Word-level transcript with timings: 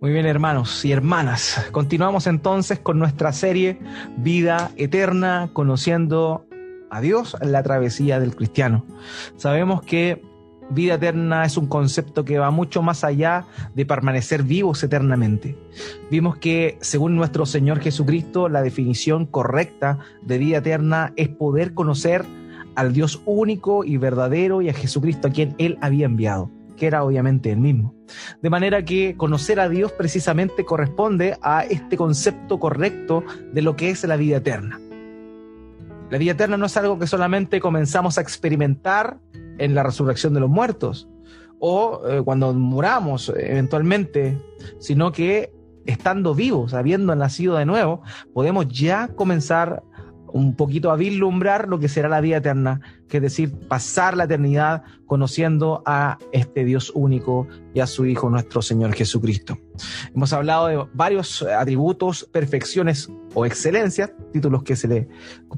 Muy 0.00 0.12
bien, 0.12 0.24
hermanos 0.24 0.82
y 0.86 0.92
hermanas. 0.92 1.68
Continuamos 1.72 2.26
entonces 2.26 2.78
con 2.78 2.98
nuestra 2.98 3.34
serie 3.34 3.78
Vida 4.16 4.70
Eterna, 4.76 5.50
conociendo 5.52 6.46
a 6.88 7.02
Dios 7.02 7.36
en 7.42 7.52
la 7.52 7.62
travesía 7.62 8.18
del 8.18 8.34
cristiano. 8.34 8.86
Sabemos 9.36 9.82
que 9.82 10.22
vida 10.70 10.94
eterna 10.94 11.44
es 11.44 11.58
un 11.58 11.66
concepto 11.66 12.24
que 12.24 12.38
va 12.38 12.50
mucho 12.50 12.80
más 12.80 13.04
allá 13.04 13.44
de 13.74 13.84
permanecer 13.84 14.42
vivos 14.42 14.82
eternamente. 14.82 15.58
Vimos 16.10 16.38
que, 16.38 16.78
según 16.80 17.14
nuestro 17.14 17.44
Señor 17.44 17.80
Jesucristo, 17.80 18.48
la 18.48 18.62
definición 18.62 19.26
correcta 19.26 19.98
de 20.22 20.38
vida 20.38 20.58
eterna 20.58 21.12
es 21.16 21.28
poder 21.28 21.74
conocer 21.74 22.24
al 22.74 22.94
Dios 22.94 23.20
único 23.26 23.84
y 23.84 23.98
verdadero 23.98 24.62
y 24.62 24.70
a 24.70 24.72
Jesucristo 24.72 25.28
a 25.28 25.30
quien 25.30 25.54
Él 25.58 25.76
había 25.82 26.06
enviado 26.06 26.50
que 26.80 26.86
era 26.86 27.04
obviamente 27.04 27.52
el 27.52 27.58
mismo. 27.58 27.94
De 28.40 28.48
manera 28.48 28.82
que 28.86 29.14
conocer 29.14 29.60
a 29.60 29.68
Dios 29.68 29.92
precisamente 29.92 30.64
corresponde 30.64 31.36
a 31.42 31.62
este 31.62 31.98
concepto 31.98 32.58
correcto 32.58 33.22
de 33.52 33.60
lo 33.60 33.76
que 33.76 33.90
es 33.90 34.02
la 34.04 34.16
vida 34.16 34.38
eterna. 34.38 34.80
La 36.10 36.16
vida 36.16 36.32
eterna 36.32 36.56
no 36.56 36.64
es 36.64 36.76
algo 36.78 36.98
que 36.98 37.06
solamente 37.06 37.60
comenzamos 37.60 38.16
a 38.16 38.22
experimentar 38.22 39.18
en 39.58 39.74
la 39.74 39.82
resurrección 39.82 40.32
de 40.32 40.40
los 40.40 40.48
muertos 40.48 41.06
o 41.58 42.00
eh, 42.08 42.22
cuando 42.24 42.54
muramos 42.54 43.30
eventualmente, 43.36 44.40
sino 44.78 45.12
que 45.12 45.52
estando 45.84 46.34
vivos, 46.34 46.72
habiendo 46.72 47.14
nacido 47.14 47.56
de 47.56 47.66
nuevo, 47.66 48.00
podemos 48.32 48.68
ya 48.68 49.08
comenzar 49.08 49.82
un 50.32 50.54
poquito 50.54 50.90
a 50.90 50.96
vislumbrar 50.96 51.68
lo 51.68 51.78
que 51.78 51.88
será 51.88 52.08
la 52.08 52.20
vida 52.20 52.38
eterna, 52.38 52.80
que 53.08 53.18
es 53.18 53.22
decir, 53.22 53.52
pasar 53.68 54.16
la 54.16 54.24
eternidad 54.24 54.82
conociendo 55.06 55.82
a 55.86 56.18
este 56.32 56.64
Dios 56.64 56.92
único 56.94 57.46
y 57.74 57.80
a 57.80 57.86
su 57.86 58.06
Hijo 58.06 58.30
nuestro 58.30 58.62
Señor 58.62 58.94
Jesucristo. 58.94 59.58
Hemos 60.14 60.32
hablado 60.32 60.66
de 60.68 60.84
varios 60.94 61.42
atributos, 61.42 62.28
perfecciones 62.30 63.10
o 63.34 63.46
excelencias, 63.46 64.12
títulos 64.32 64.62
que 64.62 64.76
se 64.76 64.88
le, 64.88 65.08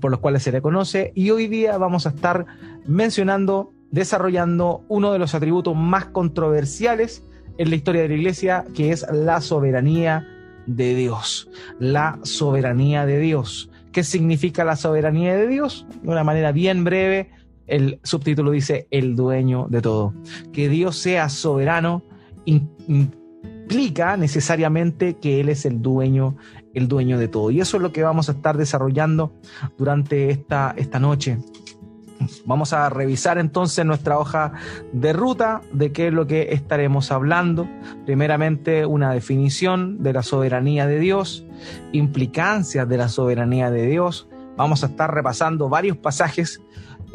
por 0.01 0.11
los 0.11 0.21
cuales 0.21 0.43
se 0.43 0.53
le 0.53 0.63
conoce, 0.63 1.13
y 1.15 1.31
hoy 1.31 1.49
día 1.49 1.79
vamos 1.79 2.07
a 2.07 2.11
estar 2.11 2.47
mencionando, 2.87 3.73
desarrollando 3.91 4.85
uno 4.89 5.13
de 5.13 5.19
los 5.19 5.35
atributos 5.35 5.77
más 5.77 6.07
controversiales 6.07 7.25
en 7.59 7.71
la 7.71 7.77
historia 7.77 8.03
de 8.03 8.09
la 8.09 8.15
Iglesia, 8.15 8.65
que 8.75 8.93
es 8.93 9.07
la 9.13 9.41
soberanía 9.41 10.27
de 10.67 10.95
Dios. 10.95 11.49
La 11.79 12.19
soberanía 12.23 13.07
de 13.07 13.19
Dios. 13.19 13.71
¿Qué 13.93 14.05
significa 14.05 14.65
la 14.65 14.77
soberanía 14.77 15.37
de 15.37 15.47
Dios? 15.47 15.87
De 16.03 16.09
una 16.09 16.25
manera 16.25 16.51
bien 16.51 16.83
breve, 16.83 17.31
el 17.67 18.01
subtítulo 18.03 18.51
dice 18.51 18.89
el 18.91 19.15
dueño 19.15 19.67
de 19.69 19.83
todo. 19.83 20.15
Que 20.53 20.69
Dios 20.69 20.97
sea 20.97 21.29
soberano 21.29 22.03
implica 22.47 24.17
necesariamente 24.17 25.19
que 25.19 25.41
Él 25.41 25.49
es 25.49 25.65
el 25.67 25.83
dueño, 25.83 26.37
el 26.75 26.89
dueño 26.89 27.19
de 27.19 27.29
todo. 27.29 27.51
Y 27.51 27.61
eso 27.61 27.77
es 27.77 27.83
lo 27.83 27.93
que 27.93 28.03
vamos 28.03 28.29
a 28.29 28.33
estar 28.33 28.57
desarrollando 28.57 29.35
durante 29.79 30.31
esta, 30.31 30.75
esta 30.77 30.99
noche. 30.99 31.39
Vamos 32.45 32.73
a 32.73 32.89
revisar 32.91 33.39
entonces 33.39 33.85
nuestra 33.85 34.19
hoja 34.19 34.53
de 34.93 35.13
ruta 35.13 35.61
de 35.73 35.93
qué 35.93 36.09
es 36.09 36.13
lo 36.13 36.27
que 36.27 36.53
estaremos 36.53 37.11
hablando. 37.13 37.69
Primeramente, 38.05 38.87
una 38.87 39.13
definición 39.13 40.03
de 40.03 40.13
la 40.13 40.23
soberanía 40.23 40.87
de 40.87 40.99
Dios, 40.99 41.45
implicancias 41.93 42.89
de 42.89 42.97
la 42.97 43.09
soberanía 43.09 43.71
de 43.71 43.87
Dios. 43.87 44.29
Vamos 44.57 44.83
a 44.83 44.87
estar 44.87 45.13
repasando 45.15 45.69
varios 45.69 45.97
pasajes 45.97 46.61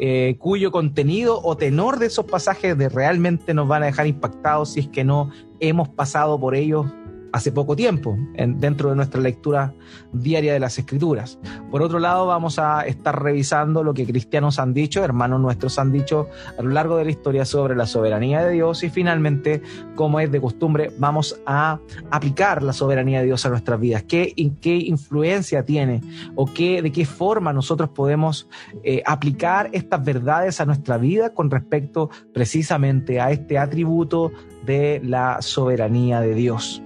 eh, 0.00 0.36
cuyo 0.38 0.70
contenido 0.70 1.40
o 1.42 1.56
tenor 1.56 1.98
de 1.98 2.06
esos 2.06 2.24
pasajes 2.24 2.78
de 2.78 2.88
realmente 2.88 3.52
nos 3.52 3.66
van 3.66 3.82
a 3.82 3.86
dejar 3.86 4.06
impactados 4.06 4.72
si 4.72 4.80
es 4.80 4.88
que 4.88 5.02
no 5.02 5.30
hemos 5.58 5.88
pasado 5.88 6.38
por 6.38 6.54
ellos 6.54 6.86
hace 7.32 7.52
poco 7.52 7.76
tiempo 7.76 8.16
dentro 8.36 8.90
de 8.90 8.96
nuestra 8.96 9.20
lectura 9.20 9.74
diaria 10.12 10.52
de 10.52 10.60
las 10.60 10.78
escrituras. 10.78 11.38
Por 11.70 11.82
otro 11.82 11.98
lado, 11.98 12.26
vamos 12.26 12.58
a 12.58 12.82
estar 12.82 13.22
revisando 13.22 13.82
lo 13.82 13.94
que 13.94 14.06
cristianos 14.06 14.58
han 14.58 14.74
dicho, 14.74 15.04
hermanos 15.04 15.40
nuestros 15.40 15.78
han 15.78 15.92
dicho 15.92 16.28
a 16.58 16.62
lo 16.62 16.70
largo 16.70 16.96
de 16.96 17.04
la 17.04 17.10
historia 17.10 17.44
sobre 17.44 17.76
la 17.76 17.86
soberanía 17.86 18.44
de 18.44 18.52
Dios 18.52 18.82
y 18.84 18.90
finalmente, 18.90 19.62
como 19.94 20.20
es 20.20 20.30
de 20.30 20.40
costumbre, 20.40 20.90
vamos 20.98 21.40
a 21.46 21.80
aplicar 22.10 22.62
la 22.62 22.72
soberanía 22.72 23.20
de 23.20 23.26
Dios 23.26 23.44
a 23.46 23.50
nuestras 23.50 23.80
vidas. 23.80 24.04
¿Qué, 24.04 24.32
influencia 24.68 25.64
tiene 25.64 26.00
o 26.34 26.46
qué, 26.46 26.82
de 26.82 26.92
qué 26.92 27.04
forma 27.04 27.52
nosotros 27.52 27.90
podemos 27.90 28.48
eh, 28.84 29.02
aplicar 29.06 29.70
estas 29.72 30.04
verdades 30.04 30.60
a 30.60 30.66
nuestra 30.66 30.98
vida 30.98 31.34
con 31.34 31.50
respecto 31.50 32.10
precisamente 32.32 33.20
a 33.20 33.30
este 33.30 33.58
atributo 33.58 34.30
de 34.64 35.00
la 35.04 35.40
soberanía 35.40 36.20
de 36.20 36.34
Dios? 36.34 36.82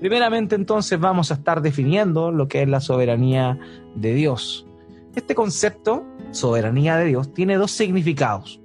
Primeramente 0.00 0.54
entonces 0.54 0.98
vamos 0.98 1.30
a 1.30 1.34
estar 1.34 1.62
definiendo 1.62 2.30
lo 2.30 2.48
que 2.48 2.62
es 2.62 2.68
la 2.68 2.80
soberanía 2.80 3.58
de 3.94 4.14
Dios. 4.14 4.66
Este 5.14 5.34
concepto, 5.34 6.06
soberanía 6.30 6.96
de 6.96 7.06
Dios, 7.06 7.32
tiene 7.34 7.56
dos 7.56 7.70
significados. 7.70 8.60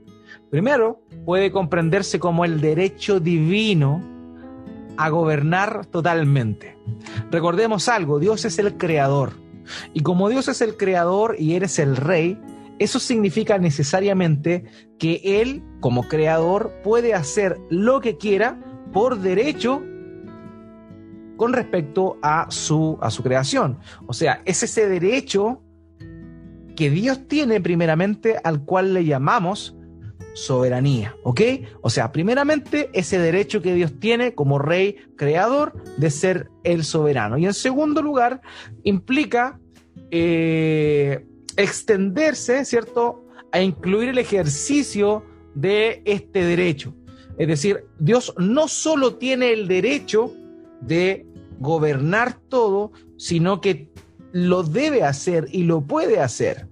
Primero, 0.50 1.02
puede 1.26 1.52
comprenderse 1.52 2.20
como 2.20 2.46
el 2.46 2.62
derecho 2.62 3.20
divino 3.20 4.02
a 4.96 5.10
gobernar 5.10 5.86
totalmente. 5.86 6.78
Recordemos 7.32 7.90
algo, 7.90 8.20
Dios 8.20 8.46
es 8.46 8.58
el 8.60 8.78
creador. 8.78 9.34
Y 9.94 10.02
como 10.02 10.30
Dios 10.30 10.48
es 10.48 10.62
el 10.62 10.78
creador 10.78 11.36
y 11.38 11.56
eres 11.56 11.80
el 11.80 11.98
rey, 11.98 12.40
eso 12.80 13.00
significa 13.00 13.58
necesariamente 13.58 14.64
que 14.98 15.42
Él, 15.42 15.64
como 15.80 16.08
creador, 16.08 16.72
puede 16.84 17.14
hacer 17.14 17.58
lo 17.70 18.00
que 18.00 18.18
quiera 18.18 18.60
por 18.94 19.20
derecho 19.20 19.84
con 21.38 21.54
respecto 21.54 22.18
a 22.22 22.48
su, 22.50 22.98
a 23.02 23.10
su 23.10 23.24
creación. 23.24 23.80
O 24.08 24.14
sea, 24.14 24.42
es 24.46 24.64
ese 24.64 24.90
derecho 24.90 25.62
que 26.76 26.90
Dios 26.90 27.28
tiene 27.28 27.62
primeramente 27.62 28.38
al 28.44 28.64
cual 28.64 28.94
le 28.94 29.06
llamamos 29.06 29.76
soberanía, 30.34 31.16
¿ok? 31.24 31.42
O 31.82 31.90
sea, 31.90 32.12
primeramente 32.12 32.92
ese 32.94 33.18
derecho 33.18 33.62
que 33.62 33.74
Dios 33.74 34.00
tiene 34.00 34.36
como 34.36 34.60
rey 34.60 34.98
creador 35.16 35.74
de 35.98 36.12
ser 36.12 36.50
el 36.64 36.84
soberano. 36.84 37.40
Y 37.40 37.46
en 37.46 37.56
segundo 37.56 38.04
lugar, 38.04 38.42
implica 38.84 39.60
eh, 40.12 41.26
extenderse, 41.56 42.66
¿cierto? 42.66 43.26
A 43.52 43.62
incluir 43.62 44.10
el 44.10 44.20
ejercicio 44.20 45.26
de 45.56 46.04
este 46.06 46.44
derecho. 46.44 46.94
Es 47.40 47.48
decir, 47.48 47.86
Dios 47.98 48.34
no 48.38 48.68
solo 48.68 49.16
tiene 49.16 49.54
el 49.54 49.68
derecho 49.68 50.32
de 50.82 51.26
gobernar 51.60 52.34
todo, 52.34 52.92
sino 53.18 53.62
que 53.62 53.90
lo 54.32 54.64
debe 54.64 55.04
hacer 55.04 55.48
y 55.52 55.64
lo 55.64 55.82
puede 55.82 56.20
hacer. 56.20 56.68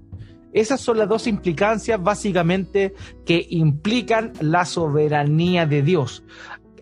Esas 0.54 0.80
son 0.80 0.98
las 0.98 1.10
dos 1.10 1.28
implicancias 1.28 2.02
básicamente 2.02 2.94
que 3.26 3.46
implican 3.50 4.32
la 4.40 4.66
soberanía 4.66 5.66
de 5.66 5.82
Dios. 5.82 6.24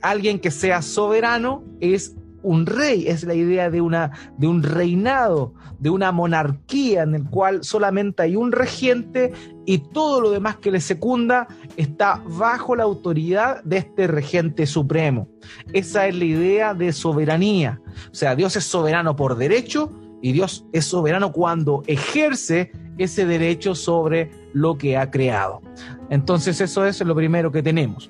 Alguien 0.01 0.39
que 0.39 0.51
sea 0.51 0.81
soberano 0.81 1.63
es 1.79 2.15
un 2.43 2.65
rey, 2.65 3.07
es 3.07 3.23
la 3.23 3.33
idea 3.33 3.69
de, 3.69 3.81
una, 3.81 4.11
de 4.37 4.47
un 4.47 4.61
reinado, 4.61 5.53
de 5.83 5.89
una 5.89 6.13
monarquía 6.13 7.03
en 7.03 7.13
el 7.13 7.29
cual 7.29 7.61
solamente 7.61 8.23
hay 8.23 8.37
un 8.37 8.53
regente 8.53 9.33
y 9.65 9.79
todo 9.79 10.21
lo 10.21 10.31
demás 10.31 10.55
que 10.55 10.71
le 10.71 10.79
secunda 10.79 11.45
está 11.75 12.23
bajo 12.25 12.73
la 12.77 12.83
autoridad 12.83 13.61
de 13.65 13.79
este 13.79 14.07
regente 14.07 14.65
supremo. 14.65 15.27
Esa 15.73 16.07
es 16.07 16.15
la 16.15 16.23
idea 16.23 16.73
de 16.73 16.93
soberanía. 16.93 17.81
O 18.09 18.15
sea, 18.15 18.33
Dios 18.33 18.55
es 18.55 18.63
soberano 18.63 19.17
por 19.17 19.35
derecho 19.35 19.91
y 20.21 20.31
Dios 20.31 20.65
es 20.71 20.85
soberano 20.85 21.33
cuando 21.33 21.83
ejerce 21.85 22.71
ese 22.97 23.25
derecho 23.25 23.75
sobre 23.75 24.31
lo 24.53 24.77
que 24.77 24.95
ha 24.95 25.11
creado. 25.11 25.61
Entonces 26.09 26.61
eso 26.61 26.85
es 26.85 27.01
lo 27.01 27.13
primero 27.13 27.51
que 27.51 27.61
tenemos. 27.61 28.09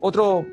Otro 0.00 0.44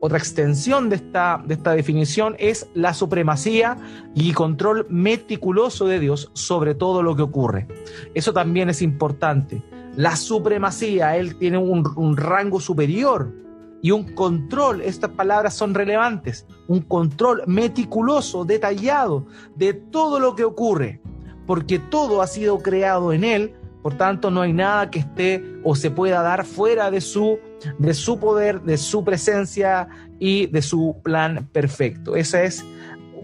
otra 0.00 0.18
extensión 0.18 0.88
de 0.88 0.96
esta, 0.96 1.42
de 1.46 1.54
esta 1.54 1.72
definición 1.72 2.34
es 2.38 2.68
la 2.74 2.94
supremacía 2.94 3.76
y 4.14 4.32
control 4.32 4.86
meticuloso 4.88 5.86
de 5.86 6.00
Dios 6.00 6.30
sobre 6.32 6.74
todo 6.74 7.02
lo 7.02 7.14
que 7.14 7.22
ocurre. 7.22 7.68
Eso 8.14 8.32
también 8.32 8.70
es 8.70 8.80
importante. 8.80 9.62
La 9.96 10.16
supremacía, 10.16 11.16
Él 11.16 11.36
tiene 11.36 11.58
un, 11.58 11.86
un 11.96 12.16
rango 12.16 12.60
superior 12.60 13.34
y 13.82 13.90
un 13.90 14.14
control, 14.14 14.80
estas 14.80 15.10
palabras 15.10 15.54
son 15.54 15.74
relevantes, 15.74 16.46
un 16.66 16.80
control 16.80 17.42
meticuloso, 17.46 18.44
detallado 18.44 19.26
de 19.54 19.74
todo 19.74 20.18
lo 20.18 20.34
que 20.34 20.44
ocurre, 20.44 21.00
porque 21.46 21.78
todo 21.78 22.22
ha 22.22 22.26
sido 22.26 22.58
creado 22.58 23.12
en 23.12 23.24
Él 23.24 23.54
por 23.82 23.94
tanto, 23.94 24.30
no 24.30 24.42
hay 24.42 24.52
nada 24.52 24.90
que 24.90 24.98
esté 24.98 25.42
o 25.64 25.74
se 25.74 25.90
pueda 25.90 26.22
dar 26.22 26.44
fuera 26.44 26.90
de 26.90 27.00
su, 27.00 27.38
de 27.78 27.94
su 27.94 28.18
poder, 28.18 28.62
de 28.62 28.76
su 28.76 29.04
presencia 29.04 29.88
y 30.18 30.46
de 30.46 30.62
su 30.62 30.96
plan 31.02 31.48
perfecto. 31.52 32.16
Esa 32.16 32.42
es 32.42 32.64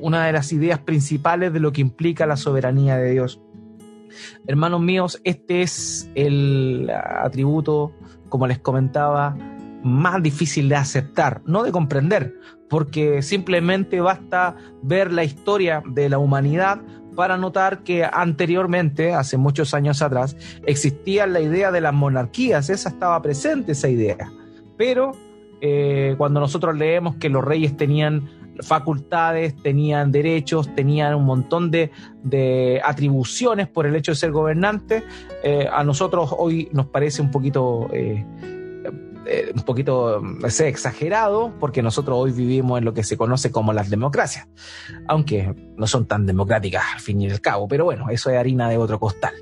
una 0.01 0.27
de 0.27 0.33
las 0.33 0.53
ideas 0.53 0.79
principales 0.81 1.53
de 1.53 1.61
lo 1.61 1.73
que 1.73 1.81
implica 1.81 2.27
la 2.27 2.37
soberanía 2.37 2.97
de 2.97 3.13
Dios. 3.13 3.41
Hermanos 4.47 4.81
míos, 4.81 5.21
este 5.25 5.63
es 5.63 6.11
el 6.15 6.91
atributo, 6.91 7.93
como 8.29 8.47
les 8.47 8.59
comentaba, 8.59 9.37
más 9.83 10.23
difícil 10.23 10.69
de 10.69 10.77
aceptar, 10.77 11.43
no 11.45 11.63
de 11.63 11.73
comprender, 11.73 12.35
porque 12.69 13.23
simplemente 13.23 14.01
basta 14.01 14.57
ver 14.83 15.13
la 15.13 15.23
historia 15.23 15.83
de 15.87 16.09
la 16.09 16.19
humanidad 16.19 16.81
para 17.17 17.37
notar 17.37 17.83
que 17.83 18.05
anteriormente, 18.05 19.13
hace 19.13 19.37
muchos 19.37 19.75
años 19.75 20.03
atrás, 20.03 20.37
existía 20.67 21.27
la 21.27 21.41
idea 21.41 21.73
de 21.73 21.81
las 21.81 21.95
monarquías, 21.95 22.71
esa 22.71 22.91
estaba 22.91 23.21
presente, 23.23 23.73
esa 23.73 23.89
idea. 23.89 24.31
Pero 24.77 25.13
eh, 25.61 26.15
cuando 26.19 26.39
nosotros 26.39 26.77
leemos 26.77 27.17
que 27.17 27.29
los 27.29 27.45
reyes 27.45 27.77
tenían 27.77 28.29
facultades, 28.61 29.55
tenían 29.63 30.13
derechos, 30.13 30.75
tenían 30.75 31.15
un 31.15 31.25
montón 31.25 31.71
de, 31.71 31.91
atribuciones 32.85 33.69
por 33.69 33.87
el 33.87 33.97
hecho 33.97 34.13
de 34.13 34.17
ser 34.17 34.31
gobernantes, 34.31 35.03
eh, 35.43 35.69
a 35.71 35.83
nosotros 35.85 36.31
hoy 36.37 36.69
nos 36.73 36.87
parece 36.87 37.23
un 37.23 37.31
poquito... 37.31 37.89
Eh, 37.93 38.25
un 39.55 39.63
poquito 39.63 40.23
exagerado, 40.45 41.53
porque 41.59 41.83
nosotros 41.83 42.17
hoy 42.19 42.33
vivimos 42.33 42.79
en 42.79 42.85
lo 42.85 42.95
que 42.95 43.03
se 43.03 43.17
conoce 43.17 43.51
como 43.51 43.73
las 43.73 43.91
democracias, 43.91 44.49
aunque 45.09 45.55
no 45.77 45.87
son 45.87 46.07
tan 46.07 46.27
democráticas 46.27 46.85
al 46.95 47.01
fin 47.01 47.21
y 47.21 47.31
al 47.31 47.41
cabo, 47.41 47.69
pero 47.69 47.85
bueno, 47.85 48.11
eso 48.11 48.31
es 48.31 48.37
harina 48.37 48.69
de 48.69 48.79
otro 48.79 48.99
costal. 49.01 49.35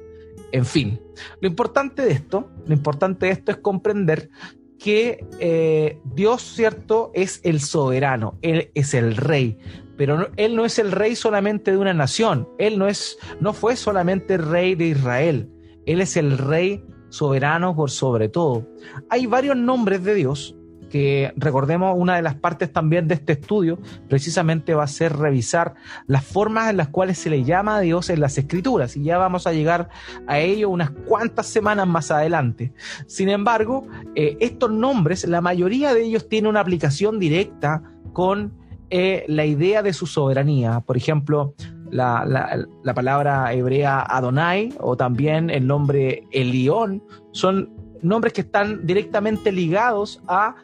En 0.53 0.65
fin, 0.65 1.01
lo 1.41 1.49
importante 1.49 2.03
de 2.03 2.13
esto, 2.13 2.49
lo 2.67 2.75
importante 2.75 3.27
de 3.27 3.33
esto 3.33 3.51
es 3.51 3.59
comprender 3.59 4.31
que 4.79 5.27
eh, 5.41 5.99
Dios, 6.05 6.43
cierto, 6.43 7.11
es 7.15 7.41
el 7.43 7.61
soberano, 7.61 8.39
Él 8.43 8.71
es 8.75 8.95
el 8.95 9.17
rey, 9.17 9.59
pero 9.97 10.29
Él 10.37 10.57
no 10.57 10.65
es 10.65 10.79
el 10.79 10.93
rey 10.93 11.17
solamente 11.17 11.71
de 11.71 11.79
una 11.79 11.95
nación, 11.95 12.49
Él 12.59 12.79
no, 12.79 12.87
es, 12.87 13.19
no 13.41 13.53
fue 13.53 13.77
solamente 13.77 14.37
rey 14.37 14.75
de 14.75 14.87
Israel, 14.87 15.51
Él 15.87 16.01
es 16.01 16.17
el 16.17 16.39
rey 16.39 16.85
soberano 17.15 17.77
por 17.77 17.91
sobre 17.91 18.29
todo. 18.29 18.67
Hay 19.09 19.27
varios 19.27 19.57
nombres 19.57 20.03
de 20.03 20.15
Dios 20.15 20.57
que 20.91 21.33
recordemos 21.37 21.95
una 21.97 22.17
de 22.17 22.23
las 22.23 22.37
partes 22.37 22.73
también 22.73 23.09
de 23.09 23.15
este 23.15 23.33
estudio 23.33 23.81
precisamente 24.09 24.75
va 24.75 24.85
a 24.85 24.89
ser 24.89 25.17
revisar 25.17 25.75
las 26.07 26.25
formas 26.25 26.71
en 26.71 26.77
las 26.77 26.89
cuales 26.89 27.19
se 27.19 27.31
le 27.31 27.43
llama 27.43 27.77
a 27.77 27.81
Dios 27.81 28.11
en 28.11 28.21
las 28.21 28.39
escrituras 28.39 28.97
y 28.97 29.03
ya 29.03 29.19
vamos 29.19 29.47
a 29.47 29.53
llegar 29.53 29.89
a 30.29 30.39
ello 30.39 30.69
unas 30.69 30.91
cuantas 30.91 31.47
semanas 31.47 31.89
más 31.89 32.11
adelante. 32.11 32.73
Sin 33.07 33.29
embargo, 33.29 33.87
eh, 34.15 34.37
estos 34.41 34.71
nombres, 34.71 35.27
la 35.27 35.41
mayoría 35.41 35.95
de 35.95 36.05
ellos 36.05 36.29
tienen 36.29 36.51
una 36.51 36.61
aplicación 36.61 37.19
directa 37.19 37.83
con 38.13 38.53
eh, 38.91 39.25
la 39.27 39.45
idea 39.45 39.83
de 39.83 39.93
su 39.93 40.07
soberanía. 40.07 40.81
Por 40.81 40.97
ejemplo, 40.97 41.55
la, 41.95 42.67
la, 42.83 42.95
palabra 42.95 43.53
hebrea 43.53 44.01
Adonai 44.01 44.75
o 44.81 44.97
también 44.97 45.49
el 45.49 45.67
nombre 45.67 46.25
Elión 46.33 47.03
son 47.31 47.71
nombres 48.03 48.33
que 48.33 48.41
están 48.41 48.85
directamente 48.85 49.53
ligados 49.53 50.21
a 50.27 50.57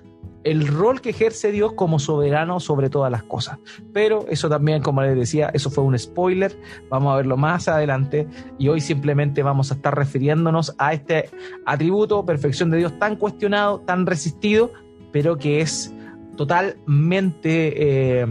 el 0.42 0.66
rol 0.66 1.00
que 1.00 1.10
ejerce 1.10 1.52
Dios 1.52 1.74
como 1.74 2.00
soberano 2.00 2.58
sobre 2.58 2.90
todas 2.90 3.12
las 3.12 3.22
cosas. 3.22 3.58
Pero 3.92 4.26
eso 4.28 4.48
también, 4.48 4.82
como 4.82 5.02
les 5.02 5.14
decía, 5.14 5.50
eso 5.54 5.70
fue 5.70 5.84
un 5.84 5.96
spoiler, 5.96 6.58
vamos 6.88 7.12
a 7.12 7.16
verlo 7.16 7.36
más 7.36 7.68
adelante 7.68 8.26
y 8.58 8.68
hoy 8.68 8.80
simplemente 8.80 9.44
vamos 9.44 9.70
a 9.70 9.74
estar 9.74 9.94
refiriéndonos 9.94 10.74
a 10.78 10.94
este 10.94 11.30
atributo, 11.64 12.24
perfección 12.24 12.70
de 12.70 12.78
Dios 12.78 12.98
tan 12.98 13.14
cuestionado, 13.14 13.80
tan 13.80 14.04
resistido, 14.04 14.72
pero 15.12 15.36
que 15.36 15.60
es 15.60 15.94
totalmente 16.36 18.22
eh, 18.22 18.26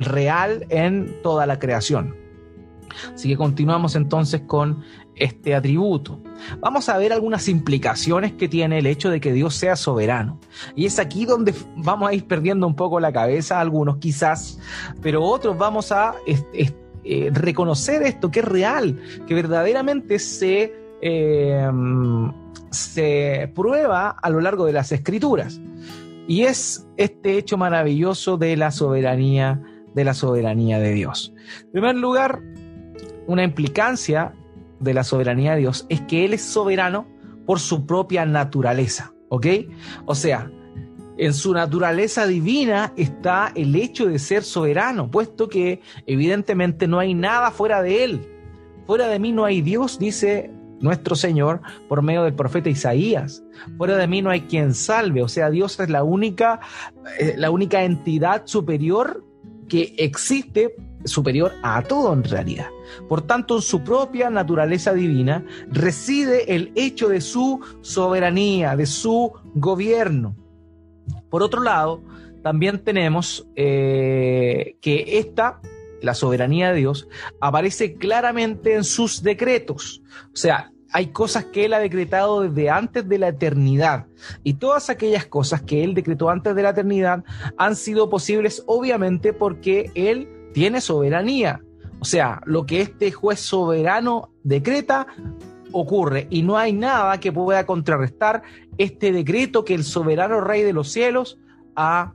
real 0.00 0.66
en 0.68 1.14
toda 1.22 1.46
la 1.46 1.58
creación. 1.58 2.21
Así 3.14 3.28
que 3.28 3.36
continuamos 3.36 3.96
entonces 3.96 4.42
con 4.46 4.82
este 5.14 5.54
atributo. 5.54 6.20
Vamos 6.60 6.88
a 6.88 6.98
ver 6.98 7.12
algunas 7.12 7.48
implicaciones 7.48 8.32
que 8.32 8.48
tiene 8.48 8.78
el 8.78 8.86
hecho 8.86 9.10
de 9.10 9.20
que 9.20 9.32
Dios 9.32 9.54
sea 9.54 9.76
soberano. 9.76 10.38
Y 10.74 10.86
es 10.86 10.98
aquí 10.98 11.24
donde 11.24 11.54
vamos 11.76 12.08
a 12.08 12.14
ir 12.14 12.26
perdiendo 12.26 12.66
un 12.66 12.74
poco 12.74 13.00
la 13.00 13.12
cabeza, 13.12 13.60
algunos 13.60 13.98
quizás, 13.98 14.58
pero 15.00 15.22
otros 15.22 15.56
vamos 15.58 15.92
a 15.92 16.14
eh, 17.04 17.30
reconocer 17.32 18.02
esto, 18.02 18.30
que 18.30 18.40
es 18.40 18.44
real, 18.44 19.00
que 19.26 19.34
verdaderamente 19.34 20.18
se, 20.18 20.72
eh, 21.00 21.70
se 22.70 23.52
prueba 23.54 24.10
a 24.10 24.30
lo 24.30 24.40
largo 24.40 24.66
de 24.66 24.72
las 24.72 24.92
escrituras. 24.92 25.60
Y 26.28 26.42
es 26.42 26.86
este 26.96 27.36
hecho 27.36 27.56
maravilloso 27.58 28.36
de 28.36 28.56
la 28.56 28.70
soberanía, 28.70 29.60
de 29.94 30.04
la 30.04 30.14
soberanía 30.14 30.78
de 30.78 30.92
Dios. 30.92 31.34
En 31.64 31.72
primer 31.72 31.96
lugar, 31.96 32.40
una 33.26 33.44
implicancia 33.44 34.34
de 34.80 34.94
la 34.94 35.04
soberanía 35.04 35.52
de 35.52 35.60
Dios 35.60 35.86
es 35.88 36.00
que 36.02 36.24
Él 36.24 36.34
es 36.34 36.42
soberano 36.42 37.06
por 37.46 37.60
su 37.60 37.86
propia 37.86 38.24
naturaleza, 38.26 39.12
¿ok? 39.28 39.46
O 40.06 40.14
sea, 40.14 40.50
en 41.18 41.34
su 41.34 41.52
naturaleza 41.52 42.26
divina 42.26 42.92
está 42.96 43.52
el 43.54 43.74
hecho 43.76 44.06
de 44.06 44.18
ser 44.18 44.42
soberano, 44.42 45.10
puesto 45.10 45.48
que 45.48 45.80
evidentemente 46.06 46.88
no 46.88 46.98
hay 46.98 47.14
nada 47.14 47.50
fuera 47.50 47.82
de 47.82 48.04
Él. 48.04 48.28
Fuera 48.86 49.06
de 49.08 49.18
mí 49.18 49.32
no 49.32 49.44
hay 49.44 49.60
Dios, 49.60 49.98
dice 49.98 50.50
nuestro 50.80 51.14
Señor 51.14 51.60
por 51.88 52.02
medio 52.02 52.24
del 52.24 52.34
profeta 52.34 52.68
Isaías. 52.70 53.44
Fuera 53.76 53.96
de 53.96 54.08
mí 54.08 54.20
no 54.22 54.30
hay 54.30 54.42
quien 54.42 54.74
salve, 54.74 55.22
o 55.22 55.28
sea, 55.28 55.50
Dios 55.50 55.78
es 55.78 55.88
la 55.88 56.02
única, 56.02 56.60
eh, 57.18 57.34
la 57.36 57.50
única 57.50 57.84
entidad 57.84 58.42
superior 58.46 59.24
que 59.68 59.94
existe 59.98 60.74
superior 61.04 61.52
a 61.62 61.82
todo 61.82 62.12
en 62.12 62.24
realidad. 62.24 62.66
Por 63.08 63.22
tanto, 63.22 63.56
en 63.56 63.62
su 63.62 63.82
propia 63.82 64.30
naturaleza 64.30 64.92
divina 64.92 65.44
reside 65.68 66.54
el 66.54 66.72
hecho 66.74 67.08
de 67.08 67.20
su 67.20 67.60
soberanía, 67.80 68.76
de 68.76 68.86
su 68.86 69.32
gobierno. 69.54 70.36
Por 71.30 71.42
otro 71.42 71.62
lado, 71.62 72.02
también 72.42 72.82
tenemos 72.82 73.48
eh, 73.56 74.76
que 74.80 75.18
esta, 75.18 75.60
la 76.00 76.14
soberanía 76.14 76.72
de 76.72 76.78
Dios, 76.78 77.08
aparece 77.40 77.94
claramente 77.94 78.74
en 78.74 78.84
sus 78.84 79.22
decretos. 79.22 80.02
O 80.32 80.36
sea, 80.36 80.72
hay 80.92 81.08
cosas 81.08 81.46
que 81.46 81.64
Él 81.64 81.72
ha 81.72 81.78
decretado 81.78 82.42
desde 82.42 82.68
antes 82.68 83.08
de 83.08 83.18
la 83.18 83.28
eternidad. 83.28 84.06
Y 84.44 84.54
todas 84.54 84.90
aquellas 84.90 85.26
cosas 85.26 85.62
que 85.62 85.82
Él 85.82 85.94
decretó 85.94 86.28
antes 86.28 86.54
de 86.54 86.62
la 86.62 86.70
eternidad 86.70 87.24
han 87.56 87.76
sido 87.76 88.10
posibles 88.10 88.62
obviamente 88.66 89.32
porque 89.32 89.90
Él 89.94 90.28
tiene 90.52 90.80
soberanía. 90.80 91.62
O 92.02 92.04
sea, 92.04 92.42
lo 92.46 92.66
que 92.66 92.80
este 92.80 93.12
juez 93.12 93.38
soberano 93.38 94.30
decreta 94.42 95.06
ocurre 95.70 96.26
y 96.30 96.42
no 96.42 96.58
hay 96.58 96.72
nada 96.72 97.20
que 97.20 97.30
pueda 97.30 97.64
contrarrestar 97.64 98.42
este 98.76 99.12
decreto 99.12 99.64
que 99.64 99.74
el 99.74 99.84
soberano 99.84 100.40
rey 100.40 100.64
de 100.64 100.72
los 100.72 100.90
cielos 100.90 101.38
ha, 101.76 102.12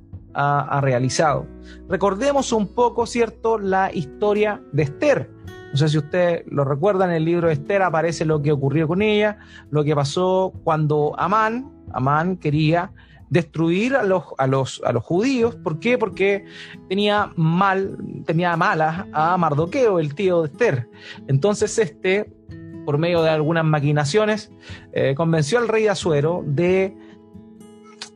realizado. 0.81 1.47
Recordemos 1.87 2.51
un 2.51 2.67
poco, 2.75 3.05
¿cierto?, 3.05 3.57
la 3.57 3.89
historia 3.93 4.61
de 4.73 4.83
Esther. 4.83 5.31
No 5.71 5.77
sé 5.77 5.87
si 5.87 5.97
usted 5.97 6.43
lo 6.47 6.65
recuerda, 6.65 7.05
en 7.05 7.11
el 7.11 7.23
libro 7.23 7.47
de 7.47 7.53
Esther 7.53 7.81
aparece 7.81 8.25
lo 8.25 8.41
que 8.41 8.51
ocurrió 8.51 8.89
con 8.89 9.01
ella, 9.01 9.39
lo 9.71 9.85
que 9.85 9.95
pasó 9.95 10.51
cuando 10.65 11.15
Amán, 11.17 11.71
Amán 11.93 12.35
quería 12.35 12.91
destruir 13.29 13.95
a 13.95 14.03
los, 14.03 14.23
a 14.37 14.47
los, 14.47 14.81
a 14.85 14.91
los 14.91 15.03
judíos. 15.03 15.55
¿Por 15.55 15.79
qué? 15.79 15.97
Porque 15.97 16.45
tenía 16.89 17.31
mal, 17.35 17.97
tenía 18.25 18.55
malas 18.57 19.05
a 19.13 19.37
Mardoqueo, 19.37 19.99
el 19.99 20.15
tío 20.15 20.43
de 20.43 20.47
Esther. 20.47 20.89
Entonces 21.27 21.77
este, 21.77 22.31
por 22.85 22.97
medio 22.97 23.21
de 23.21 23.29
algunas 23.29 23.65
maquinaciones, 23.65 24.51
eh, 24.93 25.13
convenció 25.15 25.59
al 25.59 25.67
rey 25.67 25.87
Azuero 25.87 26.43
de 26.45 26.95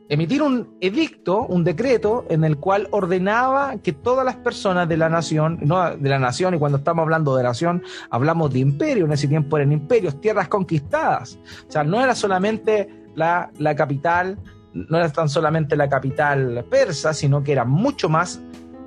emitir 0.08 0.42
un 0.42 0.76
edicto, 0.80 1.46
un 1.46 1.64
decreto, 1.64 2.26
en 2.28 2.44
el 2.44 2.58
cual 2.58 2.88
ordenaba 2.90 3.76
que 3.78 3.92
todas 3.92 4.24
las 4.24 4.36
personas 4.36 4.88
de 4.88 4.96
la 4.96 5.08
nación, 5.08 5.58
no 5.62 5.96
de 5.96 6.08
la 6.08 6.18
nación, 6.18 6.54
y 6.54 6.58
cuando 6.58 6.78
estamos 6.78 7.02
hablando 7.02 7.36
de 7.36 7.42
nación, 7.42 7.82
hablamos 8.10 8.52
de 8.52 8.58
imperio, 8.58 9.04
en 9.06 9.12
ese 9.12 9.28
tiempo 9.28 9.56
eran 9.56 9.72
imperios, 9.72 10.20
tierras 10.20 10.48
conquistadas. 10.48 11.38
O 11.68 11.72
sea, 11.72 11.84
no 11.84 12.02
era 12.02 12.14
solamente 12.14 12.88
la, 13.14 13.50
la 13.58 13.74
capital 13.74 14.38
no 14.74 14.98
era 14.98 15.10
tan 15.12 15.28
solamente 15.28 15.76
la 15.76 15.88
capital 15.88 16.64
persa, 16.70 17.12
sino 17.14 17.42
que 17.42 17.52
era 17.52 17.64
mucho 17.64 18.08
más 18.08 18.40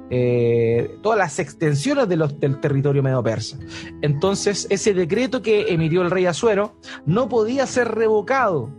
eh, 0.09 0.97
todas 1.01 1.17
las 1.17 1.39
extensiones 1.39 2.07
del 2.07 2.59
territorio 2.59 3.01
medio 3.01 3.23
persa. 3.23 3.57
Entonces, 4.01 4.67
ese 4.69 4.93
decreto 4.93 5.41
que 5.41 5.73
emitió 5.73 6.01
el 6.01 6.11
rey 6.11 6.25
Azuero 6.25 6.75
no 7.05 7.27
podía 7.27 7.65
ser 7.65 7.89
revocado 7.95 8.69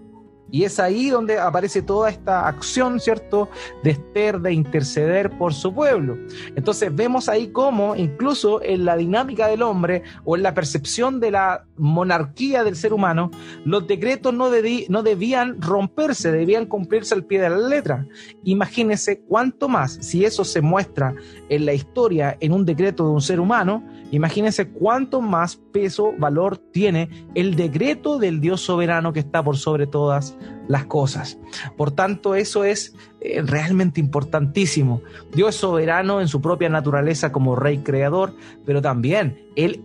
y 0.51 0.65
es 0.65 0.79
ahí 0.79 1.11
donde 1.11 1.39
aparece 1.39 1.83
toda 1.83 2.11
esta 2.11 2.47
acción, 2.47 3.01
¿cierto?, 3.01 3.49
de 3.83 3.97
de 4.17 4.53
interceder 4.53 5.31
por 5.37 5.53
su 5.53 5.75
pueblo. 5.75 6.17
Entonces 6.55 6.95
vemos 6.95 7.29
ahí 7.29 7.49
cómo, 7.49 7.95
incluso 7.97 8.63
en 8.63 8.85
la 8.85 8.97
dinámica 8.97 9.47
del 9.47 9.63
hombre 9.63 10.03
o 10.25 10.37
en 10.37 10.43
la 10.43 10.55
percepción 10.55 11.21
de 11.21 11.31
la 11.31 11.67
monarquía 11.77 12.65
del 12.65 12.77
ser 12.77 12.93
humano, 12.93 13.31
los 13.65 13.87
decretos 13.87 14.33
no, 14.33 14.51
no 14.89 15.03
debían 15.03 15.61
romperse, 15.61 16.33
debían 16.33 16.67
cumplirse 16.67 17.15
al 17.15 17.25
pie 17.25 17.41
de 17.41 17.51
la 17.51 17.69
letra. 17.69 18.07
Imagínense 18.45 19.21
cuánto 19.21 19.69
más, 19.69 19.99
si 20.01 20.25
eso 20.25 20.45
se 20.45 20.63
muestra 20.63 21.15
en 21.49 21.67
la 21.67 21.75
historia, 21.75 22.37
en 22.41 22.53
un 22.53 22.65
decreto 22.65 23.05
de 23.05 23.11
un 23.11 23.21
ser 23.21 23.39
humano, 23.39 23.85
imagínense 24.11 24.71
cuánto 24.71 25.21
más 25.21 25.57
peso, 25.73 26.15
valor 26.19 26.57
tiene 26.57 27.29
el 27.35 27.55
decreto 27.55 28.19
del 28.19 28.41
Dios 28.41 28.63
soberano 28.63 29.13
que 29.13 29.21
está 29.21 29.43
por 29.43 29.57
sobre 29.59 29.87
todas 29.87 30.36
las 30.69 30.87
cosas. 30.87 31.39
Por 31.77 31.91
tanto, 31.91 32.35
eso 32.35 32.65
es 32.65 32.95
eh, 33.21 33.43
realmente 33.43 34.01
importantísimo. 34.01 35.03
Dios 35.33 35.51
es 35.51 35.61
soberano 35.61 36.21
en 36.21 36.29
su 36.29 36.41
propia 36.41 36.69
naturaleza 36.69 37.33
como 37.33 37.57
rey 37.57 37.79
creador, 37.79 38.35
pero 38.65 38.83
también 38.83 39.39
Él 39.57 39.83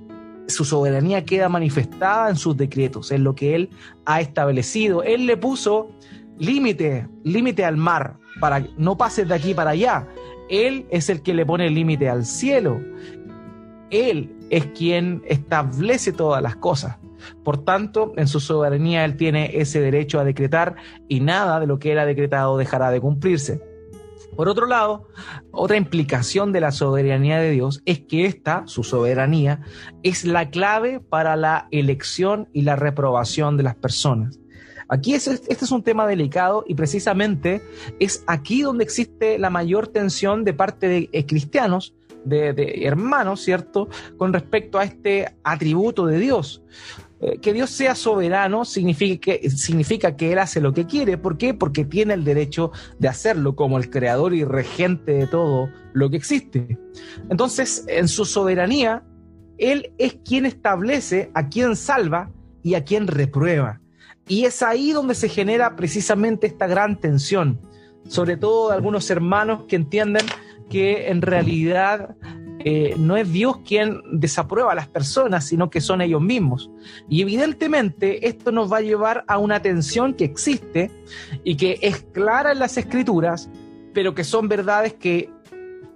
su 0.48 0.66
soberanía 0.66 1.24
queda 1.24 1.50
manifestada 1.50 2.30
en 2.30 2.36
sus 2.36 2.58
decretos, 2.58 3.12
en 3.12 3.24
lo 3.24 3.36
que 3.36 3.56
Él 3.56 3.70
ha 4.06 4.22
establecido. 4.22 5.04
Él 5.04 5.26
le 5.26 5.38
puso 5.38 5.92
límite, 6.38 7.08
límite 7.24 7.66
al 7.66 7.78
mar, 7.78 8.18
para 8.40 8.68
no 8.78 8.98
pases 8.98 9.28
de 9.28 9.36
aquí 9.36 9.54
para 9.54 9.72
allá. 9.72 10.08
Él 10.50 10.86
es 10.90 11.10
el 11.10 11.22
que 11.22 11.34
le 11.34 11.46
pone 11.46 11.70
límite 11.70 12.10
al 12.10 12.26
cielo. 12.26 12.82
Él 13.90 14.36
es 14.50 14.66
quien 14.68 15.22
establece 15.26 16.12
todas 16.12 16.42
las 16.42 16.56
cosas. 16.58 16.98
Por 17.44 17.64
tanto, 17.64 18.14
en 18.18 18.28
su 18.28 18.40
soberanía 18.40 19.06
Él 19.06 19.18
tiene 19.18 19.52
ese 19.60 19.82
derecho 19.82 20.20
a 20.20 20.24
decretar 20.24 20.76
y 21.08 21.20
nada 21.20 21.60
de 21.60 21.68
lo 21.68 21.80
que 21.80 21.92
Él 21.92 22.00
ha 22.00 22.06
decretado 22.06 22.58
dejará 22.58 22.92
de 22.92 23.02
cumplirse. 23.02 23.62
Por 24.36 24.48
otro 24.48 24.66
lado, 24.66 25.08
otra 25.52 25.78
implicación 25.78 26.54
de 26.54 26.62
la 26.62 26.72
soberanía 26.72 27.40
de 27.40 27.52
Dios 27.52 27.82
es 27.86 28.00
que 28.00 28.26
esta, 28.26 28.64
su 28.66 28.84
soberanía, 28.84 29.62
es 30.04 30.24
la 30.24 30.50
clave 30.50 31.00
para 31.00 31.36
la 31.36 31.68
elección 31.72 32.48
y 32.54 32.62
la 32.62 32.76
reprobación 32.76 33.58
de 33.58 33.64
las 33.64 33.76
personas. 33.76 34.40
Aquí 34.88 35.14
es, 35.14 35.28
este 35.28 35.66
es 35.66 35.72
un 35.72 35.84
tema 35.84 36.06
delicado 36.06 36.66
y 36.68 36.76
precisamente 36.76 37.62
es 38.00 38.24
aquí 38.28 38.62
donde 38.62 38.84
existe 38.84 39.38
la 39.40 39.50
mayor 39.50 39.88
tensión 39.88 40.44
de 40.44 40.54
parte 40.54 40.88
de 40.88 41.10
eh, 41.12 41.26
cristianos, 41.26 41.94
de, 42.26 42.54
de 42.54 42.86
hermanos, 42.86 43.42
¿cierto?, 43.42 43.90
con 44.18 44.34
respecto 44.34 44.80
a 44.80 44.84
este 44.84 45.34
atributo 45.44 46.06
de 46.06 46.20
Dios. 46.20 46.62
Eh, 47.22 47.38
que 47.40 47.54
Dios 47.54 47.70
sea 47.70 47.94
soberano 47.94 48.66
significa 48.66 49.22
que, 49.22 49.50
significa 49.52 50.16
que 50.16 50.32
Él 50.32 50.40
hace 50.40 50.60
lo 50.60 50.74
que 50.74 50.88
quiere. 50.88 51.18
¿Por 51.18 51.38
qué? 51.38 51.54
Porque 51.54 51.86
tiene 51.86 52.16
el 52.16 52.24
derecho 52.24 52.72
de 52.98 53.08
hacerlo 53.08 53.56
como 53.56 53.78
el 53.78 53.90
creador 53.90 54.34
y 54.34 54.44
regente 54.44 55.14
de 55.14 55.28
todo 55.28 55.70
lo 55.94 56.10
que 56.10 56.18
existe. 56.18 56.80
Entonces, 57.30 57.86
en 57.88 58.08
su 58.08 58.26
soberanía, 58.26 59.04
Él 59.60 59.94
es 60.00 60.18
quien 60.26 60.48
establece 60.48 61.30
a 61.36 61.48
quien 61.48 61.76
salva 61.76 62.32
y 62.64 62.74
a 62.74 62.84
quien 62.84 63.08
reprueba. 63.08 63.82
Y 64.28 64.46
es 64.46 64.64
ahí 64.64 64.92
donde 64.92 65.14
se 65.14 65.30
genera 65.30 65.76
precisamente 65.76 66.48
esta 66.48 66.66
gran 66.66 67.00
tensión, 67.00 67.60
sobre 68.08 68.38
todo 68.38 68.70
de 68.70 68.76
algunos 68.76 69.10
hermanos 69.12 69.66
que 69.68 69.76
entienden 69.76 70.26
que 70.70 71.10
en 71.10 71.22
realidad 71.22 72.16
eh, 72.66 72.96
no 72.98 73.18
es 73.18 73.32
Dios 73.32 73.58
quien 73.66 74.02
desaprueba 74.12 74.72
a 74.72 74.76
las 74.76 74.88
personas, 74.88 75.46
sino 75.46 75.70
que 75.70 75.82
son 75.82 76.02
ellos 76.02 76.22
mismos. 76.22 76.70
Y 77.10 77.22
evidentemente 77.22 78.28
esto 78.28 78.52
nos 78.52 78.72
va 78.72 78.78
a 78.78 78.82
llevar 78.82 79.24
a 79.28 79.38
una 79.38 79.62
tensión 79.62 80.14
que 80.14 80.26
existe 80.26 80.92
y 81.44 81.56
que 81.56 81.80
es 81.82 82.02
clara 82.14 82.52
en 82.52 82.60
las 82.60 82.78
escrituras, 82.78 83.50
pero 83.94 84.16
que 84.16 84.24
son 84.24 84.48
verdades 84.48 84.94
que 84.94 85.30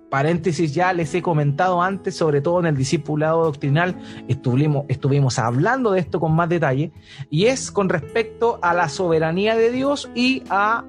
paréntesis 0.10 0.74
ya 0.74 0.93
les 0.93 1.13
he 1.13 1.22
comentado 1.22 1.81
antes, 1.81 2.15
sobre 2.15 2.39
todo 2.39 2.60
en 2.60 2.67
el 2.67 2.77
discipulado 2.77 3.43
doctrinal, 3.43 3.95
estuvimos, 4.27 4.86
estuvimos 4.88 5.39
hablando 5.39 5.91
de 5.91 6.00
esto 6.00 6.19
con 6.19 6.34
más 6.34 6.48
detalle, 6.48 6.91
y 7.29 7.48
es 7.48 7.72
con 7.72 7.89
respecto 7.89 8.60
a 8.62 8.74
la 8.74 8.88
soberanía 8.88 9.55
de 9.55 9.72
Dios 9.72 10.10
y 10.15 10.43
a 10.50 10.86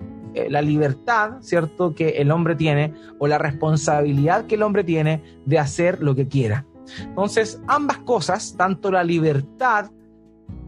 la 0.51 0.63
libertad, 0.63 1.41
¿cierto?, 1.41 1.95
que 1.95 2.09
el 2.21 2.31
hombre 2.31 2.55
tiene 2.55 2.93
o 3.19 3.27
la 3.27 3.39
responsabilidad 3.39 4.47
que 4.47 4.57
el 4.57 4.63
hombre 4.63 4.85
tiene 4.85 5.23
de 5.45 5.59
hacer 5.59 6.03
lo 6.03 6.15
que 6.15 6.29
quiera. 6.29 6.65
Entonces, 7.01 7.61
ambas 7.67 7.99
cosas, 7.99 8.55
tanto 8.57 8.91
la 8.91 9.03
libertad 9.03 9.91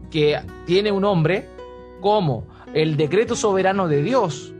que 0.09 0.39
tiene 0.65 0.91
un 0.91 1.05
hombre 1.05 1.47
como 2.01 2.45
el 2.73 2.97
decreto 2.97 3.35
soberano 3.35 3.87
de 3.87 4.03
Dios, 4.03 4.53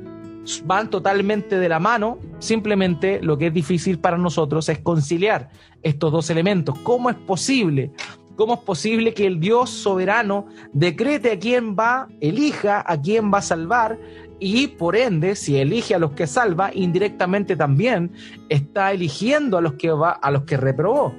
van 0.66 0.90
totalmente 0.90 1.60
de 1.60 1.70
la 1.70 1.80
mano, 1.80 2.18
simplemente 2.40 3.22
lo 3.22 3.38
que 3.38 3.48
es 3.48 3.54
difícil 3.54 4.00
para 4.00 4.18
nosotros 4.18 4.68
es 4.70 4.80
conciliar 4.80 5.50
estos 5.84 6.12
dos 6.12 6.30
elementos. 6.30 6.78
¿Cómo 6.80 7.10
es 7.10 7.16
posible? 7.16 7.92
¿Cómo 8.36 8.54
es 8.54 8.60
posible 8.62 9.14
que 9.14 9.28
el 9.28 9.40
Dios 9.40 9.70
soberano 9.70 10.48
decrete 10.72 11.34
a 11.34 11.40
quién 11.40 11.76
va, 11.76 12.08
elija 12.22 12.84
a 12.88 13.00
quién 13.00 13.32
va 13.34 13.40
a 13.40 13.44
salvar 13.44 14.00
y 14.40 14.68
por 14.68 14.96
ende, 14.96 15.36
si 15.36 15.58
elige 15.58 15.96
a 15.96 16.00
los 16.00 16.12
que 16.12 16.28
salva, 16.28 16.72
indirectamente 16.74 17.56
también 17.56 18.12
está 18.48 18.92
eligiendo 18.92 19.58
a 19.58 19.62
los 19.62 19.74
que 19.74 19.92
va, 19.92 20.12
a 20.12 20.32
los 20.32 20.44
que 20.44 20.58
reprobó? 20.58 21.14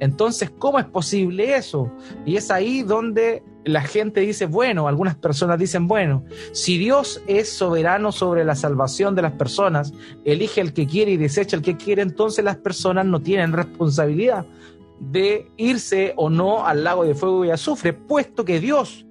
Entonces, 0.00 0.50
¿cómo 0.58 0.78
es 0.78 0.84
posible 0.84 1.56
eso? 1.56 1.90
Y 2.26 2.36
es 2.36 2.50
ahí 2.50 2.82
donde 2.82 3.42
la 3.64 3.82
gente 3.82 4.20
dice, 4.20 4.46
bueno, 4.46 4.88
algunas 4.88 5.16
personas 5.16 5.58
dicen, 5.58 5.88
bueno, 5.88 6.24
si 6.52 6.76
Dios 6.76 7.22
es 7.26 7.50
soberano 7.52 8.12
sobre 8.12 8.44
la 8.44 8.54
salvación 8.54 9.14
de 9.14 9.22
las 9.22 9.32
personas, 9.32 9.92
elige 10.24 10.60
el 10.60 10.72
que 10.72 10.86
quiere 10.86 11.12
y 11.12 11.16
desecha 11.16 11.56
el 11.56 11.62
que 11.62 11.76
quiere, 11.76 12.02
entonces 12.02 12.44
las 12.44 12.56
personas 12.56 13.06
no 13.06 13.20
tienen 13.22 13.52
responsabilidad 13.52 14.46
de 15.00 15.50
irse 15.56 16.14
o 16.16 16.30
no 16.30 16.66
al 16.66 16.84
lago 16.84 17.04
de 17.04 17.14
fuego 17.14 17.44
y 17.44 17.50
azufre, 17.50 17.92
puesto 17.92 18.44
que 18.44 18.60
Dios 18.60 19.05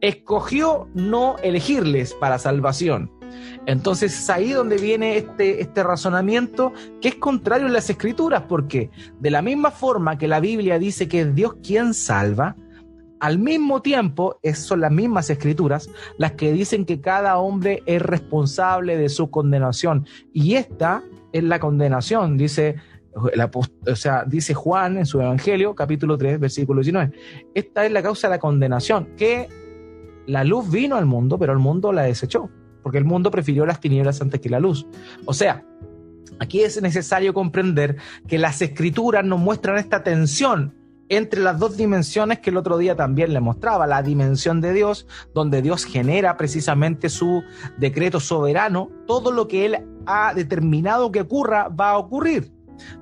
escogió 0.00 0.88
no 0.94 1.36
elegirles 1.42 2.14
para 2.14 2.38
salvación. 2.38 3.10
Entonces 3.66 4.18
es 4.18 4.30
ahí 4.30 4.52
donde 4.52 4.76
viene 4.76 5.16
este, 5.16 5.60
este 5.60 5.82
razonamiento 5.82 6.72
que 7.00 7.08
es 7.08 7.14
contrario 7.16 7.66
en 7.66 7.72
las 7.72 7.90
escrituras, 7.90 8.44
porque 8.48 8.90
de 9.20 9.30
la 9.30 9.42
misma 9.42 9.70
forma 9.70 10.18
que 10.18 10.28
la 10.28 10.40
Biblia 10.40 10.78
dice 10.78 11.08
que 11.08 11.22
es 11.22 11.34
Dios 11.34 11.56
quien 11.62 11.92
salva, 11.94 12.56
al 13.18 13.38
mismo 13.38 13.80
tiempo 13.80 14.38
son 14.54 14.80
las 14.80 14.92
mismas 14.92 15.30
escrituras 15.30 15.88
las 16.18 16.32
que 16.32 16.52
dicen 16.52 16.84
que 16.84 17.00
cada 17.00 17.38
hombre 17.38 17.82
es 17.86 18.02
responsable 18.02 18.96
de 18.96 19.08
su 19.08 19.30
condenación. 19.30 20.06
Y 20.32 20.54
esta 20.54 21.02
es 21.32 21.42
la 21.42 21.58
condenación, 21.58 22.36
dice, 22.36 22.76
o 23.14 23.96
sea, 23.96 24.24
dice 24.26 24.54
Juan 24.54 24.98
en 24.98 25.06
su 25.06 25.20
Evangelio, 25.20 25.74
capítulo 25.74 26.18
3, 26.18 26.38
versículo 26.38 26.82
19. 26.82 27.12
Esta 27.54 27.86
es 27.86 27.92
la 27.92 28.02
causa 28.02 28.28
de 28.28 28.34
la 28.34 28.38
condenación, 28.38 29.08
que 29.16 29.48
la 30.26 30.44
luz 30.44 30.70
vino 30.70 30.96
al 30.96 31.06
mundo, 31.06 31.38
pero 31.38 31.52
el 31.52 31.58
mundo 31.58 31.92
la 31.92 32.02
desechó 32.02 32.50
porque 32.86 32.98
el 32.98 33.04
mundo 33.04 33.32
prefirió 33.32 33.66
las 33.66 33.80
tinieblas 33.80 34.22
antes 34.22 34.40
que 34.40 34.48
la 34.48 34.60
luz. 34.60 34.86
O 35.24 35.34
sea, 35.34 35.64
aquí 36.38 36.60
es 36.62 36.80
necesario 36.80 37.34
comprender 37.34 37.96
que 38.28 38.38
las 38.38 38.62
escrituras 38.62 39.24
nos 39.24 39.40
muestran 39.40 39.76
esta 39.78 40.04
tensión 40.04 40.72
entre 41.08 41.40
las 41.40 41.58
dos 41.58 41.76
dimensiones 41.76 42.38
que 42.38 42.50
el 42.50 42.56
otro 42.56 42.78
día 42.78 42.94
también 42.94 43.32
le 43.32 43.40
mostraba, 43.40 43.88
la 43.88 44.04
dimensión 44.04 44.60
de 44.60 44.72
Dios, 44.72 45.08
donde 45.34 45.62
Dios 45.62 45.84
genera 45.84 46.36
precisamente 46.36 47.08
su 47.08 47.42
decreto 47.76 48.20
soberano, 48.20 48.88
todo 49.08 49.32
lo 49.32 49.48
que 49.48 49.66
Él 49.66 49.78
ha 50.06 50.32
determinado 50.32 51.10
que 51.10 51.22
ocurra 51.22 51.66
va 51.68 51.90
a 51.90 51.98
ocurrir. 51.98 52.52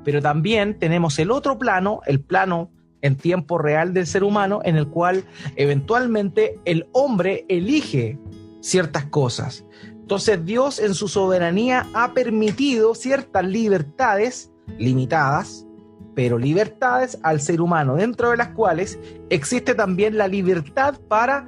Pero 0.02 0.22
también 0.22 0.78
tenemos 0.78 1.18
el 1.18 1.30
otro 1.30 1.58
plano, 1.58 2.00
el 2.06 2.22
plano 2.22 2.70
en 3.04 3.16
tiempo 3.16 3.58
real 3.58 3.92
del 3.92 4.06
ser 4.06 4.24
humano, 4.24 4.60
en 4.64 4.76
el 4.76 4.88
cual 4.88 5.24
eventualmente 5.56 6.58
el 6.64 6.88
hombre 6.92 7.44
elige 7.50 8.18
ciertas 8.60 9.04
cosas. 9.04 9.66
Entonces 9.90 10.42
Dios 10.46 10.78
en 10.78 10.94
su 10.94 11.06
soberanía 11.08 11.86
ha 11.92 12.14
permitido 12.14 12.94
ciertas 12.94 13.44
libertades 13.44 14.50
limitadas, 14.78 15.66
pero 16.14 16.38
libertades 16.38 17.18
al 17.22 17.42
ser 17.42 17.60
humano, 17.60 17.96
dentro 17.96 18.30
de 18.30 18.38
las 18.38 18.48
cuales 18.48 18.98
existe 19.28 19.74
también 19.74 20.16
la 20.16 20.26
libertad 20.26 20.98
para 21.06 21.46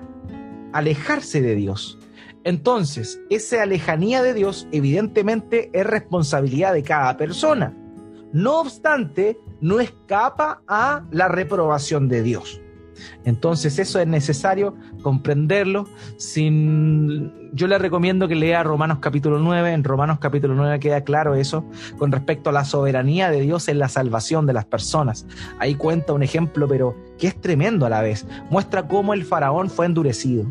alejarse 0.75 1.41
de 1.41 1.55
Dios. 1.55 1.99
Entonces, 2.45 3.19
esa 3.31 3.65
lejanía 3.65 4.23
de 4.23 4.35
Dios 4.35 4.69
evidentemente 4.73 5.71
es 5.73 5.87
responsabilidad 5.87 6.75
de 6.75 6.83
cada 6.83 7.17
persona. 7.17 7.75
No 8.33 8.61
obstante, 8.61 9.39
no 9.61 9.81
escapa 9.81 10.63
a 10.67 11.05
la 11.11 11.29
reprobación 11.29 12.09
de 12.09 12.23
Dios. 12.23 12.61
Entonces 13.25 13.79
eso 13.79 14.01
es 14.01 14.07
necesario 14.07 14.75
comprenderlo. 15.03 15.87
Sin... 16.17 17.51
Yo 17.53 17.67
le 17.67 17.79
recomiendo 17.79 18.29
que 18.29 18.35
lea 18.35 18.63
Romanos 18.63 18.99
capítulo 19.01 19.39
9. 19.39 19.73
En 19.73 19.85
Romanos 19.85 20.19
capítulo 20.21 20.55
9 20.55 20.79
queda 20.81 21.03
claro 21.03 21.35
eso 21.35 21.65
con 21.99 22.13
respecto 22.13 22.51
a 22.51 22.53
la 22.53 22.65
soberanía 22.65 23.31
de 23.31 23.41
Dios 23.41 23.69
en 23.69 23.79
la 23.79 23.89
salvación 23.89 24.47
de 24.47 24.53
las 24.53 24.65
personas. 24.65 25.27
Ahí 25.59 25.75
cuenta 25.75 26.13
un 26.13 26.23
ejemplo, 26.23 26.69
pero 26.69 26.97
que 27.19 27.29
es 27.29 27.41
tremendo 27.41 27.87
a 27.87 27.91
la 27.91 28.03
vez. 28.03 28.27
Muestra 28.51 28.87
cómo 28.89 29.15
el 29.15 29.25
faraón 29.25 29.71
fue 29.71 29.87
endurecido. 29.87 30.47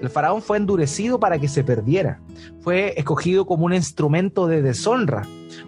El 0.00 0.10
faraón 0.10 0.42
fue 0.42 0.56
endurecido 0.56 1.18
para 1.18 1.38
que 1.38 1.48
se 1.48 1.64
perdiera. 1.64 2.20
Fue 2.60 2.94
escogido 2.96 3.46
como 3.46 3.66
un 3.66 3.74
instrumento 3.74 4.46
de 4.46 4.62
deshonra. 4.62 5.22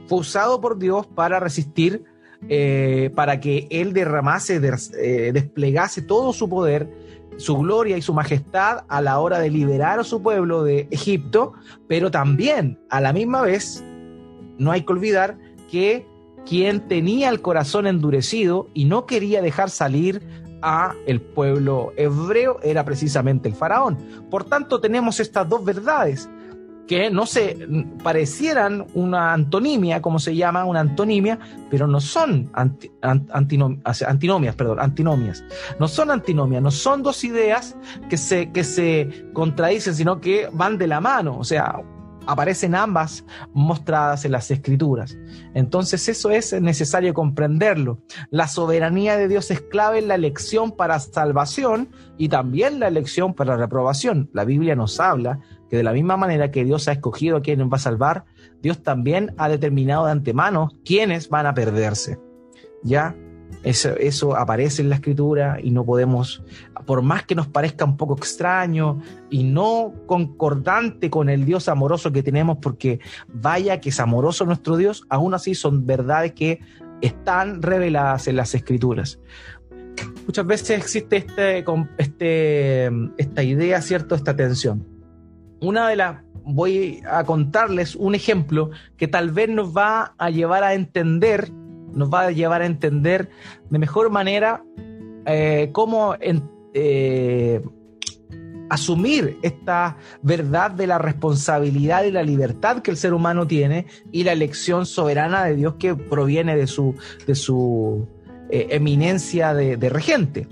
Fue 0.06 0.18
usado 0.18 0.60
por 0.60 0.78
Dios 0.78 1.06
para 1.06 1.40
resistir 1.40 2.04
eh, 2.48 3.10
para 3.14 3.40
que 3.40 3.66
Él 3.70 3.92
derramase, 3.92 4.56
eh, 4.56 5.30
desplegase 5.32 6.02
todo 6.02 6.32
su 6.32 6.48
poder, 6.48 6.88
su 7.36 7.56
gloria 7.58 7.96
y 7.96 8.02
su 8.02 8.14
majestad 8.14 8.84
a 8.88 9.00
la 9.00 9.18
hora 9.18 9.38
de 9.38 9.50
liberar 9.50 10.00
a 10.00 10.04
su 10.04 10.22
pueblo 10.22 10.62
de 10.64 10.88
Egipto, 10.90 11.52
pero 11.88 12.10
también 12.10 12.78
a 12.90 13.00
la 13.00 13.12
misma 13.12 13.42
vez, 13.42 13.84
no 14.58 14.72
hay 14.72 14.82
que 14.82 14.92
olvidar 14.92 15.38
que 15.70 16.06
quien 16.46 16.88
tenía 16.88 17.28
el 17.28 17.40
corazón 17.40 17.86
endurecido 17.86 18.68
y 18.74 18.86
no 18.86 19.06
quería 19.06 19.42
dejar 19.42 19.70
salir 19.70 20.22
a 20.62 20.94
el 21.06 21.20
pueblo 21.20 21.92
hebreo 21.96 22.58
era 22.62 22.84
precisamente 22.84 23.48
el 23.48 23.54
faraón. 23.54 23.98
Por 24.30 24.44
tanto, 24.44 24.80
tenemos 24.80 25.20
estas 25.20 25.48
dos 25.48 25.64
verdades 25.64 26.28
que 26.90 27.08
no 27.08 27.24
se 27.24 27.56
parecieran 28.02 28.84
una 28.94 29.32
antonimia, 29.32 30.02
como 30.02 30.18
se 30.18 30.34
llama, 30.34 30.64
una 30.64 30.80
antonimia, 30.80 31.38
pero 31.70 31.86
no 31.86 32.00
son 32.00 32.50
antinomias, 33.00 34.56
perdón, 34.56 34.80
antinomias. 34.80 35.44
No 35.78 35.86
son 35.86 36.10
antinomias, 36.10 36.60
no 36.60 36.72
son 36.72 37.04
dos 37.04 37.22
ideas 37.22 37.76
que 38.08 38.16
se, 38.16 38.50
que 38.50 38.64
se 38.64 39.28
contradicen, 39.32 39.94
sino 39.94 40.20
que 40.20 40.48
van 40.52 40.78
de 40.78 40.88
la 40.88 41.00
mano. 41.00 41.38
O 41.38 41.44
sea, 41.44 41.80
aparecen 42.26 42.74
ambas 42.74 43.24
mostradas 43.52 44.24
en 44.24 44.32
las 44.32 44.50
escrituras. 44.50 45.16
Entonces 45.54 46.08
eso 46.08 46.30
es 46.30 46.60
necesario 46.60 47.14
comprenderlo. 47.14 48.00
La 48.30 48.48
soberanía 48.48 49.16
de 49.16 49.28
Dios 49.28 49.52
es 49.52 49.60
clave 49.60 50.00
en 50.00 50.08
la 50.08 50.16
elección 50.16 50.72
para 50.72 50.98
salvación 50.98 51.90
y 52.18 52.28
también 52.28 52.80
la 52.80 52.88
elección 52.88 53.34
para 53.34 53.56
reprobación. 53.56 54.28
La 54.32 54.44
Biblia 54.44 54.74
nos 54.74 54.98
habla 54.98 55.38
que 55.70 55.76
de 55.76 55.82
la 55.84 55.92
misma 55.92 56.16
manera 56.16 56.50
que 56.50 56.64
Dios 56.64 56.88
ha 56.88 56.92
escogido 56.92 57.36
a 57.36 57.42
quienes 57.42 57.66
va 57.68 57.76
a 57.76 57.80
salvar, 57.80 58.24
Dios 58.60 58.82
también 58.82 59.34
ha 59.38 59.48
determinado 59.48 60.06
de 60.06 60.12
antemano 60.12 60.70
quiénes 60.84 61.28
van 61.28 61.46
a 61.46 61.54
perderse. 61.54 62.18
¿Ya? 62.82 63.14
Eso, 63.62 64.36
aparece 64.36 64.80
en 64.80 64.88
la 64.88 64.94
escritura 64.94 65.58
y 65.62 65.70
no 65.70 65.84
podemos, 65.84 66.42
por 66.86 67.02
más 67.02 67.24
que 67.24 67.34
nos 67.34 67.46
parezca 67.46 67.84
un 67.84 67.96
poco 67.98 68.16
extraño 68.16 69.00
y 69.28 69.44
no 69.44 69.92
concordante 70.06 71.10
con 71.10 71.28
el 71.28 71.44
Dios 71.44 71.68
amoroso 71.68 72.10
que 72.10 72.22
tenemos, 72.22 72.58
porque 72.62 73.00
vaya 73.28 73.78
que 73.78 73.90
es 73.90 74.00
amoroso 74.00 74.46
nuestro 74.46 74.78
Dios, 74.78 75.04
aún 75.10 75.34
así 75.34 75.54
son 75.54 75.84
verdades 75.84 76.32
que 76.32 76.60
están 77.02 77.60
reveladas 77.60 78.28
en 78.28 78.36
las 78.36 78.54
escrituras. 78.54 79.20
Muchas 80.26 80.46
veces 80.46 80.70
existe 80.70 81.18
este, 81.18 81.64
este, 81.98 82.90
esta 83.18 83.42
idea, 83.42 83.82
¿cierto? 83.82 84.14
Esta 84.14 84.34
tensión. 84.34 84.99
Una 85.60 85.88
de 85.88 85.96
las, 85.96 86.22
voy 86.44 87.02
a 87.08 87.24
contarles 87.24 87.94
un 87.96 88.14
ejemplo 88.14 88.70
que 88.96 89.08
tal 89.08 89.30
vez 89.30 89.48
nos 89.48 89.76
va 89.76 90.14
a 90.18 90.30
llevar 90.30 90.64
a 90.64 90.74
entender 90.74 91.50
nos 91.94 92.12
va 92.12 92.26
a 92.26 92.30
llevar 92.30 92.62
a 92.62 92.66
entender 92.66 93.30
de 93.68 93.78
mejor 93.78 94.10
manera 94.10 94.64
eh, 95.26 95.70
cómo 95.72 96.14
eh, 96.74 97.62
asumir 98.68 99.38
esta 99.42 99.96
verdad 100.22 100.70
de 100.70 100.86
la 100.86 100.98
responsabilidad 100.98 102.04
y 102.04 102.10
la 102.10 102.22
libertad 102.22 102.82
que 102.82 102.90
el 102.90 102.96
ser 102.96 103.12
humano 103.12 103.46
tiene 103.46 103.86
y 104.12 104.24
la 104.24 104.32
elección 104.32 104.86
soberana 104.86 105.44
de 105.44 105.56
Dios 105.56 105.74
que 105.78 105.94
proviene 105.94 106.56
de 106.56 106.66
su, 106.66 106.94
de 107.26 107.34
su 107.34 108.08
eh, 108.50 108.68
eminencia 108.70 109.54
de, 109.54 109.76
de 109.76 109.88
regente. 109.88 110.46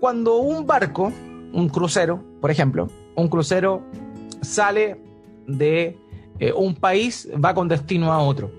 cuando 0.00 0.38
un 0.38 0.66
barco, 0.66 1.12
un 1.52 1.68
crucero, 1.68 2.24
por 2.40 2.50
ejemplo, 2.50 2.88
un 3.14 3.28
crucero 3.28 3.82
sale 4.40 5.00
de 5.46 5.98
un 6.56 6.74
país, 6.74 7.28
va 7.42 7.54
con 7.54 7.68
destino 7.68 8.12
a 8.12 8.18
otro 8.18 8.50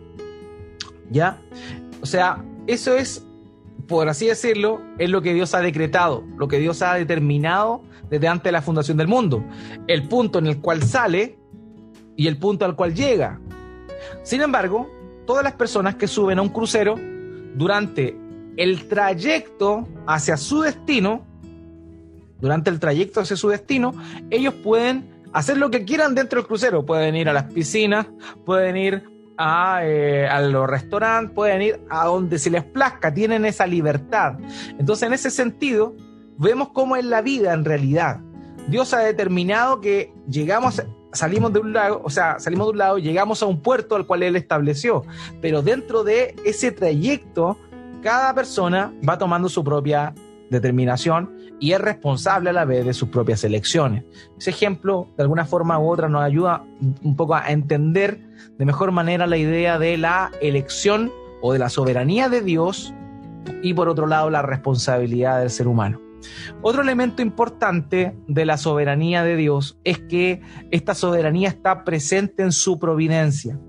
¿Ya? 1.09 1.37
O 2.01 2.05
sea, 2.05 2.43
eso 2.67 2.95
es, 2.95 3.25
por 3.87 4.09
así 4.09 4.27
decirlo, 4.27 4.81
es 4.97 5.09
lo 5.09 5.21
que 5.21 5.33
Dios 5.33 5.53
ha 5.53 5.59
decretado, 5.59 6.23
lo 6.37 6.47
que 6.47 6.59
Dios 6.59 6.81
ha 6.81 6.95
determinado 6.95 7.81
desde 8.09 8.27
antes 8.27 8.45
de 8.45 8.51
la 8.51 8.61
fundación 8.61 8.97
del 8.97 9.07
mundo. 9.07 9.43
El 9.87 10.07
punto 10.07 10.39
en 10.39 10.47
el 10.47 10.59
cual 10.59 10.81
sale 10.83 11.37
y 12.15 12.27
el 12.27 12.37
punto 12.37 12.65
al 12.65 12.75
cual 12.75 12.93
llega. 12.93 13.39
Sin 14.23 14.41
embargo, 14.41 14.89
todas 15.25 15.43
las 15.43 15.53
personas 15.53 15.95
que 15.95 16.07
suben 16.07 16.39
a 16.39 16.41
un 16.41 16.49
crucero 16.49 16.95
durante 17.55 18.17
el 18.57 18.87
trayecto 18.87 19.87
hacia 20.07 20.37
su 20.37 20.61
destino, 20.61 21.25
durante 22.43 22.69
el 22.69 22.77
trayecto 22.77 23.21
hacia 23.21 23.37
su 23.37 23.47
destino, 23.47 23.93
ellos 24.29 24.53
pueden 24.53 25.23
hacer 25.31 25.57
lo 25.57 25.71
que 25.71 25.85
quieran 25.85 26.13
dentro 26.13 26.41
del 26.41 26.45
crucero. 26.45 26.85
Pueden 26.85 27.15
ir 27.15 27.29
a 27.29 27.33
las 27.33 27.45
piscinas, 27.45 28.05
pueden 28.45 28.75
ir 28.75 29.09
eh, 29.39 30.27
a, 30.29 30.41
los 30.41 30.69
restaurantes, 30.69 31.33
pueden 31.33 31.61
ir 31.61 31.79
a 31.89 32.07
donde 32.07 32.37
se 32.37 32.49
les 32.49 32.65
plazca, 32.65 33.13
tienen 33.13 33.45
esa 33.45 33.65
libertad. 33.65 34.33
Entonces, 34.77 35.07
en 35.07 35.13
ese 35.13 35.31
sentido, 35.31 35.95
vemos 36.37 36.67
cómo 36.73 36.97
es 36.97 37.05
la 37.05 37.21
vida 37.21 37.53
en 37.53 37.63
realidad. 37.63 38.19
Dios 38.67 38.93
ha 38.93 38.99
determinado 38.99 39.79
que 39.79 40.13
llegamos, 40.27 40.83
salimos 41.13 41.53
de 41.53 41.59
un 41.59 41.71
lado, 41.71 42.01
o 42.03 42.09
sea, 42.09 42.39
salimos 42.39 42.67
de 42.67 42.71
un 42.71 42.77
lado, 42.77 42.97
llegamos 42.97 43.41
a 43.41 43.45
un 43.45 43.61
puerto 43.61 43.95
al 43.95 44.05
cual 44.05 44.21
Él 44.21 44.35
estableció, 44.35 45.05
pero 45.41 45.61
dentro 45.61 46.03
de 46.03 46.35
ese 46.43 46.73
trayecto, 46.73 47.57
cada 48.01 48.35
persona 48.35 48.93
va 49.07 49.17
tomando 49.17 49.47
su 49.47 49.63
propia 49.63 50.13
determinación 50.49 51.42
y 51.63 51.71
es 51.71 51.79
responsable 51.79 52.49
a 52.49 52.53
la 52.53 52.65
vez 52.65 52.85
de 52.85 52.93
sus 52.93 53.07
propias 53.07 53.41
elecciones. 53.45 54.03
Ese 54.37 54.49
ejemplo, 54.49 55.07
de 55.15 55.23
alguna 55.23 55.45
forma 55.45 55.79
u 55.79 55.89
otra, 55.89 56.09
nos 56.09 56.21
ayuda 56.21 56.65
un 57.01 57.15
poco 57.15 57.35
a 57.35 57.51
entender 57.51 58.19
de 58.57 58.65
mejor 58.65 58.91
manera 58.91 59.27
la 59.27 59.37
idea 59.37 59.79
de 59.79 59.95
la 59.95 60.29
elección 60.41 61.09
o 61.41 61.53
de 61.53 61.59
la 61.59 61.69
soberanía 61.69 62.27
de 62.27 62.41
Dios 62.41 62.93
y 63.61 63.73
por 63.73 63.87
otro 63.87 64.07
lado 64.07 64.29
la 64.29 64.41
responsabilidad 64.41 65.39
del 65.39 65.49
ser 65.49 65.69
humano. 65.69 66.01
Otro 66.61 66.81
elemento 66.81 67.21
importante 67.21 68.15
de 68.27 68.45
la 68.45 68.57
soberanía 68.57 69.23
de 69.23 69.35
Dios 69.35 69.77
es 69.83 69.99
que 69.99 70.41
esta 70.71 70.95
soberanía 70.95 71.49
está 71.49 71.83
presente 71.83 72.43
en 72.43 72.51
su 72.51 72.79
providencia. 72.79 73.59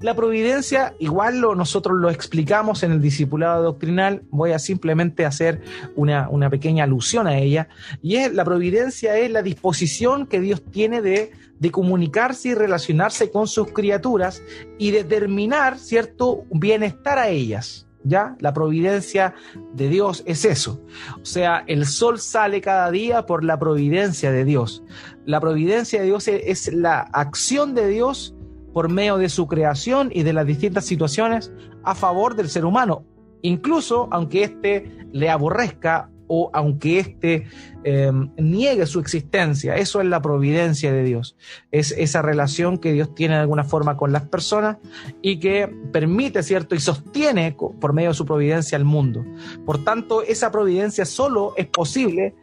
La 0.00 0.14
providencia, 0.14 0.94
igual 0.98 1.40
lo, 1.40 1.54
nosotros 1.54 1.98
lo 1.98 2.10
explicamos 2.10 2.82
en 2.82 2.92
el 2.92 3.00
discipulado 3.00 3.62
doctrinal, 3.62 4.22
voy 4.30 4.52
a 4.52 4.58
simplemente 4.58 5.24
hacer 5.24 5.62
una, 5.96 6.28
una 6.28 6.50
pequeña 6.50 6.84
alusión 6.84 7.26
a 7.26 7.38
ella, 7.38 7.68
y 8.02 8.16
es 8.16 8.32
la 8.32 8.44
providencia 8.44 9.16
es 9.16 9.30
la 9.30 9.42
disposición 9.42 10.26
que 10.26 10.40
Dios 10.40 10.62
tiene 10.70 11.02
de, 11.02 11.32
de 11.58 11.70
comunicarse 11.70 12.48
y 12.48 12.54
relacionarse 12.54 13.30
con 13.30 13.46
sus 13.46 13.72
criaturas 13.72 14.42
y 14.78 14.90
determinar 14.90 15.78
cierto 15.78 16.44
bienestar 16.50 17.18
a 17.18 17.28
ellas. 17.28 17.86
¿Ya? 18.04 18.36
La 18.40 18.52
providencia 18.52 19.34
de 19.74 19.88
Dios 19.88 20.22
es 20.26 20.44
eso. 20.44 20.80
O 21.20 21.24
sea, 21.24 21.62
el 21.66 21.86
sol 21.86 22.18
sale 22.18 22.60
cada 22.60 22.90
día 22.90 23.26
por 23.26 23.44
la 23.44 23.58
providencia 23.58 24.32
de 24.32 24.44
Dios. 24.44 24.82
La 25.24 25.40
providencia 25.40 26.00
de 26.00 26.06
Dios 26.06 26.26
es, 26.28 26.72
la 26.72 27.00
acción 27.12 27.74
de 27.74 27.88
Dios 27.88 28.34
por 28.72 28.88
medio 28.88 29.18
de 29.18 29.28
su 29.28 29.46
creación 29.46 30.10
y 30.12 30.22
de 30.22 30.32
las 30.32 30.46
distintas 30.46 30.84
situaciones 30.84 31.52
a 31.84 31.94
favor 31.94 32.34
del 32.34 32.48
ser 32.48 32.64
humano, 32.64 33.04
incluso 33.42 34.08
aunque 34.10 34.44
éste 34.44 35.06
le 35.12 35.30
aborrezca 35.30 36.10
o 36.34 36.50
aunque 36.54 36.98
éste 36.98 37.46
em, 37.84 38.30
niegue 38.38 38.86
su 38.86 39.00
existencia. 39.00 39.76
Eso 39.76 40.00
es 40.00 40.06
la 40.06 40.22
providencia 40.22 40.90
de 40.90 41.04
Dios. 41.04 41.36
Es 41.70 41.92
esa 41.92 42.22
relación 42.22 42.78
que 42.78 42.90
Dios 42.94 43.14
tiene 43.14 43.34
de 43.34 43.42
alguna 43.42 43.64
forma 43.64 43.98
con 43.98 44.12
las 44.12 44.22
personas 44.22 44.78
y 45.20 45.38
que 45.40 45.68
permite, 45.92 46.42
¿cierto? 46.42 46.74
Y 46.74 46.80
sostiene 46.80 47.54
por 47.54 47.92
medio 47.92 48.08
de 48.08 48.14
su 48.14 48.24
providencia 48.24 48.78
al 48.78 48.86
mundo. 48.86 49.22
Por 49.66 49.84
tanto, 49.84 50.22
esa 50.22 50.50
providencia 50.50 51.04
solo 51.04 51.52
es 51.58 51.66
posible 51.66 52.34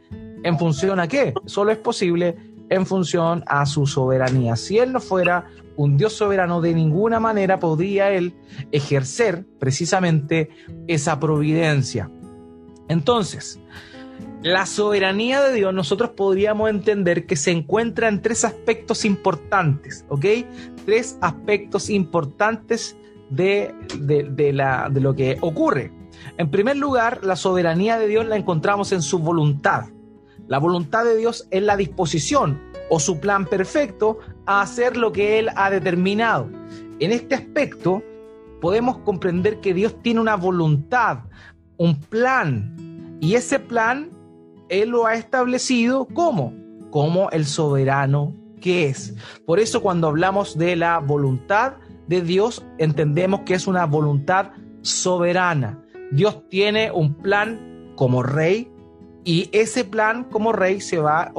en 0.43 0.59
función 0.59 0.99
a 0.99 1.07
qué? 1.07 1.33
Solo 1.47 1.71
es 1.71 1.79
posible 1.79 2.35
en 2.69 2.85
función 2.85 3.43
a 3.47 3.65
su 3.65 3.87
soberanía. 3.87 4.55
Si 4.55 4.77
Él 4.77 4.93
no 4.93 4.99
fuera 4.99 5.47
un 5.77 5.97
Dios 5.97 6.13
soberano, 6.13 6.61
de 6.61 6.75
ninguna 6.75 7.19
manera 7.19 7.57
podría 7.57 8.11
Él 8.11 8.35
ejercer 8.71 9.45
precisamente 9.57 10.51
esa 10.87 11.19
providencia. 11.19 12.11
Entonces, 12.89 13.59
la 14.41 14.65
soberanía 14.65 15.41
de 15.41 15.53
Dios 15.53 15.73
nosotros 15.73 16.11
podríamos 16.11 16.69
entender 16.69 17.25
que 17.25 17.37
se 17.37 17.51
encuentra 17.51 18.09
en 18.09 18.21
tres 18.21 18.43
aspectos 18.43 19.05
importantes, 19.05 20.05
¿ok? 20.09 20.25
Tres 20.85 21.17
aspectos 21.21 21.89
importantes 21.89 22.97
de, 23.29 23.73
la, 24.53 24.89
de 24.89 25.01
lo 25.01 25.15
que 25.15 25.37
ocurre. 25.41 25.93
En 26.37 26.49
primer 26.51 26.77
lugar, 26.77 27.23
la 27.23 27.35
soberanía 27.35 27.97
de 27.97 28.07
Dios 28.07 28.25
la 28.25 28.35
encontramos 28.35 28.91
en 28.91 29.01
su 29.01 29.19
voluntad. 29.19 29.85
La 30.47 30.57
voluntad 30.57 31.05
de 31.05 31.15
Dios 31.15 31.47
es 31.51 31.61
la 31.61 31.77
disposición 31.77 32.59
o 32.89 32.99
su 32.99 33.19
plan 33.19 33.45
perfecto 33.45 34.19
a 34.45 34.61
hacer 34.61 34.97
lo 34.97 35.11
que 35.11 35.37
Él 35.39 35.49
ha 35.55 35.69
determinado. 35.69 36.49
En 36.99 37.11
este 37.11 37.35
aspecto 37.35 38.01
podemos 38.59 38.97
comprender 38.99 39.59
que 39.59 39.73
Dios 39.73 40.01
tiene 40.01 40.19
una 40.19 40.35
voluntad, 40.35 41.19
un 41.79 41.99
plan. 41.99 43.17
Y 43.19 43.33
ese 43.33 43.57
plan 43.57 44.11
Él 44.69 44.89
lo 44.89 45.07
ha 45.07 45.15
establecido 45.15 46.05
como, 46.05 46.53
como 46.91 47.31
el 47.31 47.47
soberano 47.47 48.35
que 48.61 48.87
es. 48.87 49.15
Por 49.47 49.59
eso 49.59 49.81
cuando 49.81 50.07
hablamos 50.07 50.57
de 50.57 50.75
la 50.75 50.99
voluntad 50.99 51.77
de 52.07 52.21
Dios, 52.21 52.63
entendemos 52.77 53.41
que 53.41 53.55
es 53.55 53.65
una 53.65 53.85
voluntad 53.85 54.51
soberana. 54.81 55.83
Dios 56.11 56.47
tiene 56.49 56.91
un 56.91 57.15
plan 57.15 57.93
como 57.95 58.21
rey 58.21 58.71
y 59.23 59.49
ese 59.51 59.83
plan 59.83 60.23
como 60.23 60.51
rey 60.53 60.81
se 60.81 60.97
va 60.97 61.23
a 61.23 61.33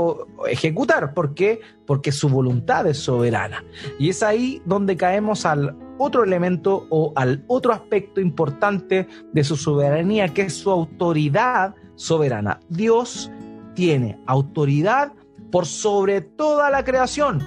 ejecutar. 0.48 1.14
¿Por 1.14 1.34
qué? 1.34 1.60
Porque 1.86 2.12
su 2.12 2.28
voluntad 2.28 2.86
es 2.86 2.98
soberana. 2.98 3.64
Y 3.98 4.10
es 4.10 4.22
ahí 4.22 4.62
donde 4.64 4.96
caemos 4.96 5.46
al 5.46 5.76
otro 5.98 6.24
elemento 6.24 6.86
o 6.90 7.12
al 7.16 7.44
otro 7.46 7.72
aspecto 7.72 8.20
importante 8.20 9.06
de 9.32 9.44
su 9.44 9.56
soberanía, 9.56 10.28
que 10.28 10.42
es 10.42 10.54
su 10.54 10.70
autoridad 10.70 11.74
soberana. 11.96 12.60
Dios 12.68 13.30
tiene 13.74 14.18
autoridad 14.26 15.12
por 15.50 15.66
sobre 15.66 16.20
toda 16.20 16.70
la 16.70 16.84
creación. 16.84 17.46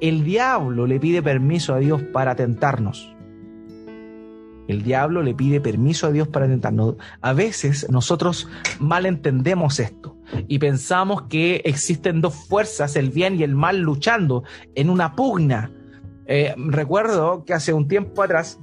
El 0.00 0.24
diablo 0.24 0.86
le 0.86 0.98
pide 0.98 1.22
permiso 1.22 1.74
a 1.74 1.78
Dios 1.78 2.02
para 2.12 2.34
tentarnos. 2.34 3.14
El 4.72 4.82
diablo 4.82 5.22
le 5.22 5.34
pide 5.34 5.60
permiso 5.60 6.06
a 6.06 6.12
Dios 6.12 6.28
para 6.28 6.48
tentarnos. 6.48 6.94
A 7.20 7.34
veces 7.34 7.88
nosotros 7.90 8.48
malentendemos 8.80 9.78
esto 9.78 10.16
y 10.48 10.58
pensamos 10.58 11.22
que 11.28 11.60
existen 11.64 12.22
dos 12.22 12.34
fuerzas, 12.34 12.96
el 12.96 13.10
bien 13.10 13.38
y 13.38 13.42
el 13.42 13.54
mal, 13.54 13.80
luchando 13.80 14.44
en 14.74 14.88
una 14.88 15.14
pugna. 15.14 15.70
Eh, 16.26 16.54
recuerdo 16.56 17.44
que 17.44 17.52
hace 17.52 17.74
un 17.74 17.86
tiempo 17.86 18.22
atrás, 18.22 18.58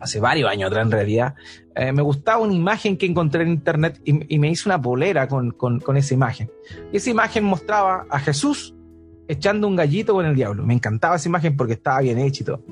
hace 0.00 0.20
varios 0.20 0.50
años 0.50 0.68
atrás 0.68 0.86
en 0.86 0.92
realidad, 0.92 1.34
eh, 1.74 1.92
me 1.92 2.00
gustaba 2.00 2.38
una 2.38 2.54
imagen 2.54 2.96
que 2.96 3.04
encontré 3.04 3.42
en 3.42 3.50
internet 3.50 4.00
y, 4.04 4.38
me 4.38 4.48
hice 4.48 4.68
una 4.70 4.80
polera 4.80 5.28
con, 5.28 5.50
con, 5.50 5.96
esa 5.98 6.14
imagen. 6.14 6.50
Y 6.92 6.96
esa 6.96 7.10
imagen 7.10 7.44
mostraba 7.44 8.06
a 8.08 8.18
Jesús 8.20 8.74
echando 9.28 9.68
un 9.68 9.76
gallito 9.76 10.14
con 10.14 10.26
el 10.26 10.34
diablo. 10.34 10.64
Me 10.64 10.74
encantaba 10.74 11.16
esa 11.16 11.28
imagen 11.28 11.56
porque 11.56 11.74
estaba 11.74 12.00
bien 12.00 12.18
hecha 12.18 12.42
y 12.42 12.46
todo. 12.46 12.64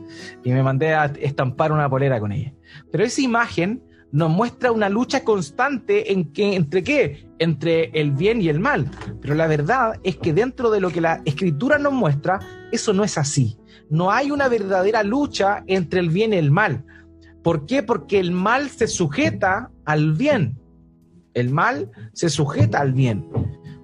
Y 0.42 0.52
me 0.52 0.62
mandé 0.62 0.94
a 0.94 1.06
estampar 1.06 1.72
una 1.72 1.88
polera 1.88 2.20
con 2.20 2.32
ella. 2.32 2.52
Pero 2.90 3.04
esa 3.04 3.20
imagen 3.20 3.82
nos 4.12 4.30
muestra 4.30 4.70
una 4.70 4.88
lucha 4.88 5.24
constante 5.24 6.12
en 6.12 6.32
que, 6.32 6.54
entre 6.54 6.84
qué? 6.84 7.26
Entre 7.40 7.90
el 7.98 8.12
bien 8.12 8.40
y 8.40 8.48
el 8.48 8.60
mal. 8.60 8.88
Pero 9.20 9.34
la 9.34 9.48
verdad 9.48 9.98
es 10.04 10.16
que 10.16 10.32
dentro 10.32 10.70
de 10.70 10.80
lo 10.80 10.90
que 10.90 11.00
la 11.00 11.20
escritura 11.24 11.78
nos 11.78 11.92
muestra, 11.92 12.38
eso 12.70 12.92
no 12.92 13.02
es 13.02 13.18
así. 13.18 13.58
No 13.90 14.12
hay 14.12 14.30
una 14.30 14.48
verdadera 14.48 15.02
lucha 15.02 15.64
entre 15.66 15.98
el 16.00 16.10
bien 16.10 16.32
y 16.32 16.36
el 16.36 16.52
mal. 16.52 16.84
¿Por 17.42 17.66
qué? 17.66 17.82
Porque 17.82 18.20
el 18.20 18.30
mal 18.30 18.70
se 18.70 18.86
sujeta 18.86 19.70
al 19.84 20.12
bien. 20.12 20.58
El 21.34 21.50
mal 21.50 21.90
se 22.12 22.30
sujeta 22.30 22.78
al 22.78 22.92
bien. 22.92 23.28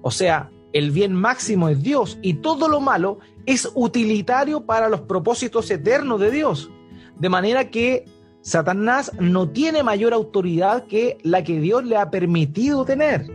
O 0.01 0.11
sea, 0.11 0.49
el 0.73 0.91
bien 0.91 1.13
máximo 1.13 1.69
es 1.69 1.81
Dios 1.81 2.17
y 2.21 2.35
todo 2.35 2.67
lo 2.67 2.79
malo 2.79 3.19
es 3.45 3.69
utilitario 3.75 4.65
para 4.65 4.89
los 4.89 5.01
propósitos 5.01 5.69
eternos 5.71 6.19
de 6.19 6.31
Dios. 6.31 6.69
De 7.19 7.29
manera 7.29 7.69
que 7.69 8.05
Satanás 8.41 9.11
no 9.19 9.49
tiene 9.49 9.83
mayor 9.83 10.13
autoridad 10.13 10.85
que 10.87 11.17
la 11.23 11.43
que 11.43 11.59
Dios 11.59 11.85
le 11.85 11.97
ha 11.97 12.09
permitido 12.09 12.85
tener. 12.85 13.27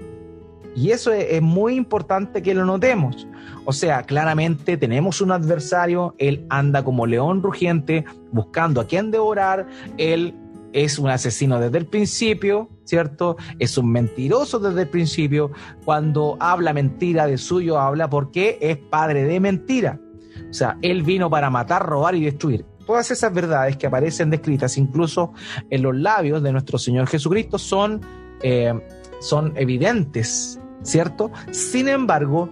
Y 0.75 0.91
eso 0.91 1.13
es, 1.13 1.41
muy 1.41 1.75
importante 1.75 2.43
que 2.43 2.55
lo 2.55 2.67
notemos. 2.67 3.27
O 3.65 3.73
sea, 3.73 4.03
claramente 4.03 4.77
tenemos 4.77 5.21
un 5.23 5.33
adversario, 5.33 6.15
él 6.19 6.45
anda 6.51 6.85
como 6.85 7.07
león 7.07 7.43
rugiente 7.43 8.05
buscando 8.31 8.81
a 8.81 8.87
quien 8.87 9.11
devorar, 9.11 9.67
él 9.97 10.35
es 10.75 10.99
un 10.99 11.09
asesino 11.09 11.59
desde 11.59 11.79
el 11.79 11.87
principio, 11.87 12.69
¿cierto? 12.87 13.37
Es 13.59 13.77
un 13.77 13.91
mentiroso 13.91 14.59
desde 14.59 14.83
el 14.83 14.89
principio. 14.89 15.51
Cuando 15.85 16.37
habla 16.41 16.73
mentira 16.73 17.27
de 17.27 17.37
suyo, 17.37 17.79
habla 17.79 18.09
porque 18.09 18.59
es 18.61 18.79
padre 18.79 19.25
de 19.25 19.41
mentira. 19.41 20.01
O 20.49 20.55
sea, 20.55 20.79
él 20.81 21.03
vino 21.03 21.29
para 21.29 21.51
matar, 21.51 21.85
robar 21.85 22.15
y 22.15 22.25
destruir. 22.25 22.65
Todas 22.87 23.11
esas 23.11 23.35
verdades 23.35 23.77
que 23.77 23.89
aparecen 23.89 24.31
descritas 24.31 24.79
incluso 24.79 25.33
en 25.71 25.83
los 25.83 25.95
labios 25.95 26.43
de 26.43 26.53
nuestro 26.53 26.79
Señor 26.79 27.09
Jesucristo 27.09 27.59
son, 27.59 28.01
eh, 28.43 28.73
son 29.21 29.53
evidentes, 29.57 30.61
¿cierto? 30.83 31.33
Sin 31.51 31.89
embargo, 31.89 32.49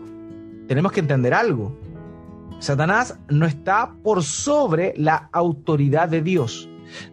tenemos 0.67 0.91
que 0.91 1.01
entender 1.01 1.35
algo. 1.35 1.79
Satanás 2.59 3.19
no 3.29 3.47
está 3.47 3.95
por 4.03 4.25
sobre 4.25 4.95
la 4.97 5.29
autoridad 5.33 6.09
de 6.09 6.23
Dios. 6.23 6.69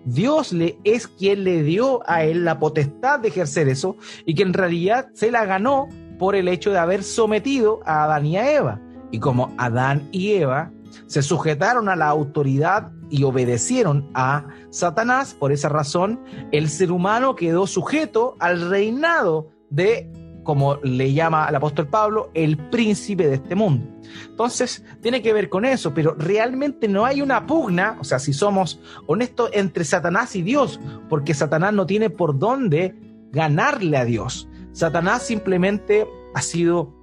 Dios 0.06 0.54
le 0.54 0.78
es 0.84 1.08
quien 1.08 1.44
le 1.44 1.64
dio 1.64 2.02
a 2.10 2.24
él 2.24 2.46
la 2.46 2.60
potestad 2.60 3.20
de 3.20 3.30
ejercer 3.30 3.68
eso 3.68 3.98
y 4.26 4.36
que 4.36 4.44
en 4.44 4.54
realidad 4.54 5.10
se 5.14 5.32
la 5.32 5.46
ganó 5.46 5.88
por 6.20 6.36
el 6.36 6.48
hecho 6.48 6.72
de 6.72 6.78
haber 6.78 7.04
sometido 7.04 7.80
a 7.86 8.04
Adán 8.04 8.26
y 8.26 8.38
a 8.38 8.52
Eva. 8.56 8.80
Y 9.12 9.20
como 9.20 9.54
Adán 9.58 10.08
y 10.12 10.34
Eva 10.34 10.72
se 11.08 11.22
sujetaron 11.22 11.90
a 11.90 11.96
la 11.96 12.08
autoridad 12.08 12.92
y 13.10 13.24
obedecieron 13.24 14.10
a 14.14 14.48
Satanás. 14.70 15.34
Por 15.34 15.52
esa 15.52 15.70
razón, 15.70 16.20
el 16.52 16.70
ser 16.70 16.92
humano 16.92 17.36
quedó 17.36 17.68
sujeto 17.68 18.36
al 18.40 18.70
reinado 18.70 19.50
de, 19.70 20.12
como 20.44 20.76
le 20.78 21.14
llama 21.14 21.48
el 21.48 21.56
apóstol 21.56 21.88
Pablo, 21.88 22.32
el 22.34 22.58
príncipe 22.58 23.28
de 23.28 23.36
este 23.36 23.56
mundo. 23.56 23.86
Entonces, 24.28 24.84
tiene 25.02 25.22
que 25.22 25.34
ver 25.34 25.50
con 25.50 25.66
eso, 25.66 25.94
pero 25.94 26.16
realmente 26.16 26.88
no 26.88 27.06
hay 27.06 27.22
una 27.22 27.46
pugna, 27.46 27.98
o 28.00 28.04
sea, 28.04 28.20
si 28.20 28.34
somos 28.34 28.80
honestos, 29.08 29.50
entre 29.54 29.84
Satanás 29.84 30.36
y 30.36 30.42
Dios, 30.42 30.80
porque 31.10 31.34
Satanás 31.34 31.74
no 31.74 31.86
tiene 31.86 32.10
por 32.10 32.38
dónde 32.38 32.96
ganarle 33.32 33.98
a 33.98 34.06
Dios. 34.06 34.48
Satanás 34.72 35.24
simplemente 35.24 36.08
ha 36.34 36.42
sido 36.42 37.01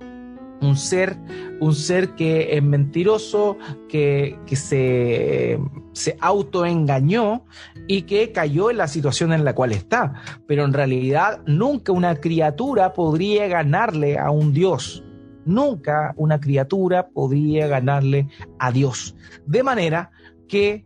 un 0.61 0.77
ser, 0.77 1.17
un 1.61 1.75
ser 1.75 2.15
que 2.15 2.57
es 2.57 2.63
mentiroso, 2.63 3.57
que, 3.89 4.39
se, 4.55 5.59
se 5.93 6.17
autoengañó 6.21 7.45
y 7.87 8.03
que 8.03 8.33
cayó 8.33 8.71
en 8.71 8.79
la 8.79 8.89
situación 8.89 9.33
en 9.33 9.45
la 9.45 9.55
cual 9.55 9.73
está. 9.73 10.15
Pero 10.47 10.65
en 10.65 10.73
realidad 10.73 11.41
nunca 11.47 11.93
una 11.93 12.17
criatura 12.17 12.93
podría 12.93 13.47
ganarle 13.49 14.19
a 14.19 14.31
un 14.31 14.53
Dios. 14.53 15.05
Nunca 15.45 16.13
una 16.17 16.41
criatura 16.41 17.09
podría 17.09 17.67
ganarle 17.69 18.29
a 18.59 18.71
Dios. 18.71 19.17
De 19.47 19.63
manera 19.63 20.11
que 20.47 20.85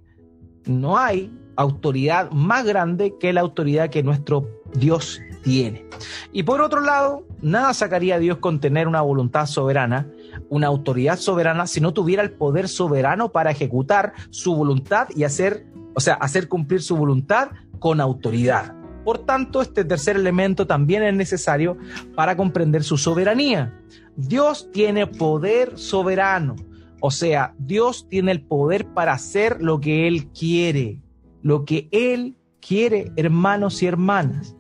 no 0.67 0.99
hay 0.99 1.33
autoridad 1.57 2.31
más 2.31 2.65
grande 2.65 3.15
que 3.19 3.33
la 3.33 3.41
autoridad 3.41 3.91
que 3.91 4.03
nuestro 4.03 4.49
Dios 4.75 5.21
tiene. 5.43 5.85
Y 6.33 6.45
por 6.45 6.61
otro 6.63 6.81
lado, 6.81 7.27
nada 7.43 7.75
sacaría 7.75 8.15
a 8.15 8.19
Dios 8.19 8.39
con 8.39 8.61
tener 8.61 8.89
una 8.89 9.03
voluntad 9.03 9.47
soberana, 9.47 10.09
una 10.49 10.69
autoridad 10.69 11.19
soberana, 11.19 11.67
si 11.67 11.81
no 11.81 11.93
tuviera 11.93 12.23
el 12.23 12.33
poder 12.33 12.69
soberano 12.69 13.31
para 13.33 13.51
ejecutar 13.51 14.15
su 14.31 14.55
voluntad 14.55 15.09
y 15.15 15.25
hacer, 15.25 15.67
o 15.95 16.01
sea, 16.01 16.15
hacer 16.15 16.49
cumplir 16.49 16.83
su 16.83 16.97
voluntad 16.97 17.51
con 17.79 18.01
autoridad. 18.01 18.75
Por 19.05 19.19
tanto, 19.19 19.61
este 19.61 19.85
tercer 19.85 20.17
elemento 20.17 20.67
también 20.67 21.03
es 21.03 21.15
necesario 21.15 21.77
para 22.15 22.37
comprender 22.37 22.85
su 22.85 22.97
soberanía. 22.97 23.77
Dios 24.17 24.71
tiene 24.73 25.07
poder 25.07 25.77
soberano, 25.77 26.55
o 27.01 27.11
sea, 27.11 27.55
Dios 27.59 28.07
tiene 28.09 28.31
el 28.31 28.43
poder 28.43 28.87
para 28.87 29.13
hacer 29.13 29.61
lo 29.61 29.81
que 29.81 30.07
Él 30.07 30.29
quiere, 30.29 31.01
lo 31.43 31.65
que 31.65 31.89
Él 31.91 32.37
quiere, 32.61 33.11
hermanos 33.17 33.83
y 33.83 33.87
hermanas 33.87 34.55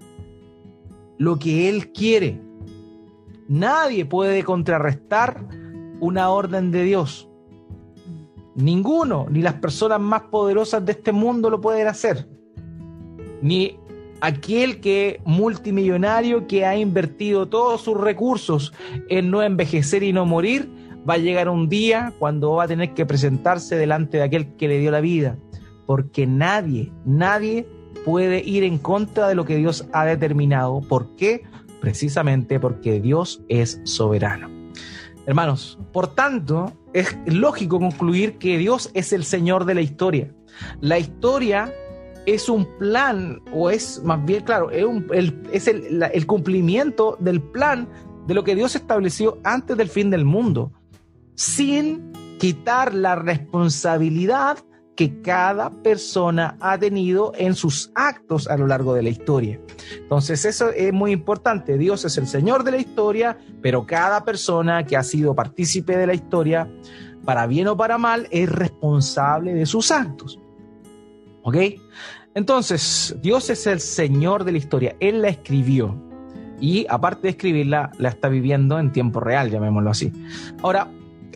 lo 1.22 1.38
que 1.38 1.68
Él 1.68 1.92
quiere. 1.92 2.40
Nadie 3.48 4.04
puede 4.04 4.42
contrarrestar 4.42 5.46
una 6.00 6.30
orden 6.30 6.72
de 6.72 6.82
Dios. 6.82 7.28
Ninguno, 8.56 9.26
ni 9.30 9.40
las 9.40 9.54
personas 9.54 10.00
más 10.00 10.22
poderosas 10.22 10.84
de 10.84 10.90
este 10.92 11.12
mundo 11.12 11.48
lo 11.48 11.60
pueden 11.60 11.86
hacer. 11.86 12.28
Ni 13.40 13.78
aquel 14.20 14.80
que 14.80 15.20
multimillonario 15.24 16.48
que 16.48 16.66
ha 16.66 16.76
invertido 16.76 17.48
todos 17.48 17.82
sus 17.82 17.96
recursos 17.96 18.72
en 19.08 19.30
no 19.30 19.44
envejecer 19.44 20.02
y 20.02 20.12
no 20.12 20.26
morir, 20.26 20.68
va 21.08 21.14
a 21.14 21.18
llegar 21.18 21.48
un 21.48 21.68
día 21.68 22.12
cuando 22.18 22.54
va 22.54 22.64
a 22.64 22.68
tener 22.68 22.94
que 22.94 23.06
presentarse 23.06 23.76
delante 23.76 24.16
de 24.16 24.24
aquel 24.24 24.56
que 24.56 24.66
le 24.66 24.80
dio 24.80 24.90
la 24.90 25.00
vida. 25.00 25.38
Porque 25.86 26.26
nadie, 26.26 26.92
nadie 27.04 27.68
puede 28.04 28.42
ir 28.42 28.64
en 28.64 28.78
contra 28.78 29.28
de 29.28 29.34
lo 29.34 29.44
que 29.44 29.56
Dios 29.56 29.86
ha 29.92 30.04
determinado. 30.04 30.80
¿Por 30.80 31.14
qué? 31.16 31.42
Precisamente 31.80 32.60
porque 32.60 33.00
Dios 33.00 33.42
es 33.48 33.80
soberano. 33.84 34.48
Hermanos, 35.26 35.78
por 35.92 36.08
tanto, 36.08 36.72
es 36.92 37.16
lógico 37.26 37.78
concluir 37.78 38.38
que 38.38 38.58
Dios 38.58 38.90
es 38.94 39.12
el 39.12 39.24
Señor 39.24 39.64
de 39.64 39.74
la 39.74 39.80
historia. 39.80 40.32
La 40.80 40.98
historia 40.98 41.72
es 42.26 42.48
un 42.48 42.66
plan, 42.78 43.40
o 43.52 43.70
es 43.70 44.02
más 44.04 44.24
bien, 44.24 44.44
claro, 44.44 44.70
es, 44.70 45.68
el, 45.68 46.02
el 46.02 46.26
cumplimiento 46.26 47.16
del 47.20 47.40
plan 47.40 47.88
de 48.26 48.34
lo 48.34 48.44
que 48.44 48.54
Dios 48.54 48.74
estableció 48.74 49.38
antes 49.44 49.76
del 49.76 49.88
fin 49.88 50.10
del 50.10 50.24
mundo, 50.24 50.72
sin 51.34 52.12
quitar 52.38 52.94
la 52.94 53.14
responsabilidad 53.14 54.58
que 54.96 55.20
cada 55.22 55.70
persona 55.70 56.56
ha 56.60 56.76
tenido 56.78 57.32
en 57.36 57.54
sus 57.54 57.90
actos 57.94 58.46
a 58.48 58.56
lo 58.56 58.66
largo 58.66 58.94
de 58.94 59.02
la 59.02 59.08
historia. 59.08 59.58
Entonces 59.96 60.44
eso 60.44 60.70
es 60.70 60.92
muy 60.92 61.12
importante. 61.12 61.78
Dios 61.78 62.04
es 62.04 62.18
el 62.18 62.26
Señor 62.26 62.62
de 62.64 62.72
la 62.72 62.76
historia, 62.76 63.38
pero 63.62 63.86
cada 63.86 64.24
persona 64.24 64.84
que 64.84 64.96
ha 64.96 65.02
sido 65.02 65.34
partícipe 65.34 65.96
de 65.96 66.06
la 66.06 66.14
historia, 66.14 66.70
para 67.24 67.46
bien 67.46 67.68
o 67.68 67.76
para 67.76 67.98
mal, 67.98 68.28
es 68.30 68.50
responsable 68.50 69.54
de 69.54 69.64
sus 69.64 69.90
actos. 69.90 70.38
¿Ok? 71.42 71.56
Entonces, 72.34 73.16
Dios 73.20 73.50
es 73.50 73.66
el 73.66 73.80
Señor 73.80 74.44
de 74.44 74.52
la 74.52 74.58
historia. 74.58 74.96
Él 75.00 75.22
la 75.22 75.28
escribió. 75.28 75.96
Y 76.60 76.86
aparte 76.88 77.22
de 77.22 77.30
escribirla, 77.30 77.90
la 77.98 78.10
está 78.10 78.28
viviendo 78.28 78.78
en 78.78 78.92
tiempo 78.92 79.20
real, 79.20 79.50
llamémoslo 79.50 79.90
así. 79.90 80.12
Ahora, 80.62 80.88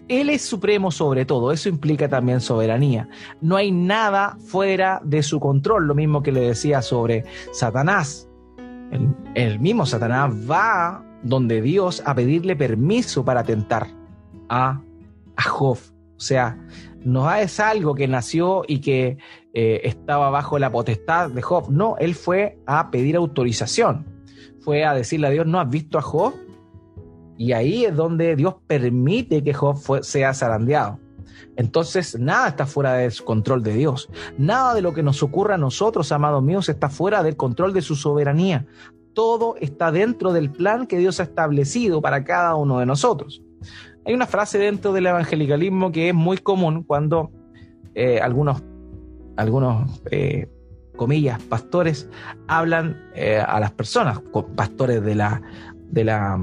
Él 0.09 0.31
es 0.31 0.43
supremo 0.43 0.91
sobre 0.91 1.25
todo, 1.25 1.51
eso 1.51 1.69
implica 1.69 2.09
también 2.09 2.41
soberanía. 2.41 3.09
No 3.41 3.57
hay 3.57 3.73
nada 3.73 4.37
fuera 4.47 5.01
de 5.05 5.23
su 5.23 5.41
control, 5.41 5.87
lo 5.87 5.95
mismo 5.95 6.23
que 6.23 6.33
le 6.33 6.41
decía 6.41 6.81
sobre 6.81 7.25
Satanás. 7.53 8.29
El, 9.35 9.59
mismo 9.59 9.85
Satanás 9.85 10.33
va 10.49 11.05
donde 11.23 11.61
Dios 11.61 12.03
a 12.07 12.15
pedirle 12.15 12.55
permiso 12.55 13.25
para 13.25 13.43
tentar 13.43 13.89
a, 14.49 14.81
a 15.37 15.43
Job. 15.43 15.79
O 16.17 16.21
sea, 16.21 16.57
no 17.05 17.33
es 17.33 17.59
algo 17.59 17.95
que 17.95 18.07
nació 18.07 18.63
y 18.67 18.81
que 18.81 19.19
eh, 19.55 19.81
estaba 19.85 20.31
bajo 20.31 20.59
la 20.59 20.71
potestad 20.71 21.31
de 21.31 21.43
Job. 21.43 21.71
No, 21.71 21.97
él 21.99 22.15
fue 22.15 22.59
a 22.67 22.91
pedir 22.91 23.17
autorización. 23.17 24.07
Fue 24.61 24.85
a 24.85 24.95
decirle 24.95 25.27
a 25.27 25.31
Dios, 25.31 25.47
¿no 25.47 25.59
has 25.61 25.69
visto 25.69 25.99
a 25.99 26.03
Job? 26.03 26.35
Y 27.39 27.53
ahí 27.53 27.85
es 27.85 27.95
donde 27.95 28.37
Dios 28.37 28.55
permite 28.67 29.43
que 29.43 29.53
Job 29.53 30.03
sea 30.03 30.33
zarandeado. 30.35 30.99
Entonces, 31.57 32.19
nada 32.19 32.49
está 32.49 32.67
fuera 32.67 32.95
del 32.95 33.13
control 33.25 33.63
de 33.63 33.75
Dios. 33.75 34.09
Nada 34.39 34.75
de 34.75 34.83
lo 34.83 34.93
que 34.93 35.03
nos 35.03 35.23
ocurra 35.23 35.55
a 35.55 35.59
nosotros, 35.59 36.13
amados 36.13 36.43
míos, 36.43 36.69
está 36.69 36.89
fuera 36.89 37.23
del 37.23 37.37
control 37.37 37.73
de 37.73 37.83
su 37.83 37.97
soberanía. 37.97 38.67
Todo 39.15 39.57
está 39.61 39.91
dentro 39.91 40.33
del 40.33 40.51
plan 40.51 40.87
que 40.87 40.99
Dios 40.99 41.21
ha 41.21 41.25
establecido 41.25 42.03
para 42.03 42.25
cada 42.25 42.55
uno 42.55 42.79
de 42.79 42.87
nosotros. 42.87 43.43
Hay 44.05 44.15
una 44.15 44.27
frase 44.27 44.59
dentro 44.59 44.93
del 44.93 45.07
evangelicalismo 45.07 45.91
que 45.91 46.11
es 46.11 46.15
muy 46.15 46.39
común 46.39 46.83
cuando 46.83 47.31
eh, 47.95 48.21
algunos, 48.21 48.63
algunos 49.37 50.03
eh, 50.11 50.49
comillas, 50.97 51.43
pastores 51.43 52.09
hablan 52.47 53.03
eh, 53.15 53.43
a 53.45 53.59
las 53.59 53.73
personas, 53.73 54.21
pastores 54.55 55.03
de 55.03 55.15
la, 55.15 55.43
de 55.91 56.05
la 56.05 56.39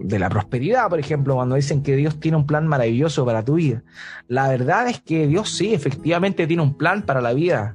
de 0.00 0.18
la 0.18 0.28
prosperidad, 0.28 0.88
por 0.88 0.98
ejemplo, 0.98 1.34
cuando 1.34 1.56
dicen 1.56 1.82
que 1.82 1.96
Dios 1.96 2.18
tiene 2.18 2.36
un 2.36 2.46
plan 2.46 2.66
maravilloso 2.66 3.24
para 3.24 3.44
tu 3.44 3.54
vida. 3.54 3.82
La 4.26 4.48
verdad 4.48 4.88
es 4.88 5.00
que 5.00 5.26
Dios 5.26 5.50
sí, 5.50 5.74
efectivamente 5.74 6.46
tiene 6.46 6.62
un 6.62 6.76
plan 6.76 7.02
para 7.02 7.20
la 7.20 7.32
vida 7.32 7.74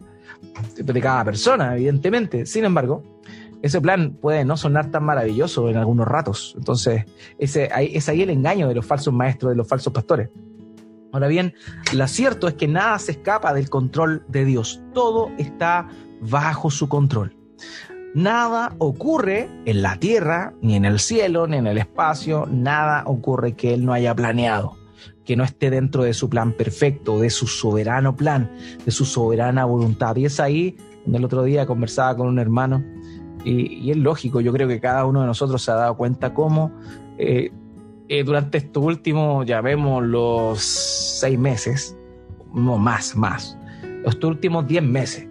de 0.75 1.01
cada 1.01 1.23
persona, 1.23 1.75
evidentemente. 1.75 2.45
Sin 2.45 2.65
embargo, 2.65 3.03
ese 3.61 3.79
plan 3.79 4.17
puede 4.21 4.43
no 4.43 4.57
sonar 4.57 4.91
tan 4.91 5.03
maravilloso 5.03 5.69
en 5.69 5.77
algunos 5.77 6.07
ratos. 6.07 6.53
Entonces, 6.57 7.05
ese, 7.37 7.69
es 7.79 8.09
ahí 8.09 8.21
el 8.21 8.29
engaño 8.29 8.67
de 8.67 8.75
los 8.75 8.85
falsos 8.85 9.13
maestros, 9.13 9.51
de 9.51 9.55
los 9.55 9.67
falsos 9.67 9.93
pastores. 9.93 10.29
Ahora 11.13 11.27
bien, 11.27 11.53
lo 11.93 12.07
cierto 12.07 12.47
es 12.47 12.55
que 12.55 12.67
nada 12.67 12.99
se 12.99 13.13
escapa 13.13 13.53
del 13.53 13.69
control 13.69 14.25
de 14.27 14.45
Dios. 14.45 14.81
Todo 14.93 15.31
está 15.37 15.87
bajo 16.19 16.71
su 16.71 16.89
control. 16.89 17.37
Nada 18.13 18.75
ocurre 18.77 19.49
en 19.65 19.81
la 19.81 19.97
tierra, 19.97 20.53
ni 20.61 20.75
en 20.75 20.85
el 20.85 20.99
cielo, 20.99 21.47
ni 21.47 21.57
en 21.57 21.65
el 21.65 21.79
espacio, 21.79 22.47
nada 22.49 23.03
ocurre 23.07 23.53
que 23.53 23.73
Él 23.73 23.85
no 23.85 23.93
haya 23.93 24.13
planeado, 24.13 24.77
que 25.25 25.35
no 25.35 25.43
esté 25.43 25.71
dentro 25.71 26.03
de 26.03 26.13
su 26.13 26.29
plan 26.29 26.51
perfecto, 26.51 27.19
de 27.19 27.31
su 27.31 27.47
soberano 27.47 28.15
plan, 28.15 28.51
de 28.85 28.91
su 28.91 29.05
soberana 29.05 29.65
voluntad. 29.65 30.15
Y 30.15 30.25
es 30.25 30.39
ahí 30.39 30.77
donde 31.03 31.17
el 31.17 31.25
otro 31.25 31.43
día 31.43 31.65
conversaba 31.65 32.15
con 32.15 32.27
un 32.27 32.37
hermano, 32.37 32.83
y, 33.45 33.89
es 33.89 33.97
lógico, 33.97 34.41
yo 34.41 34.53
creo 34.53 34.67
que 34.67 34.79
cada 34.79 35.05
uno 35.05 35.21
de 35.21 35.27
nosotros 35.27 35.63
se 35.63 35.71
ha 35.71 35.75
dado 35.75 35.97
cuenta 35.97 36.33
cómo 36.33 36.71
eh, 37.17 37.51
eh, 38.09 38.23
durante 38.23 38.59
estos 38.59 38.83
últimos, 38.83 39.45
ya 39.45 39.59
vemos 39.61 40.03
los 40.03 40.61
seis 40.61 41.37
meses, 41.37 41.97
no 42.53 42.77
más, 42.77 43.15
más, 43.15 43.57
estos 44.05 44.29
últimos 44.29 44.67
diez 44.67 44.83
meses, 44.83 45.27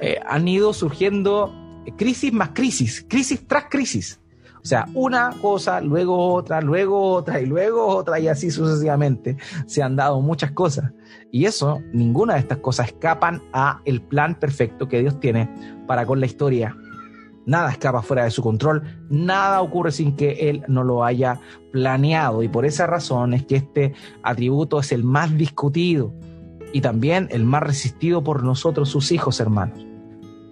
eh, 0.00 0.18
han 0.26 0.46
ido 0.46 0.72
surgiendo 0.72 1.52
crisis 1.96 2.32
más 2.32 2.50
crisis, 2.50 3.04
crisis 3.08 3.46
tras 3.46 3.64
crisis. 3.70 4.20
O 4.62 4.66
sea, 4.66 4.86
una 4.92 5.30
cosa, 5.40 5.80
luego 5.80 6.34
otra, 6.34 6.60
luego 6.60 7.12
otra 7.12 7.40
y 7.40 7.46
luego 7.46 7.86
otra 7.86 8.20
y 8.20 8.28
así 8.28 8.50
sucesivamente. 8.50 9.38
Se 9.66 9.82
han 9.82 9.96
dado 9.96 10.20
muchas 10.20 10.52
cosas. 10.52 10.92
Y 11.30 11.46
eso, 11.46 11.80
ninguna 11.92 12.34
de 12.34 12.40
estas 12.40 12.58
cosas 12.58 12.88
escapan 12.88 13.42
a 13.52 13.80
el 13.86 14.02
plan 14.02 14.38
perfecto 14.38 14.86
que 14.86 15.00
Dios 15.00 15.18
tiene 15.18 15.48
para 15.86 16.04
con 16.04 16.20
la 16.20 16.26
historia. 16.26 16.76
Nada 17.46 17.70
escapa 17.70 18.02
fuera 18.02 18.24
de 18.24 18.30
su 18.30 18.42
control, 18.42 18.82
nada 19.08 19.62
ocurre 19.62 19.92
sin 19.92 20.14
que 20.14 20.50
Él 20.50 20.62
no 20.68 20.84
lo 20.84 21.04
haya 21.04 21.40
planeado. 21.72 22.42
Y 22.42 22.48
por 22.48 22.66
esa 22.66 22.86
razón 22.86 23.32
es 23.32 23.46
que 23.46 23.56
este 23.56 23.94
atributo 24.22 24.78
es 24.78 24.92
el 24.92 25.04
más 25.04 25.36
discutido 25.36 26.12
y 26.74 26.82
también 26.82 27.28
el 27.30 27.44
más 27.44 27.62
resistido 27.62 28.22
por 28.22 28.44
nosotros, 28.44 28.90
sus 28.90 29.10
hijos 29.10 29.40
hermanos. 29.40 29.89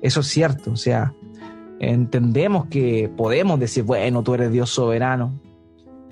Eso 0.00 0.20
es 0.20 0.26
cierto, 0.28 0.72
o 0.72 0.76
sea, 0.76 1.14
entendemos 1.80 2.66
que 2.66 3.10
podemos 3.16 3.58
decir, 3.58 3.84
bueno, 3.84 4.22
tú 4.22 4.34
eres 4.34 4.52
Dios 4.52 4.70
soberano, 4.70 5.40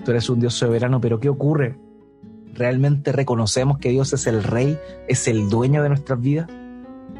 tú 0.03 0.11
eres 0.11 0.29
un 0.29 0.39
Dios 0.39 0.53
soberano, 0.53 0.99
pero 1.01 1.19
¿qué 1.19 1.29
ocurre? 1.29 1.77
¿Realmente 2.53 3.11
reconocemos 3.11 3.77
que 3.77 3.89
Dios 3.89 4.13
es 4.13 4.27
el 4.27 4.43
rey, 4.43 4.77
es 5.07 5.27
el 5.27 5.49
dueño 5.49 5.83
de 5.83 5.89
nuestras 5.89 6.19
vidas? 6.19 6.47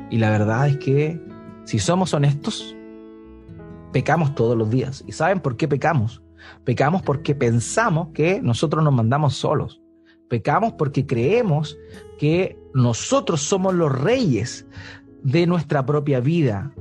Y 0.09 0.17
la 0.17 0.29
verdad 0.29 0.67
es 0.67 0.77
que 0.77 1.21
si 1.65 1.79
somos 1.79 2.13
honestos, 2.13 2.75
pecamos 3.91 4.35
todos 4.35 4.57
los 4.57 4.69
días. 4.69 5.03
¿Y 5.05 5.11
saben 5.11 5.39
por 5.39 5.57
qué 5.57 5.67
pecamos? 5.67 6.23
Pecamos 6.63 7.01
porque 7.01 7.35
pensamos 7.35 8.09
que 8.13 8.41
nosotros 8.41 8.83
nos 8.83 8.93
mandamos 8.93 9.35
solos. 9.35 9.81
Pecamos 10.29 10.73
porque 10.73 11.05
creemos 11.05 11.77
que 12.17 12.59
nosotros 12.73 13.41
somos 13.41 13.73
los 13.73 13.91
reyes 13.91 14.65
de 15.23 15.47
nuestra 15.47 15.85
propia 15.85 16.19
vida. 16.19 16.71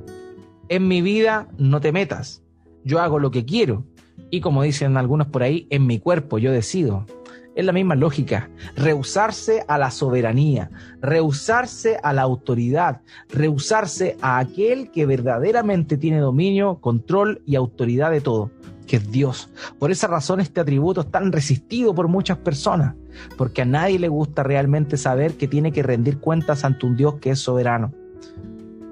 En 0.68 0.88
mi 0.88 1.02
vida 1.02 1.48
no 1.58 1.80
te 1.80 1.92
metas. 1.92 2.42
Yo 2.84 3.00
hago 3.00 3.18
lo 3.18 3.30
que 3.30 3.44
quiero. 3.44 3.84
Y 4.30 4.40
como 4.40 4.62
dicen 4.62 4.96
algunos 4.96 5.28
por 5.28 5.42
ahí, 5.42 5.66
en 5.70 5.86
mi 5.86 5.98
cuerpo 5.98 6.38
yo 6.38 6.52
decido. 6.52 7.06
Es 7.54 7.64
la 7.64 7.72
misma 7.72 7.94
lógica. 7.94 8.50
Rehusarse 8.76 9.64
a 9.66 9.78
la 9.78 9.90
soberanía, 9.90 10.70
rehusarse 11.00 11.98
a 12.02 12.12
la 12.12 12.22
autoridad, 12.22 13.00
rehusarse 13.30 14.16
a 14.20 14.38
aquel 14.38 14.90
que 14.90 15.06
verdaderamente 15.06 15.96
tiene 15.96 16.18
dominio, 16.18 16.76
control 16.80 17.42
y 17.46 17.54
autoridad 17.54 18.10
de 18.10 18.20
todo, 18.20 18.50
que 18.86 18.96
es 18.96 19.10
Dios. 19.10 19.48
Por 19.78 19.90
esa 19.90 20.06
razón 20.06 20.40
este 20.40 20.60
atributo 20.60 21.00
es 21.00 21.10
tan 21.10 21.32
resistido 21.32 21.94
por 21.94 22.08
muchas 22.08 22.36
personas, 22.38 22.94
porque 23.38 23.62
a 23.62 23.66
nadie 23.66 23.98
le 23.98 24.08
gusta 24.08 24.42
realmente 24.42 24.98
saber 24.98 25.34
que 25.34 25.48
tiene 25.48 25.72
que 25.72 25.82
rendir 25.82 26.18
cuentas 26.18 26.64
ante 26.64 26.84
un 26.84 26.96
Dios 26.96 27.14
que 27.20 27.30
es 27.30 27.38
soberano. 27.38 27.92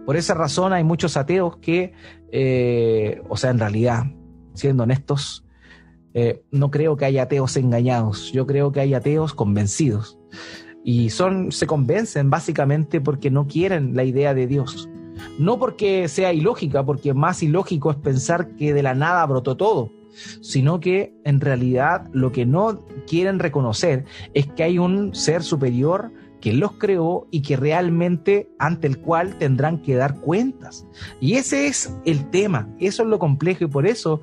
Por 0.04 0.16
esa 0.16 0.34
razón 0.34 0.72
hay 0.72 0.84
muchos 0.84 1.16
ateos 1.16 1.56
que, 1.58 1.92
eh, 2.30 3.22
o 3.28 3.36
sea, 3.36 3.50
en 3.50 3.58
realidad, 3.58 4.04
siendo 4.54 4.82
honestos, 4.82 5.44
eh, 6.12 6.42
no 6.50 6.70
creo 6.70 6.96
que 6.96 7.06
haya 7.06 7.24
ateos 7.24 7.56
engañados, 7.56 8.30
yo 8.32 8.46
creo 8.46 8.70
que 8.70 8.80
hay 8.80 8.94
ateos 8.94 9.34
convencidos. 9.34 10.18
Y 10.84 11.10
son, 11.10 11.50
se 11.50 11.66
convencen 11.66 12.28
básicamente 12.28 13.00
porque 13.00 13.30
no 13.30 13.46
quieren 13.46 13.96
la 13.96 14.04
idea 14.04 14.34
de 14.34 14.46
Dios. 14.46 14.88
No 15.38 15.58
porque 15.58 16.08
sea 16.08 16.32
ilógica, 16.32 16.84
porque 16.84 17.14
más 17.14 17.42
ilógico 17.42 17.90
es 17.90 17.96
pensar 17.96 18.54
que 18.56 18.74
de 18.74 18.82
la 18.82 18.94
nada 18.94 19.24
brotó 19.26 19.56
todo, 19.56 19.90
sino 20.40 20.80
que 20.80 21.14
en 21.24 21.40
realidad 21.40 22.08
lo 22.12 22.32
que 22.32 22.46
no 22.46 22.84
quieren 23.06 23.38
reconocer 23.38 24.04
es 24.34 24.46
que 24.46 24.62
hay 24.62 24.78
un 24.78 25.14
ser 25.14 25.42
superior 25.42 26.12
que 26.44 26.52
los 26.52 26.72
creó 26.72 27.26
y 27.30 27.40
que 27.40 27.56
realmente 27.56 28.50
ante 28.58 28.86
el 28.86 28.98
cual 28.98 29.38
tendrán 29.38 29.78
que 29.78 29.94
dar 29.94 30.20
cuentas. 30.20 30.86
Y 31.18 31.36
ese 31.36 31.68
es 31.68 31.96
el 32.04 32.28
tema, 32.28 32.68
eso 32.78 33.02
es 33.02 33.08
lo 33.08 33.18
complejo 33.18 33.64
y 33.64 33.66
por 33.66 33.86
eso 33.86 34.20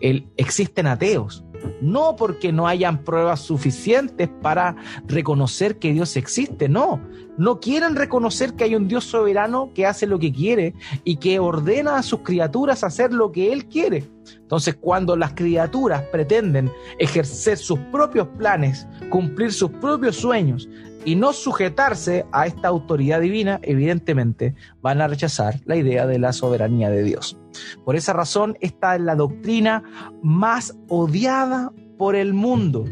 el, 0.00 0.28
existen 0.36 0.86
ateos. 0.86 1.46
No 1.80 2.14
porque 2.14 2.52
no 2.52 2.68
hayan 2.68 3.02
pruebas 3.02 3.40
suficientes 3.40 4.28
para 4.42 4.76
reconocer 5.06 5.78
que 5.78 5.94
Dios 5.94 6.18
existe, 6.18 6.68
no. 6.68 7.00
No 7.38 7.60
quieren 7.60 7.96
reconocer 7.96 8.54
que 8.54 8.64
hay 8.64 8.74
un 8.74 8.88
Dios 8.88 9.04
soberano 9.04 9.70
que 9.74 9.86
hace 9.86 10.06
lo 10.06 10.18
que 10.18 10.32
quiere 10.32 10.74
y 11.02 11.16
que 11.16 11.38
ordena 11.38 11.96
a 11.96 12.02
sus 12.02 12.20
criaturas 12.20 12.84
hacer 12.84 13.12
lo 13.12 13.32
que 13.32 13.52
Él 13.52 13.66
quiere. 13.66 14.04
Entonces, 14.36 14.76
cuando 14.80 15.16
las 15.16 15.32
criaturas 15.32 16.02
pretenden 16.12 16.70
ejercer 16.98 17.56
sus 17.56 17.78
propios 17.90 18.28
planes, 18.38 18.86
cumplir 19.10 19.52
sus 19.52 19.70
propios 19.70 20.16
sueños 20.16 20.68
y 21.04 21.16
no 21.16 21.32
sujetarse 21.32 22.26
a 22.32 22.46
esta 22.46 22.68
autoridad 22.68 23.20
divina, 23.20 23.58
evidentemente 23.62 24.54
van 24.82 25.00
a 25.00 25.08
rechazar 25.08 25.60
la 25.64 25.76
idea 25.76 26.06
de 26.06 26.18
la 26.18 26.32
soberanía 26.32 26.90
de 26.90 27.02
Dios. 27.02 27.38
Por 27.84 27.96
esa 27.96 28.12
razón, 28.12 28.56
esta 28.60 28.94
es 28.94 29.00
la 29.00 29.16
doctrina 29.16 29.82
más 30.22 30.76
odiada 30.88 31.72
por 31.98 32.14
el 32.14 32.34
mundo. 32.34 32.84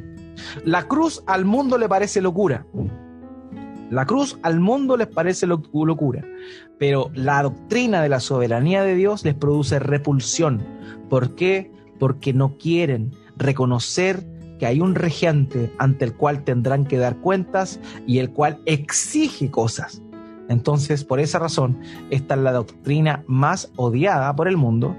La 0.64 0.84
cruz 0.84 1.22
al 1.26 1.44
mundo 1.44 1.78
le 1.78 1.88
parece 1.88 2.20
locura. 2.20 2.66
La 3.90 4.06
cruz 4.06 4.38
al 4.42 4.60
mundo 4.60 4.96
les 4.96 5.08
parece 5.08 5.48
locura, 5.48 6.24
pero 6.78 7.10
la 7.12 7.42
doctrina 7.42 8.00
de 8.02 8.08
la 8.08 8.20
soberanía 8.20 8.84
de 8.84 8.94
Dios 8.94 9.24
les 9.24 9.34
produce 9.34 9.80
repulsión. 9.80 10.62
¿Por 11.08 11.34
qué? 11.34 11.72
Porque 11.98 12.32
no 12.32 12.56
quieren 12.56 13.10
reconocer 13.36 14.24
que 14.60 14.66
hay 14.66 14.80
un 14.80 14.94
regente 14.94 15.74
ante 15.78 16.04
el 16.04 16.14
cual 16.14 16.44
tendrán 16.44 16.84
que 16.84 16.98
dar 16.98 17.16
cuentas 17.16 17.80
y 18.06 18.18
el 18.18 18.30
cual 18.30 18.60
exige 18.64 19.50
cosas. 19.50 20.02
Entonces, 20.48 21.02
por 21.04 21.18
esa 21.18 21.40
razón, 21.40 21.80
esta 22.10 22.34
es 22.34 22.40
la 22.42 22.52
doctrina 22.52 23.24
más 23.26 23.72
odiada 23.74 24.36
por 24.36 24.46
el 24.46 24.56
mundo, 24.56 24.94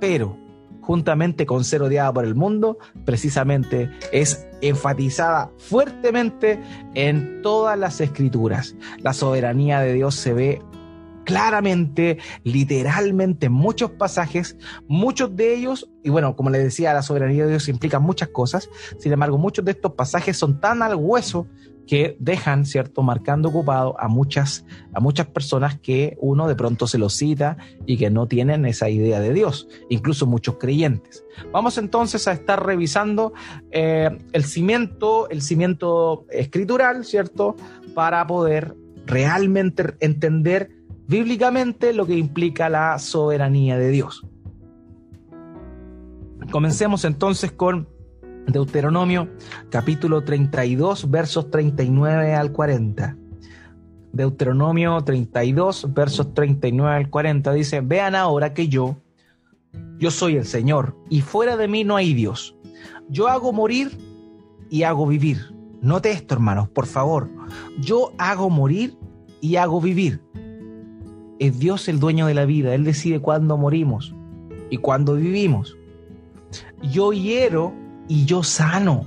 pero 0.00 0.36
juntamente 0.86 1.46
con 1.46 1.64
ser 1.64 1.82
odiada 1.82 2.12
por 2.12 2.24
el 2.24 2.36
mundo, 2.36 2.78
precisamente 3.04 3.90
es 4.12 4.46
enfatizada 4.60 5.50
fuertemente 5.58 6.60
en 6.94 7.42
todas 7.42 7.76
las 7.76 8.00
escrituras. 8.00 8.76
La 9.02 9.12
soberanía 9.12 9.80
de 9.80 9.94
Dios 9.94 10.14
se 10.14 10.32
ve 10.32 10.62
claramente, 11.24 12.18
literalmente 12.44 13.46
en 13.46 13.52
muchos 13.52 13.90
pasajes, 13.90 14.56
muchos 14.86 15.34
de 15.34 15.54
ellos, 15.56 15.90
y 16.04 16.10
bueno, 16.10 16.36
como 16.36 16.50
les 16.50 16.62
decía, 16.62 16.94
la 16.94 17.02
soberanía 17.02 17.44
de 17.44 17.50
Dios 17.50 17.68
implica 17.68 17.98
muchas 17.98 18.28
cosas, 18.28 18.70
sin 19.00 19.12
embargo, 19.12 19.36
muchos 19.36 19.64
de 19.64 19.72
estos 19.72 19.94
pasajes 19.94 20.36
son 20.36 20.60
tan 20.60 20.82
al 20.82 20.94
hueso 20.94 21.48
que 21.86 22.16
dejan, 22.18 22.66
¿cierto?, 22.66 23.02
marcando 23.02 23.48
ocupado 23.48 23.94
a 23.98 24.08
muchas, 24.08 24.64
a 24.92 25.00
muchas 25.00 25.26
personas 25.26 25.78
que 25.78 26.16
uno 26.20 26.48
de 26.48 26.56
pronto 26.56 26.86
se 26.86 26.98
los 26.98 27.14
cita 27.14 27.56
y 27.86 27.96
que 27.96 28.10
no 28.10 28.26
tienen 28.26 28.66
esa 28.66 28.88
idea 28.90 29.20
de 29.20 29.32
Dios, 29.32 29.68
incluso 29.88 30.26
muchos 30.26 30.56
creyentes. 30.56 31.24
Vamos 31.52 31.78
entonces 31.78 32.26
a 32.28 32.32
estar 32.32 32.64
revisando 32.64 33.32
eh, 33.70 34.10
el 34.32 34.44
cimiento, 34.44 35.28
el 35.28 35.42
cimiento 35.42 36.26
escritural, 36.30 37.04
¿cierto?, 37.04 37.56
para 37.94 38.26
poder 38.26 38.74
realmente 39.06 39.94
entender 40.00 40.70
bíblicamente 41.06 41.92
lo 41.92 42.06
que 42.06 42.16
implica 42.16 42.68
la 42.68 42.98
soberanía 42.98 43.78
de 43.78 43.90
Dios. 43.90 44.26
Comencemos 46.50 47.04
entonces 47.04 47.52
con 47.52 47.88
Deuteronomio 48.46 49.28
capítulo 49.70 50.22
32 50.22 51.10
versos 51.10 51.50
39 51.50 52.34
al 52.34 52.52
40. 52.52 53.16
Deuteronomio 54.12 55.00
32 55.00 55.92
versos 55.92 56.32
39 56.32 56.96
al 56.96 57.10
40 57.10 57.52
dice, 57.52 57.80
vean 57.80 58.14
ahora 58.14 58.54
que 58.54 58.68
yo, 58.68 58.96
yo 59.98 60.10
soy 60.10 60.36
el 60.36 60.46
Señor 60.46 60.96
y 61.10 61.20
fuera 61.22 61.56
de 61.56 61.68
mí 61.68 61.84
no 61.84 61.96
hay 61.96 62.14
Dios. 62.14 62.56
Yo 63.08 63.28
hago 63.28 63.52
morir 63.52 63.98
y 64.70 64.84
hago 64.84 65.06
vivir. 65.06 65.54
Note 65.82 66.10
esto, 66.10 66.34
hermanos, 66.34 66.68
por 66.68 66.86
favor. 66.86 67.28
Yo 67.80 68.12
hago 68.16 68.48
morir 68.48 68.96
y 69.40 69.56
hago 69.56 69.80
vivir. 69.80 70.22
Es 71.38 71.58
Dios 71.58 71.88
el 71.88 72.00
dueño 72.00 72.26
de 72.26 72.34
la 72.34 72.46
vida. 72.46 72.74
Él 72.74 72.84
decide 72.84 73.20
cuándo 73.20 73.58
morimos 73.58 74.14
y 74.70 74.78
cuándo 74.78 75.14
vivimos. 75.14 75.76
Yo 76.82 77.12
hiero 77.12 77.74
y 78.08 78.24
yo 78.24 78.42
sano. 78.42 79.06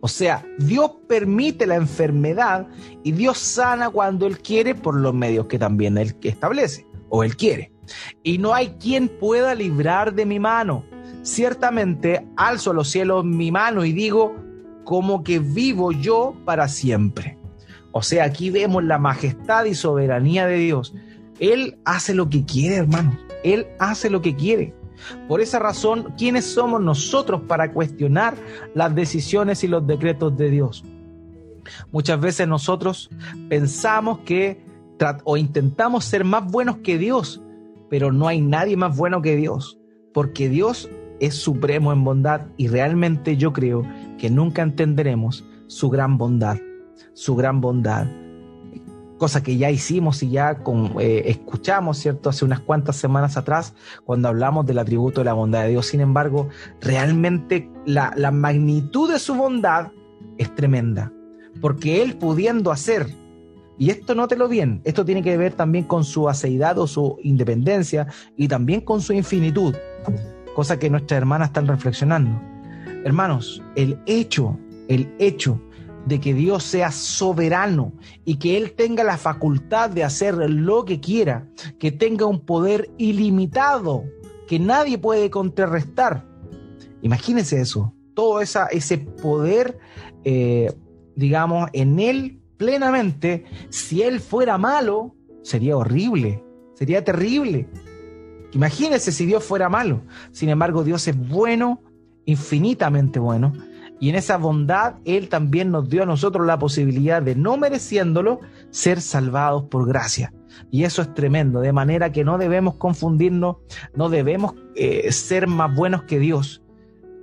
O 0.00 0.08
sea, 0.08 0.46
Dios 0.58 0.92
permite 1.08 1.66
la 1.66 1.74
enfermedad 1.74 2.68
y 3.02 3.12
Dios 3.12 3.38
sana 3.38 3.90
cuando 3.90 4.26
Él 4.26 4.38
quiere 4.38 4.74
por 4.74 4.94
los 4.94 5.12
medios 5.12 5.46
que 5.46 5.58
también 5.58 5.98
Él 5.98 6.14
establece 6.22 6.86
o 7.08 7.24
Él 7.24 7.36
quiere. 7.36 7.72
Y 8.22 8.38
no 8.38 8.54
hay 8.54 8.68
quien 8.80 9.08
pueda 9.08 9.54
librar 9.54 10.14
de 10.14 10.26
mi 10.26 10.38
mano. 10.38 10.84
Ciertamente 11.22 12.26
alzo 12.36 12.70
a 12.70 12.74
los 12.74 12.88
cielos 12.88 13.24
mi 13.24 13.50
mano 13.50 13.84
y 13.84 13.92
digo, 13.92 14.36
como 14.84 15.24
que 15.24 15.40
vivo 15.40 15.92
yo 15.92 16.34
para 16.44 16.68
siempre. 16.68 17.38
O 17.92 18.02
sea, 18.02 18.24
aquí 18.24 18.50
vemos 18.50 18.84
la 18.84 18.98
majestad 18.98 19.64
y 19.64 19.74
soberanía 19.74 20.46
de 20.46 20.56
Dios. 20.56 20.94
Él 21.40 21.78
hace 21.84 22.14
lo 22.14 22.28
que 22.28 22.44
quiere, 22.44 22.76
hermanos. 22.76 23.16
Él 23.42 23.66
hace 23.78 24.10
lo 24.10 24.22
que 24.22 24.36
quiere. 24.36 24.74
Por 25.26 25.40
esa 25.40 25.58
razón, 25.58 26.14
¿quiénes 26.16 26.44
somos 26.44 26.80
nosotros 26.80 27.42
para 27.46 27.72
cuestionar 27.72 28.34
las 28.74 28.94
decisiones 28.94 29.64
y 29.64 29.68
los 29.68 29.86
decretos 29.86 30.36
de 30.36 30.50
Dios? 30.50 30.84
Muchas 31.92 32.20
veces 32.20 32.48
nosotros 32.48 33.10
pensamos 33.48 34.20
que 34.20 34.66
o 35.24 35.36
intentamos 35.36 36.04
ser 36.04 36.24
más 36.24 36.50
buenos 36.50 36.78
que 36.78 36.98
Dios, 36.98 37.40
pero 37.88 38.12
no 38.12 38.26
hay 38.26 38.40
nadie 38.40 38.76
más 38.76 38.96
bueno 38.96 39.22
que 39.22 39.36
Dios, 39.36 39.78
porque 40.12 40.48
Dios 40.48 40.88
es 41.20 41.34
supremo 41.36 41.92
en 41.92 42.04
bondad 42.04 42.42
y 42.56 42.68
realmente 42.68 43.36
yo 43.36 43.52
creo 43.52 43.84
que 44.18 44.30
nunca 44.30 44.62
entenderemos 44.62 45.44
su 45.68 45.88
gran 45.88 46.18
bondad, 46.18 46.58
su 47.12 47.36
gran 47.36 47.60
bondad 47.60 48.08
cosa 49.18 49.42
que 49.42 49.56
ya 49.56 49.70
hicimos 49.70 50.22
y 50.22 50.30
ya 50.30 50.62
eh, 51.00 51.22
escuchamos, 51.26 51.98
¿cierto? 51.98 52.30
Hace 52.30 52.44
unas 52.44 52.60
cuantas 52.60 52.96
semanas 52.96 53.36
atrás, 53.36 53.74
cuando 54.04 54.28
hablamos 54.28 54.64
del 54.64 54.78
atributo 54.78 55.20
de 55.20 55.26
la 55.26 55.34
bondad 55.34 55.64
de 55.64 55.70
Dios. 55.70 55.86
Sin 55.86 56.00
embargo, 56.00 56.48
realmente 56.80 57.70
la, 57.84 58.12
magnitud 58.30 59.12
de 59.12 59.18
su 59.18 59.34
bondad 59.34 59.88
es 60.38 60.54
tremenda, 60.54 61.12
porque 61.60 62.02
Él 62.02 62.16
pudiendo 62.16 62.70
hacer, 62.70 63.06
y 63.76 63.90
esto 63.90 64.14
nótelo 64.14 64.48
bien, 64.48 64.80
esto 64.84 65.04
tiene 65.04 65.22
que 65.22 65.36
ver 65.36 65.52
también 65.52 65.84
con 65.84 66.04
su 66.04 66.28
aceidad 66.28 66.78
o 66.78 66.86
su 66.86 67.18
independencia 67.22 68.06
y 68.36 68.48
también 68.48 68.80
con 68.80 69.00
su 69.00 69.12
infinitud, 69.12 69.74
cosa 70.54 70.78
que 70.78 70.90
nuestras 70.90 71.18
hermanas 71.18 71.48
están 71.48 71.66
reflexionando. 71.66 72.40
Hermanos, 73.04 73.62
el 73.76 73.98
hecho, 74.06 74.58
el 74.88 75.12
hecho 75.18 75.60
de 76.08 76.20
que 76.20 76.32
Dios 76.32 76.64
sea 76.64 76.90
soberano 76.90 77.92
y 78.24 78.36
que 78.36 78.56
Él 78.56 78.72
tenga 78.72 79.04
la 79.04 79.18
facultad 79.18 79.90
de 79.90 80.04
hacer 80.04 80.34
lo 80.50 80.86
que 80.86 81.00
quiera, 81.00 81.46
que 81.78 81.92
tenga 81.92 82.24
un 82.24 82.40
poder 82.40 82.90
ilimitado 82.96 84.04
que 84.46 84.58
nadie 84.58 84.96
puede 84.96 85.28
contrarrestar. 85.28 86.26
Imagínense 87.02 87.60
eso, 87.60 87.94
todo 88.14 88.40
esa, 88.40 88.66
ese 88.66 88.96
poder, 88.98 89.78
eh, 90.24 90.72
digamos, 91.14 91.68
en 91.74 92.00
Él 92.00 92.40
plenamente. 92.56 93.44
Si 93.68 94.02
Él 94.02 94.20
fuera 94.20 94.56
malo, 94.56 95.14
sería 95.42 95.76
horrible, 95.76 96.42
sería 96.74 97.04
terrible. 97.04 97.68
Imagínense 98.52 99.12
si 99.12 99.26
Dios 99.26 99.44
fuera 99.44 99.68
malo. 99.68 100.00
Sin 100.32 100.48
embargo, 100.48 100.82
Dios 100.82 101.06
es 101.06 101.28
bueno, 101.28 101.82
infinitamente 102.24 103.18
bueno, 103.18 103.52
y 104.00 104.10
en 104.10 104.16
esa 104.16 104.36
bondad 104.36 104.94
Él 105.04 105.28
también 105.28 105.70
nos 105.70 105.88
dio 105.88 106.02
a 106.02 106.06
nosotros 106.06 106.46
la 106.46 106.58
posibilidad 106.58 107.22
de, 107.22 107.34
no 107.34 107.56
mereciéndolo, 107.56 108.40
ser 108.70 109.00
salvados 109.00 109.64
por 109.64 109.86
gracia. 109.86 110.32
Y 110.70 110.84
eso 110.84 111.02
es 111.02 111.14
tremendo, 111.14 111.60
de 111.60 111.72
manera 111.72 112.12
que 112.12 112.24
no 112.24 112.38
debemos 112.38 112.74
confundirnos, 112.74 113.56
no 113.94 114.08
debemos 114.08 114.54
eh, 114.76 115.10
ser 115.12 115.46
más 115.46 115.74
buenos 115.74 116.04
que 116.04 116.18
Dios. 116.18 116.62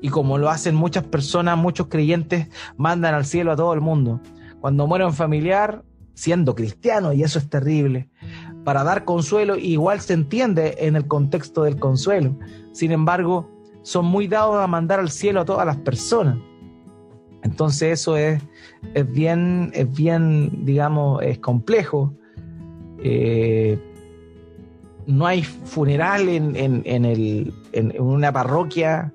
Y 0.01 0.09
como 0.09 0.37
lo 0.37 0.49
hacen 0.49 0.75
muchas 0.75 1.03
personas, 1.03 1.57
muchos 1.57 1.87
creyentes 1.87 2.49
mandan 2.77 3.13
al 3.13 3.25
cielo 3.25 3.51
a 3.51 3.55
todo 3.55 3.73
el 3.73 3.81
mundo. 3.81 4.21
Cuando 4.59 4.87
muere 4.87 5.05
un 5.05 5.13
familiar, 5.13 5.83
siendo 6.13 6.55
cristiano, 6.55 7.13
y 7.13 7.23
eso 7.23 7.39
es 7.39 7.49
terrible, 7.49 8.09
para 8.63 8.83
dar 8.83 9.05
consuelo, 9.05 9.55
igual 9.55 10.01
se 10.01 10.13
entiende 10.13 10.75
en 10.79 10.95
el 10.95 11.07
contexto 11.07 11.63
del 11.63 11.77
consuelo. 11.77 12.37
Sin 12.71 12.91
embargo, 12.91 13.49
son 13.83 14.05
muy 14.05 14.27
dados 14.27 14.57
a 14.57 14.67
mandar 14.67 14.99
al 14.99 15.11
cielo 15.11 15.41
a 15.41 15.45
todas 15.45 15.65
las 15.65 15.77
personas. 15.77 16.37
Entonces 17.45 18.01
eso 18.01 18.17
es, 18.17 18.41
es, 18.95 19.11
bien, 19.11 19.69
es 19.75 19.89
bien, 19.95 20.65
digamos, 20.65 21.21
es 21.21 21.37
complejo. 21.37 22.11
Eh, 23.03 23.79
no 25.05 25.27
hay 25.27 25.43
funeral 25.43 26.27
en, 26.27 26.55
en, 26.55 27.05
el, 27.05 27.53
en 27.71 28.01
una 28.01 28.33
parroquia 28.33 29.13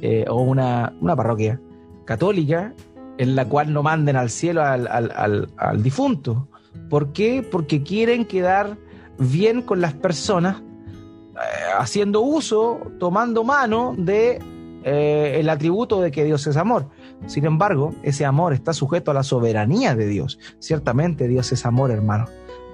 eh, 0.00 0.24
o 0.26 0.40
una, 0.40 0.94
una, 1.02 1.14
parroquia 1.14 1.60
católica 2.06 2.72
en 3.18 3.36
la 3.36 3.44
cual 3.44 3.74
no 3.74 3.82
manden 3.82 4.16
al 4.16 4.30
cielo 4.30 4.62
al, 4.64 4.88
al, 4.88 5.50
al, 5.58 5.82
difunto. 5.82 6.48
¿Por 6.88 7.12
qué? 7.12 7.46
Porque 7.48 7.82
quieren 7.82 8.24
quedar 8.24 8.78
bien 9.18 9.60
con 9.60 9.82
las 9.82 9.92
personas 9.92 10.62
eh, 10.62 11.40
haciendo 11.78 12.22
uso, 12.22 12.80
tomando 12.98 13.44
mano 13.44 13.94
de 13.98 14.40
el 14.88 15.50
atributo 15.50 16.00
de 16.00 16.12
que 16.12 16.24
Dios 16.24 16.46
es 16.46 16.56
amor. 16.56 16.86
Sin 17.26 17.44
embargo, 17.44 17.94
ese 18.02 18.24
amor 18.24 18.52
está 18.52 18.72
sujeto 18.72 19.10
a 19.10 19.14
la 19.14 19.22
soberanía 19.22 19.96
de 19.96 20.06
Dios. 20.06 20.38
Ciertamente 20.58 21.26
Dios 21.28 21.50
es 21.52 21.66
amor, 21.66 21.90
hermano, 21.90 22.26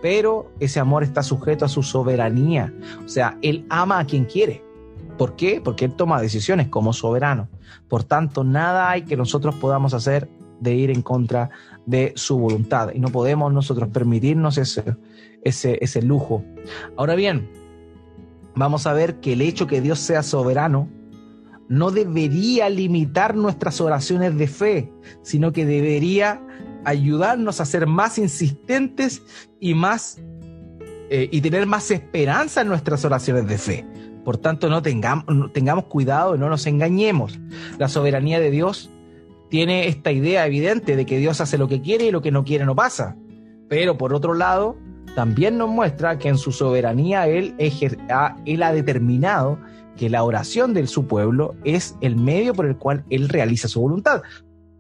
pero 0.02 0.50
ese 0.61 0.81
amor 0.81 1.05
está 1.05 1.22
sujeto 1.22 1.64
a 1.64 1.68
su 1.68 1.83
soberanía. 1.83 2.74
O 3.05 3.09
sea, 3.09 3.38
Él 3.40 3.64
ama 3.70 3.98
a 3.98 4.05
quien 4.05 4.24
quiere. 4.24 4.64
¿Por 5.16 5.37
qué? 5.37 5.61
Porque 5.62 5.85
Él 5.85 5.94
toma 5.94 6.20
decisiones 6.20 6.68
como 6.68 6.92
soberano. 6.92 7.48
Por 7.88 8.05
tanto, 8.05 8.44
nada 8.44 8.90
hay 8.90 9.02
que 9.02 9.16
nosotros 9.16 9.55
podamos 9.55 9.94
hacer 9.94 10.28
de 10.61 10.74
ir 10.74 10.90
en 10.90 11.02
contra 11.02 11.50
de 11.87 12.12
su 12.16 12.38
voluntad. 12.38 12.90
Y 12.94 13.00
no 13.00 13.09
podemos 13.09 13.52
nosotros 13.52 13.88
permitirnos 13.88 14.59
ese, 14.59 14.96
ese, 15.42 15.78
ese 15.81 16.02
lujo. 16.02 16.44
Ahora 16.96 17.14
bien, 17.14 17.50
vamos 18.55 18.87
a 18.87 18.92
ver 18.92 19.20
que 19.20 19.33
el 19.33 19.40
hecho 19.40 19.66
que 19.66 19.81
Dios 19.81 19.98
sea 19.98 20.22
soberano 20.22 20.88
no 21.73 21.91
debería 21.91 22.68
limitar 22.68 23.35
nuestras 23.35 23.81
oraciones 23.81 24.37
de 24.37 24.47
fe, 24.47 24.93
sino 25.23 25.53
que 25.53 25.64
debería 25.64 26.39
ayudarnos 26.85 27.62
a 27.62 27.64
ser 27.64 27.87
más 27.87 28.18
insistentes 28.18 29.23
y 29.59 29.73
más 29.73 30.20
eh, 31.09 31.31
y 31.33 31.41
tener 31.41 31.66
más 31.66 31.91
esperanza 31.91 32.61
en 32.61 32.68
nuestras 32.68 33.07
oraciones 33.07 33.47
de 33.47 33.57
fe. 33.57 33.87
Por 34.23 34.37
tanto, 34.37 34.68
no 34.68 34.83
tengamos, 34.83 35.25
tengamos 35.55 35.85
cuidado 35.87 36.35
y 36.35 36.39
no 36.39 36.51
nos 36.51 36.66
engañemos. 36.66 37.41
La 37.79 37.89
soberanía 37.89 38.39
de 38.39 38.51
Dios 38.51 38.91
tiene 39.49 39.89
esta 39.89 40.12
idea 40.12 40.47
evidente 40.47 40.95
de 40.95 41.07
que 41.07 41.16
Dios 41.16 41.41
hace 41.41 41.57
lo 41.57 41.68
que 41.68 41.81
quiere 41.81 42.05
y 42.05 42.11
lo 42.11 42.20
que 42.20 42.33
no 42.33 42.45
quiere 42.45 42.66
no 42.66 42.77
pasa. 42.77 43.16
Pero 43.70 43.97
por 43.97 44.12
otro 44.12 44.35
lado, 44.35 44.77
también 45.14 45.57
nos 45.57 45.70
muestra 45.70 46.18
que 46.18 46.29
en 46.29 46.37
su 46.37 46.53
soberanía 46.53 47.29
Él, 47.29 47.55
él 47.59 48.62
ha 48.62 48.73
determinado 48.75 49.59
que 49.97 50.11
la 50.11 50.24
oración 50.24 50.74
de 50.74 50.86
su 50.86 51.07
pueblo 51.07 51.55
es 51.64 51.97
el 52.01 52.16
medio 52.16 52.55
por 52.55 52.66
el 52.66 52.76
cual 52.76 53.05
Él 53.11 53.28
realiza 53.28 53.68
su 53.68 53.80
voluntad. 53.80 54.22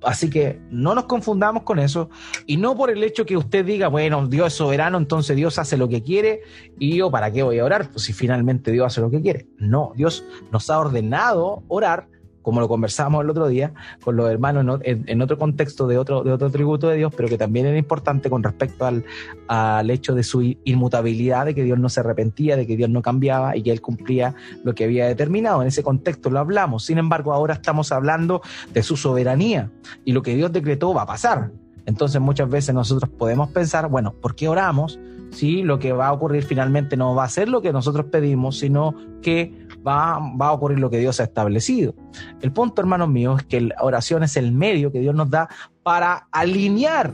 Así 0.04 0.30
que 0.30 0.60
no 0.70 0.94
nos 0.94 1.04
confundamos 1.04 1.62
con 1.62 1.78
eso 1.78 2.10
y 2.46 2.56
no 2.56 2.76
por 2.76 2.90
el 2.90 3.02
hecho 3.04 3.24
que 3.24 3.36
usted 3.36 3.64
diga, 3.64 3.88
bueno, 3.88 4.26
Dios 4.26 4.48
es 4.48 4.54
soberano, 4.54 4.98
entonces 4.98 5.36
Dios 5.36 5.58
hace 5.58 5.76
lo 5.76 5.88
que 5.88 6.02
quiere 6.02 6.42
y 6.78 6.96
yo 6.96 7.10
para 7.10 7.30
qué 7.30 7.42
voy 7.42 7.60
a 7.60 7.64
orar, 7.64 7.88
pues 7.90 8.04
si 8.04 8.12
finalmente 8.12 8.72
Dios 8.72 8.86
hace 8.86 9.00
lo 9.00 9.10
que 9.10 9.22
quiere. 9.22 9.46
No, 9.58 9.92
Dios 9.94 10.24
nos 10.50 10.70
ha 10.70 10.80
ordenado 10.80 11.62
orar 11.68 12.08
como 12.42 12.60
lo 12.60 12.68
conversábamos 12.68 13.24
el 13.24 13.30
otro 13.30 13.48
día 13.48 13.72
con 14.04 14.16
los 14.16 14.30
hermanos 14.30 14.80
en, 14.82 15.22
otro 15.22 15.38
contexto 15.38 15.86
de 15.86 15.98
otro, 15.98 16.22
de 16.22 16.32
otro 16.32 16.50
tributo 16.50 16.88
de 16.88 16.96
Dios, 16.96 17.12
pero 17.16 17.28
que 17.28 17.38
también 17.38 17.66
era 17.66 17.78
importante 17.78 18.28
con 18.28 18.42
respecto 18.42 18.84
al, 18.84 19.04
al 19.48 19.90
hecho 19.90 20.14
de 20.14 20.22
su 20.22 20.42
inmutabilidad, 20.64 21.46
de 21.46 21.54
que 21.54 21.62
Dios 21.62 21.78
no 21.78 21.88
se 21.88 22.00
arrepentía, 22.00 22.56
de 22.56 22.66
que 22.66 22.76
Dios 22.76 22.90
no 22.90 23.02
cambiaba 23.02 23.56
y 23.56 23.62
que 23.62 23.70
Él 23.70 23.80
cumplía 23.80 24.34
lo 24.64 24.74
que 24.74 24.84
había 24.84 25.06
determinado. 25.06 25.62
En 25.62 25.68
ese 25.68 25.82
contexto 25.82 26.30
lo 26.30 26.38
hablamos. 26.38 26.84
Sin 26.84 26.98
embargo, 26.98 27.32
ahora 27.32 27.54
estamos 27.54 27.92
hablando 27.92 28.42
de 28.72 28.82
su 28.82 28.96
soberanía 28.96 29.70
y 30.04 30.12
lo 30.12 30.22
que 30.22 30.34
Dios 30.34 30.52
decretó 30.52 30.92
va 30.94 31.02
a 31.02 31.06
pasar. 31.06 31.50
Entonces 31.86 32.20
muchas 32.20 32.48
veces 32.48 32.74
nosotros 32.74 33.10
podemos 33.10 33.50
pensar, 33.50 33.88
bueno, 33.88 34.12
¿por 34.12 34.34
qué 34.34 34.48
oramos? 34.48 34.98
Si 35.30 35.62
lo 35.62 35.78
que 35.78 35.92
va 35.92 36.08
a 36.08 36.12
ocurrir 36.12 36.44
finalmente 36.44 36.96
no 36.96 37.14
va 37.14 37.24
a 37.24 37.28
ser 37.28 37.48
lo 37.48 37.62
que 37.62 37.72
nosotros 37.72 38.06
pedimos, 38.06 38.58
sino 38.58 38.94
que 39.22 39.66
va, 39.86 40.14
a 40.16 40.52
ocurrir 40.52 40.78
lo 40.78 40.90
que 40.90 40.98
Dios 40.98 41.20
ha 41.20 41.24
establecido. 41.24 41.94
El 42.40 42.52
punto, 42.52 42.80
hermanos 42.80 43.08
míos, 43.08 43.40
es 43.40 43.46
que 43.46 43.60
la 43.60 43.76
oración 43.80 44.22
es 44.22 44.36
el 44.36 44.52
medio 44.52 44.92
que 44.92 45.00
Dios 45.00 45.14
nos 45.14 45.30
da 45.30 45.48
para 45.82 46.28
alinear 46.30 47.12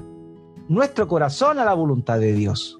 nuestro 0.68 1.08
corazón 1.08 1.58
a 1.58 1.64
la 1.64 1.74
voluntad 1.74 2.18
de 2.18 2.32
Dios. 2.32 2.76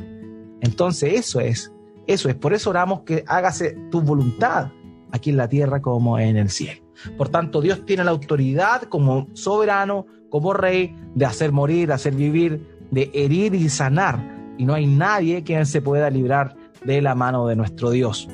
Entonces 0.61 1.14
eso 1.14 1.41
es, 1.41 1.72
eso 2.07 2.28
es, 2.28 2.34
por 2.34 2.53
eso 2.53 2.70
oramos 2.70 3.01
que 3.01 3.24
hágase 3.26 3.76
tu 3.91 4.01
voluntad 4.01 4.70
aquí 5.12 5.30
en 5.30 5.36
la 5.36 5.49
tierra 5.49 5.80
como 5.80 6.18
en 6.18 6.36
el 6.36 6.51
cielo. 6.51 6.82
Por 7.16 7.28
tanto, 7.28 7.61
Dios 7.61 7.84
tiene 7.86 8.05
la 8.05 8.11
autoridad 8.11 8.82
como 8.82 9.28
soberano, 9.32 10.07
como 10.30 10.53
rey, 10.53 10.97
de 11.14 11.24
hacer 11.24 11.53
morir, 11.53 11.89
de 11.89 11.95
hacer 11.95 12.14
vivir, 12.14 12.78
de 12.91 13.11
herir 13.14 13.55
y 13.55 13.68
sanar. 13.68 14.36
Y 14.59 14.64
no 14.64 14.74
hay 14.74 14.86
nadie 14.86 15.45
quien 15.45 15.64
se 15.66 15.80
pueda 15.80 16.11
librar 16.11 16.57
de 16.84 17.01
la 17.01 17.14
mano 17.14 17.47
de 17.47 17.57
nuestro 17.57 17.91
Dios. 17.91 18.28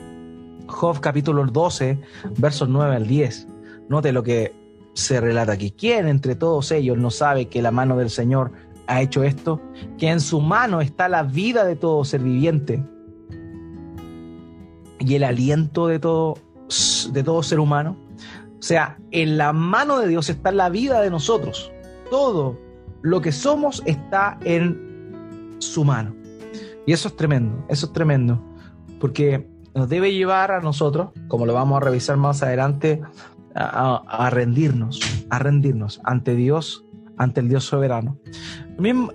Job 0.66 1.00
capítulo 1.00 1.44
12, 1.44 1.98
versos 2.38 2.68
9 2.68 2.96
al 2.96 3.06
10. 3.06 3.48
Note 3.88 4.12
lo 4.12 4.22
que 4.22 4.54
se 4.94 5.20
relata 5.20 5.52
aquí. 5.52 5.70
¿Quién 5.70 6.08
entre 6.08 6.34
todos 6.34 6.70
ellos 6.72 6.98
no 6.98 7.10
sabe 7.10 7.46
que 7.46 7.62
la 7.62 7.70
mano 7.70 7.96
del 7.96 8.10
Señor 8.10 8.52
ha 8.86 9.02
hecho 9.02 9.22
esto? 9.22 9.60
Que 9.98 10.08
en 10.08 10.20
su 10.20 10.40
mano 10.40 10.80
está 10.80 11.08
la 11.08 11.22
vida 11.22 11.64
de 11.64 11.76
todo 11.76 12.04
ser 12.04 12.22
viviente 12.22 12.82
y 14.98 15.14
el 15.14 15.24
aliento 15.24 15.86
de 15.86 15.98
todo, 15.98 16.38
de 17.12 17.22
todo 17.22 17.42
ser 17.42 17.60
humano. 17.60 17.96
O 18.58 18.62
sea, 18.62 18.98
en 19.10 19.36
la 19.36 19.52
mano 19.52 19.98
de 19.98 20.08
Dios 20.08 20.30
está 20.30 20.50
la 20.50 20.70
vida 20.70 21.02
de 21.02 21.10
nosotros 21.10 21.70
todo 22.14 22.56
lo 23.02 23.20
que 23.20 23.32
somos 23.32 23.82
está 23.86 24.38
en 24.44 25.56
su 25.58 25.84
mano. 25.84 26.14
Y 26.86 26.92
eso 26.92 27.08
es 27.08 27.16
tremendo, 27.16 27.64
eso 27.68 27.86
es 27.86 27.92
tremendo, 27.92 28.40
porque 29.00 29.48
nos 29.74 29.88
debe 29.88 30.12
llevar 30.12 30.52
a 30.52 30.60
nosotros, 30.60 31.10
como 31.28 31.46
lo 31.46 31.54
vamos 31.54 31.76
a 31.78 31.84
revisar 31.84 32.16
más 32.16 32.42
adelante, 32.42 33.02
a, 33.54 34.30
rendirnos, 34.30 35.00
a 35.30 35.38
rendirnos 35.38 36.00
ante 36.04 36.34
Dios, 36.34 36.84
ante 37.16 37.40
el 37.40 37.48
Dios 37.48 37.64
soberano. 37.64 38.18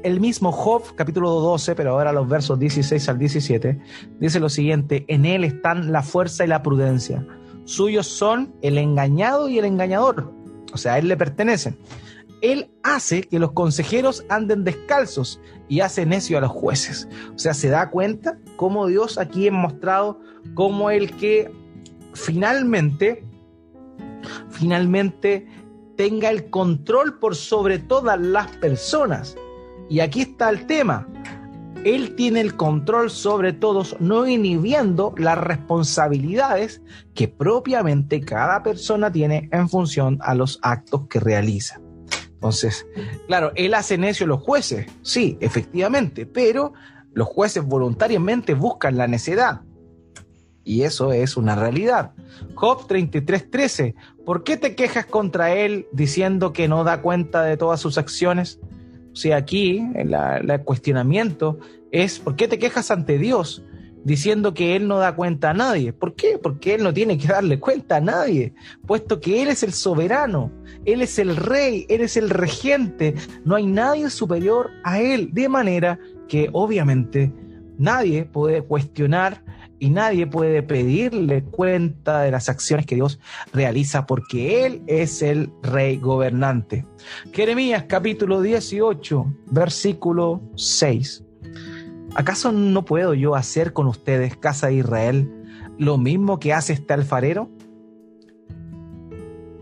El 0.03 0.19
mismo 0.19 0.51
Job, 0.51 0.95
capítulo 0.95 1.31
12, 1.31 1.75
pero 1.75 1.91
ahora 1.91 2.13
los 2.13 2.27
versos 2.27 2.59
16 2.59 3.09
al 3.09 3.17
17, 3.17 3.79
dice 4.19 4.39
lo 4.39 4.49
siguiente, 4.49 5.05
en 5.07 5.25
él 5.25 5.43
están 5.43 5.91
la 5.91 6.01
fuerza 6.01 6.45
y 6.45 6.47
la 6.47 6.63
prudencia, 6.63 7.25
suyos 7.65 8.07
son 8.07 8.53
el 8.61 8.77
engañado 8.77 9.49
y 9.49 9.59
el 9.59 9.65
engañador, 9.65 10.33
o 10.73 10.77
sea, 10.77 10.93
a 10.93 10.99
él 10.99 11.07
le 11.07 11.17
pertenecen. 11.17 11.77
Él 12.41 12.71
hace 12.83 13.21
que 13.23 13.39
los 13.39 13.51
consejeros 13.51 14.25
anden 14.29 14.63
descalzos 14.63 15.41
y 15.67 15.81
hace 15.81 16.05
necio 16.05 16.37
a 16.37 16.41
los 16.41 16.51
jueces. 16.51 17.07
O 17.35 17.39
sea, 17.39 17.53
se 17.53 17.69
da 17.69 17.89
cuenta 17.89 18.37
cómo 18.55 18.87
Dios 18.87 19.17
aquí 19.17 19.47
ha 19.47 19.51
mostrado 19.51 20.19
como 20.53 20.89
el 20.89 21.15
que 21.17 21.51
finalmente, 22.13 23.25
finalmente 24.49 25.47
tenga 25.95 26.29
el 26.29 26.49
control 26.49 27.19
por 27.19 27.35
sobre 27.35 27.79
todas 27.79 28.19
las 28.19 28.47
personas. 28.57 29.35
Y 29.89 29.99
aquí 29.99 30.21
está 30.21 30.49
el 30.49 30.65
tema. 30.65 31.07
Él 31.83 32.15
tiene 32.15 32.41
el 32.41 32.55
control 32.55 33.09
sobre 33.09 33.53
todos, 33.53 33.95
no 33.99 34.27
inhibiendo 34.27 35.13
las 35.17 35.37
responsabilidades 35.37 36.81
que 37.13 37.29
propiamente 37.29 38.19
cada 38.21 38.63
persona 38.63 39.11
tiene 39.11 39.49
en 39.51 39.69
función 39.69 40.19
a 40.21 40.35
los 40.35 40.59
actos 40.61 41.07
que 41.07 41.21
realiza. 41.21 41.79
Entonces, 42.39 42.87
claro, 43.27 43.51
él 43.55 43.73
hace 43.73 43.97
necio 43.97 44.25
los 44.25 44.39
jueces, 44.39 44.87
sí, 45.01 45.37
efectivamente, 45.41 46.25
pero 46.25 46.71
los 47.11 47.27
jueces 47.27 47.65
voluntariamente 47.65 48.53
buscan 48.53 48.95
la 48.95 49.07
necedad. 49.07 49.63
Y 50.63 50.83
eso 50.83 51.11
es 51.11 51.35
una 51.35 51.55
realidad. 51.55 52.13
Job 52.55 52.87
33:13, 52.87 53.93
¿por 54.25 54.45
qué 54.45 54.55
te 54.55 54.73
quejas 54.73 55.05
contra 55.05 55.53
él 55.53 55.87
diciendo 55.91 56.53
que 56.53 56.69
no 56.69 56.85
da 56.85 57.01
cuenta 57.01 57.43
de 57.43 57.57
todas 57.57 57.81
sus 57.81 57.97
acciones? 57.97 58.61
O 59.11 59.17
sea, 59.17 59.35
aquí 59.35 59.83
el 59.95 60.15
cuestionamiento 60.63 61.59
es, 61.91 62.19
¿por 62.19 62.37
qué 62.37 62.47
te 62.47 62.57
quejas 62.57 62.89
ante 62.89 63.17
Dios 63.17 63.63
diciendo 64.03 64.53
que 64.53 64.75
Él 64.75 64.87
no 64.87 64.97
da 64.97 65.15
cuenta 65.15 65.51
a 65.51 65.53
nadie. 65.53 65.93
¿Por 65.93 66.15
qué? 66.15 66.37
Porque 66.37 66.75
Él 66.75 66.83
no 66.83 66.93
tiene 66.93 67.17
que 67.17 67.27
darle 67.27 67.59
cuenta 67.59 67.97
a 67.97 68.01
nadie, 68.01 68.53
puesto 68.85 69.19
que 69.19 69.41
Él 69.41 69.49
es 69.49 69.63
el 69.63 69.73
soberano, 69.73 70.51
Él 70.85 71.01
es 71.01 71.19
el 71.19 71.35
rey, 71.35 71.85
Él 71.89 72.01
es 72.01 72.17
el 72.17 72.29
regente, 72.29 73.15
no 73.45 73.55
hay 73.55 73.65
nadie 73.65 74.09
superior 74.09 74.71
a 74.83 74.99
Él, 74.99 75.29
de 75.33 75.49
manera 75.49 75.99
que 76.27 76.49
obviamente 76.53 77.33
nadie 77.77 78.25
puede 78.25 78.61
cuestionar 78.61 79.43
y 79.79 79.89
nadie 79.89 80.27
puede 80.27 80.61
pedirle 80.61 81.43
cuenta 81.43 82.21
de 82.21 82.31
las 82.31 82.49
acciones 82.49 82.85
que 82.85 82.95
Dios 82.95 83.19
realiza 83.53 84.05
porque 84.05 84.65
Él 84.65 84.83
es 84.87 85.21
el 85.21 85.51
rey 85.63 85.97
gobernante. 85.97 86.85
Jeremías 87.31 87.85
capítulo 87.87 88.41
18, 88.41 89.25
versículo 89.51 90.41
6. 90.55 91.23
¿Acaso 92.15 92.51
no 92.51 92.85
puedo 92.85 93.13
yo 93.13 93.35
hacer 93.35 93.73
con 93.73 93.87
ustedes, 93.87 94.35
casa 94.35 94.67
de 94.67 94.75
Israel, 94.75 95.31
lo 95.77 95.97
mismo 95.97 96.39
que 96.39 96.53
hace 96.53 96.73
este 96.73 96.93
alfarero? 96.93 97.49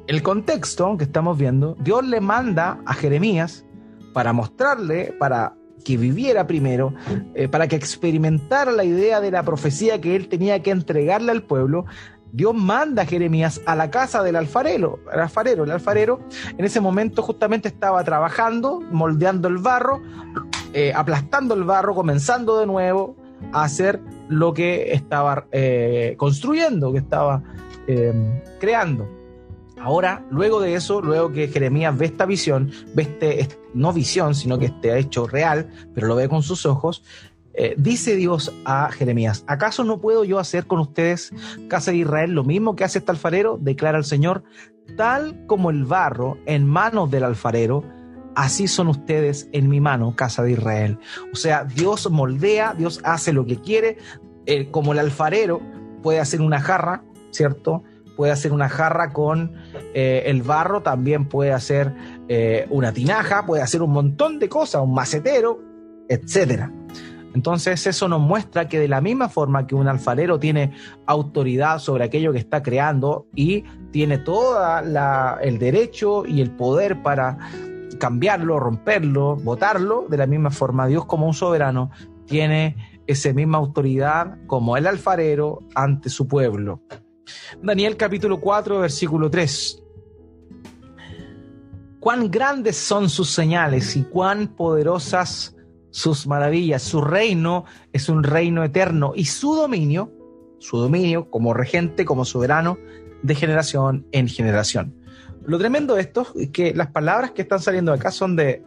El 0.08 0.24
contexto 0.24 0.96
que 0.98 1.04
estamos 1.04 1.38
viendo, 1.38 1.76
Dios 1.82 2.06
le 2.06 2.22
manda 2.22 2.80
a 2.86 2.94
Jeremías 2.94 3.66
para 4.14 4.32
mostrarle, 4.32 5.14
para 5.20 5.54
que 5.84 5.98
viviera 5.98 6.48
primero, 6.48 6.94
eh, 7.36 7.50
para 7.50 7.68
que 7.68 7.76
experimentara 7.76 8.72
la 8.72 8.86
idea 8.86 9.20
de 9.20 9.32
la 9.32 9.44
profecía 9.44 10.00
que 10.00 10.16
él 10.16 10.30
tenía 10.30 10.64
que 10.64 10.72
entregarle 10.72 11.32
al 11.32 11.44
pueblo, 11.44 11.86
Dios 12.32 12.54
manda 12.54 13.04
a 13.04 13.06
Jeremías 13.06 13.62
a 13.66 13.76
la 13.76 13.90
casa 13.90 14.22
del 14.22 14.36
alfarero, 14.36 15.00
alfarero. 15.12 15.64
El 15.64 15.72
alfarero 15.72 16.20
en 16.58 16.66
ese 16.66 16.82
momento 16.82 17.22
justamente 17.22 17.68
estaba 17.68 18.04
trabajando, 18.04 18.82
moldeando 18.92 19.48
el 19.48 19.58
barro, 19.58 20.02
eh, 20.74 20.94
aplastando 20.94 21.54
el 21.54 21.64
barro, 21.64 21.96
comenzando 21.96 22.58
de 22.60 22.66
nuevo 22.66 23.16
a 23.52 23.64
hacer 23.64 24.02
lo 24.30 24.54
que 24.54 24.94
estaba 24.94 25.48
eh, 25.52 26.16
construyendo, 26.18 26.92
que 26.92 27.00
estaba 27.00 27.44
em, 27.88 28.42
creando. 28.60 29.08
Ahora, 29.80 30.26
luego 30.32 30.60
de 30.60 30.74
eso, 30.74 31.02
luego 31.02 31.32
que 31.32 31.48
Jeremías 31.48 31.98
ve 31.98 32.08
esta 32.08 32.26
visión, 32.26 32.72
ve 32.96 33.04
este, 33.04 33.48
no 33.74 33.94
visión, 33.94 34.34
sino 34.34 34.58
que 34.58 34.66
este 34.66 34.98
hecho 34.98 35.28
real, 35.28 35.70
pero 35.94 36.08
lo 36.08 36.16
ve 36.16 36.28
con 36.28 36.42
sus 36.42 36.66
ojos, 36.66 37.04
eh, 37.54 37.76
dice 37.78 38.16
Dios 38.16 38.54
a 38.66 38.92
Jeremías, 38.92 39.44
¿acaso 39.48 39.84
no 39.84 40.00
puedo 40.00 40.24
yo 40.24 40.40
hacer 40.40 40.68
con 40.68 40.80
ustedes, 40.80 41.32
casa 41.68 41.92
de 41.92 41.98
Israel, 41.98 42.32
lo 42.34 42.44
mismo 42.44 42.76
que 42.76 42.84
hace 42.84 43.00
este 43.00 43.12
alfarero? 43.12 43.58
Declara 43.60 43.98
el 43.98 44.04
Señor, 44.04 44.44
tal 44.96 45.46
como 45.48 45.70
el 45.70 45.84
barro 45.84 46.38
en 46.46 46.68
manos 46.68 47.10
del 47.10 47.24
alfarero, 47.24 47.84
así 48.38 48.68
son 48.68 48.88
ustedes 48.88 49.50
en 49.52 49.68
mi 49.68 49.82
mano, 49.82 50.16
casa 50.16 50.44
de 50.44 50.52
Israel. 50.52 51.00
O 51.34 51.36
sea, 51.36 51.66
Dios 51.66 52.10
moldea, 52.10 52.76
Dios 52.78 53.02
hace 53.04 53.34
lo 53.34 53.46
que 53.46 53.58
quiere, 53.58 53.98
eh, 54.46 54.70
como 54.70 54.94
el 54.94 55.00
alfarero 55.00 55.60
puede 56.04 56.20
hacer 56.20 56.42
una 56.42 56.62
jarra, 56.62 57.04
¿cierto? 57.32 57.84
Puede 58.16 58.32
hacer 58.32 58.54
una 58.54 58.70
jarra 58.70 59.12
con 59.12 59.54
eh, 59.96 60.24
el 60.28 60.44
barro, 60.44 60.84
también 60.84 61.28
puede 61.28 61.52
hacer 61.52 61.94
una 62.70 62.92
tinaja, 62.92 63.46
puede 63.46 63.64
hacer 63.64 63.82
un 63.82 63.92
montón 63.92 64.38
de 64.38 64.50
cosas, 64.50 64.82
un 64.82 64.94
macetero, 64.94 65.60
etcétera. 66.10 66.72
Entonces 67.34 67.86
eso 67.86 68.08
nos 68.08 68.20
muestra 68.20 68.68
que 68.68 68.80
de 68.80 68.88
la 68.88 69.00
misma 69.00 69.30
forma 69.30 69.68
que 69.68 69.76
un 69.76 69.88
alfarero 69.88 70.40
tiene 70.40 70.72
autoridad 71.06 71.78
sobre 71.78 72.04
aquello 72.04 72.34
que 72.34 72.40
está 72.40 72.64
creando 72.64 73.28
y 73.36 73.64
tiene 73.92 74.18
todo 74.18 74.58
el 75.42 75.60
derecho 75.60 76.26
y 76.26 76.42
el 76.42 76.50
poder 76.50 77.04
para 77.04 77.38
cambiarlo, 77.98 78.60
romperlo, 78.60 79.36
votarlo, 79.36 80.06
de 80.10 80.18
la 80.18 80.28
misma 80.28 80.52
forma 80.52 80.88
Dios 80.88 81.06
como 81.06 81.28
un 81.28 81.34
soberano 81.34 81.92
tiene 82.26 83.02
esa 83.08 83.32
misma 83.34 83.58
autoridad 83.58 84.38
como 84.48 84.78
el 84.78 84.86
alfarero 84.86 85.60
ante 85.74 86.10
su 86.10 86.28
pueblo. 86.28 86.82
Daniel 87.62 87.98
capítulo 87.98 88.40
4, 88.40 88.80
versículo 88.80 89.30
3. 89.30 89.84
Cuán 92.00 92.30
grandes 92.30 92.78
son 92.78 93.10
sus 93.10 93.30
señales 93.30 93.96
y 93.96 94.04
cuán 94.04 94.56
poderosas 94.56 95.56
sus 95.90 96.28
maravillas. 96.28 96.84
Su 96.84 97.02
reino 97.02 97.66
es 97.92 98.08
un 98.10 98.24
reino 98.24 98.64
eterno 98.64 99.14
y 99.16 99.26
su 99.26 99.56
dominio, 99.56 100.12
su 100.60 100.78
dominio 100.78 101.30
como 101.30 101.54
regente, 101.54 102.06
como 102.06 102.24
soberano, 102.24 102.78
de 103.24 103.36
generación 103.36 104.06
en 104.12 104.28
generación. 104.28 104.97
Lo 105.48 105.58
tremendo 105.58 105.96
de 105.96 106.02
esto 106.02 106.28
es 106.36 106.50
que 106.50 106.74
las 106.74 106.88
palabras 106.88 107.32
que 107.32 107.42
están 107.42 107.62
saliendo 107.62 107.94
acá 107.94 108.12
son 108.12 108.36
de, 108.36 108.66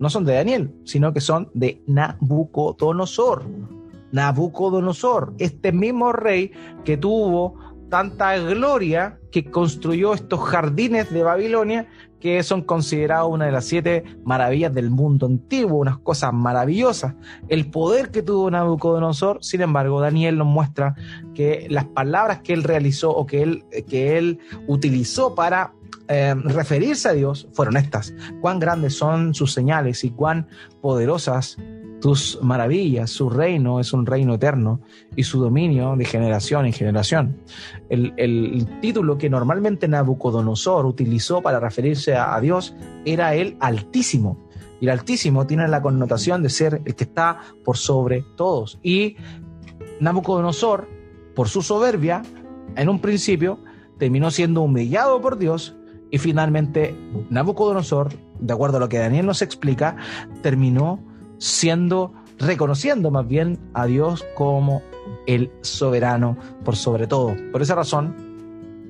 no 0.00 0.08
son 0.08 0.24
de 0.24 0.32
Daniel, 0.32 0.74
sino 0.84 1.12
que 1.12 1.20
son 1.20 1.50
de 1.52 1.82
Nabucodonosor. 1.86 3.44
Nabucodonosor, 4.12 5.34
este 5.38 5.72
mismo 5.72 6.10
rey 6.10 6.50
que 6.86 6.96
tuvo 6.96 7.58
tanta 7.90 8.38
gloria 8.38 9.20
que 9.30 9.50
construyó 9.50 10.14
estos 10.14 10.40
jardines 10.40 11.12
de 11.12 11.22
Babilonia 11.22 11.86
que 12.18 12.42
son 12.42 12.62
considerados 12.62 13.30
una 13.30 13.46
de 13.46 13.52
las 13.52 13.66
siete 13.66 14.04
maravillas 14.24 14.72
del 14.72 14.88
mundo 14.88 15.26
antiguo, 15.26 15.80
unas 15.80 15.98
cosas 15.98 16.32
maravillosas. 16.32 17.14
El 17.48 17.70
poder 17.70 18.10
que 18.10 18.22
tuvo 18.22 18.50
Nabucodonosor, 18.50 19.44
sin 19.44 19.60
embargo, 19.60 20.00
Daniel 20.00 20.38
nos 20.38 20.46
muestra 20.46 20.94
que 21.34 21.66
las 21.68 21.84
palabras 21.84 22.40
que 22.40 22.54
él 22.54 22.62
realizó 22.62 23.10
o 23.10 23.26
que 23.26 23.42
él, 23.42 23.64
que 23.86 24.16
él 24.16 24.38
utilizó 24.66 25.34
para 25.34 25.74
eh, 26.08 26.34
referirse 26.34 27.08
a 27.08 27.12
Dios 27.12 27.48
fueron 27.52 27.76
estas. 27.76 28.14
Cuán 28.40 28.58
grandes 28.58 28.94
son 28.94 29.34
sus 29.34 29.52
señales 29.52 30.04
y 30.04 30.10
cuán 30.10 30.48
poderosas 30.80 31.56
tus 32.02 32.38
maravillas. 32.42 33.10
Su 33.10 33.30
reino 33.30 33.80
es 33.80 33.92
un 33.92 34.04
reino 34.04 34.34
eterno 34.34 34.80
y 35.16 35.22
su 35.22 35.40
dominio 35.40 35.94
de 35.96 36.04
generación 36.04 36.66
en 36.66 36.72
generación. 36.72 37.38
El, 37.88 38.66
título 38.80 39.16
que 39.16 39.30
normalmente 39.30 39.86
Nabucodonosor 39.86 40.84
utilizó 40.84 41.40
para 41.40 41.60
referirse 41.60 42.14
a, 42.16 42.34
a 42.34 42.40
Dios 42.40 42.74
era 43.04 43.34
el 43.34 43.56
Altísimo. 43.60 44.48
Y 44.80 44.86
el 44.86 44.90
Altísimo 44.90 45.46
tiene 45.46 45.68
la 45.68 45.80
connotación 45.80 46.42
de 46.42 46.50
ser 46.50 46.82
el 46.84 46.96
que 46.96 47.04
está 47.04 47.38
por 47.64 47.76
sobre 47.76 48.24
todos. 48.36 48.80
Y 48.82 49.16
Nabucodonosor, 50.00 50.88
por 51.36 51.48
su 51.48 51.62
soberbia, 51.62 52.22
en 52.74 52.88
un 52.88 52.98
principio 52.98 53.60
terminó 53.98 54.32
siendo 54.32 54.62
humillado 54.62 55.20
por 55.20 55.38
Dios 55.38 55.76
y 56.12 56.18
finalmente 56.18 56.94
Nabucodonosor, 57.30 58.12
de 58.38 58.52
acuerdo 58.52 58.76
a 58.76 58.80
lo 58.80 58.88
que 58.88 58.98
Daniel 58.98 59.26
nos 59.26 59.40
explica, 59.42 59.96
terminó 60.42 61.00
siendo, 61.38 62.12
reconociendo 62.38 63.10
más 63.10 63.26
bien 63.26 63.58
a 63.72 63.86
Dios 63.86 64.24
como 64.36 64.82
el 65.26 65.50
soberano 65.62 66.36
por 66.64 66.76
sobre 66.76 67.06
todo. 67.06 67.34
Por 67.50 67.62
esa 67.62 67.74
razón, 67.74 68.14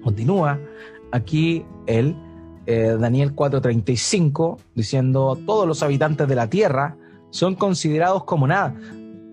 continúa 0.02 0.58
aquí 1.12 1.64
el 1.86 2.16
eh, 2.66 2.96
Daniel 2.98 3.36
4:35 3.36 4.58
diciendo, 4.74 5.38
todos 5.46 5.66
los 5.66 5.82
habitantes 5.84 6.26
de 6.26 6.34
la 6.34 6.50
tierra 6.50 6.96
son 7.30 7.54
considerados 7.54 8.24
como 8.24 8.48
nada. 8.48 8.74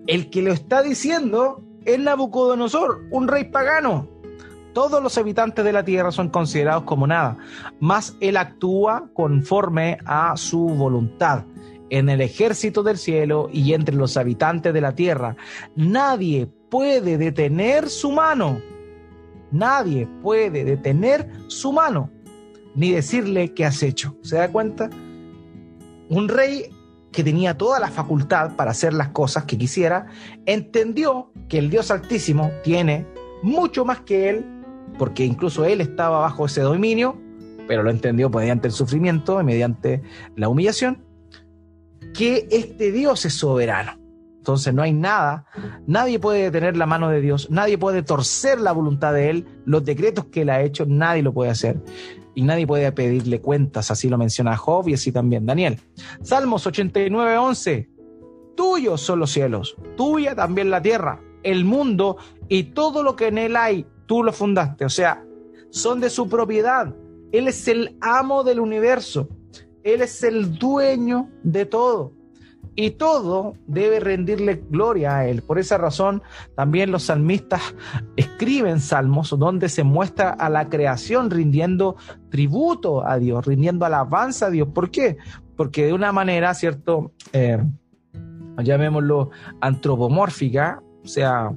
El 0.06 0.30
que 0.30 0.42
lo 0.42 0.52
está 0.52 0.82
diciendo 0.82 1.60
es 1.84 1.98
Nabucodonosor, 1.98 3.02
un 3.10 3.26
rey 3.26 3.44
pagano. 3.50 4.19
Todos 4.72 5.02
los 5.02 5.18
habitantes 5.18 5.64
de 5.64 5.72
la 5.72 5.84
tierra 5.84 6.12
son 6.12 6.28
considerados 6.28 6.84
como 6.84 7.06
nada, 7.06 7.36
mas 7.80 8.16
él 8.20 8.36
actúa 8.36 9.10
conforme 9.14 9.98
a 10.04 10.36
su 10.36 10.60
voluntad 10.60 11.44
en 11.90 12.08
el 12.08 12.20
ejército 12.20 12.82
del 12.82 12.98
cielo 12.98 13.48
y 13.52 13.74
entre 13.74 13.96
los 13.96 14.16
habitantes 14.16 14.72
de 14.72 14.80
la 14.80 14.94
tierra. 14.94 15.36
Nadie 15.74 16.48
puede 16.70 17.18
detener 17.18 17.88
su 17.88 18.12
mano. 18.12 18.60
Nadie 19.50 20.08
puede 20.22 20.64
detener 20.64 21.28
su 21.48 21.72
mano 21.72 22.10
ni 22.74 22.92
decirle 22.92 23.52
qué 23.52 23.64
has 23.64 23.82
hecho. 23.82 24.16
¿Se 24.22 24.36
da 24.36 24.50
cuenta? 24.50 24.88
Un 26.08 26.28
rey 26.28 26.70
que 27.12 27.24
tenía 27.24 27.56
toda 27.56 27.80
la 27.80 27.88
facultad 27.88 28.54
para 28.56 28.70
hacer 28.70 28.94
las 28.94 29.08
cosas 29.08 29.44
que 29.44 29.58
quisiera, 29.58 30.06
entendió 30.46 31.32
que 31.48 31.58
el 31.58 31.70
Dios 31.70 31.90
Altísimo 31.90 32.50
tiene 32.62 33.06
mucho 33.42 33.84
más 33.84 34.00
que 34.00 34.30
él, 34.30 34.59
porque 34.98 35.24
incluso 35.24 35.64
él 35.64 35.80
estaba 35.80 36.20
bajo 36.20 36.46
ese 36.46 36.60
dominio, 36.62 37.20
pero 37.66 37.82
lo 37.82 37.90
entendió 37.90 38.30
mediante 38.30 38.68
el 38.68 38.72
sufrimiento 38.72 39.40
y 39.40 39.44
mediante 39.44 40.02
la 40.36 40.48
humillación, 40.48 41.04
que 42.14 42.48
este 42.50 42.92
Dios 42.92 43.24
es 43.24 43.34
soberano. 43.34 44.00
Entonces 44.38 44.72
no 44.72 44.82
hay 44.82 44.92
nada, 44.92 45.44
nadie 45.86 46.18
puede 46.18 46.44
detener 46.44 46.76
la 46.76 46.86
mano 46.86 47.10
de 47.10 47.20
Dios, 47.20 47.50
nadie 47.50 47.76
puede 47.76 48.02
torcer 48.02 48.58
la 48.58 48.72
voluntad 48.72 49.12
de 49.12 49.28
Él, 49.28 49.46
los 49.66 49.84
decretos 49.84 50.26
que 50.26 50.42
Él 50.42 50.50
ha 50.50 50.62
hecho, 50.62 50.86
nadie 50.86 51.22
lo 51.22 51.34
puede 51.34 51.50
hacer. 51.50 51.80
Y 52.34 52.42
nadie 52.42 52.66
puede 52.66 52.90
pedirle 52.92 53.40
cuentas, 53.40 53.90
así 53.90 54.08
lo 54.08 54.16
menciona 54.16 54.56
Job 54.56 54.88
y 54.88 54.94
así 54.94 55.12
también 55.12 55.44
Daniel. 55.44 55.78
Salmos 56.22 56.66
89, 56.66 57.36
11. 57.36 57.90
Tuyos 58.56 59.00
son 59.00 59.18
los 59.18 59.30
cielos, 59.30 59.76
tuya 59.96 60.34
también 60.34 60.70
la 60.70 60.80
tierra, 60.80 61.20
el 61.42 61.64
mundo 61.64 62.16
y 62.48 62.64
todo 62.64 63.02
lo 63.02 63.16
que 63.16 63.28
en 63.28 63.38
él 63.38 63.56
hay, 63.56 63.86
tú 64.10 64.24
lo 64.24 64.32
fundaste. 64.32 64.84
O 64.84 64.88
sea, 64.88 65.24
son 65.70 66.00
de 66.00 66.10
su 66.10 66.28
propiedad. 66.28 66.92
Él 67.30 67.46
es 67.46 67.68
el 67.68 67.96
amo 68.00 68.42
del 68.42 68.58
universo. 68.58 69.28
Él 69.84 70.02
es 70.02 70.24
el 70.24 70.58
dueño 70.58 71.30
de 71.44 71.64
todo 71.64 72.12
y 72.74 72.90
todo 72.90 73.54
debe 73.68 74.00
rendirle 74.00 74.64
gloria 74.68 75.18
a 75.18 75.28
Él. 75.28 75.42
Por 75.42 75.60
esa 75.60 75.78
razón, 75.78 76.24
también 76.56 76.90
los 76.90 77.04
salmistas 77.04 77.62
escriben 78.16 78.80
salmos 78.80 79.30
donde 79.38 79.68
se 79.68 79.84
muestra 79.84 80.30
a 80.30 80.50
la 80.50 80.68
creación 80.68 81.30
rindiendo 81.30 81.94
tributo 82.30 83.06
a 83.06 83.16
Dios, 83.16 83.46
rindiendo 83.46 83.86
alabanza 83.86 84.46
a 84.46 84.50
Dios. 84.50 84.70
¿Por 84.74 84.90
qué? 84.90 85.18
Porque 85.56 85.86
de 85.86 85.92
una 85.92 86.10
manera, 86.10 86.52
¿cierto? 86.54 87.12
Eh, 87.32 87.62
llamémoslo 88.58 89.30
antropomórfica, 89.60 90.82
o 91.04 91.06
sea, 91.06 91.52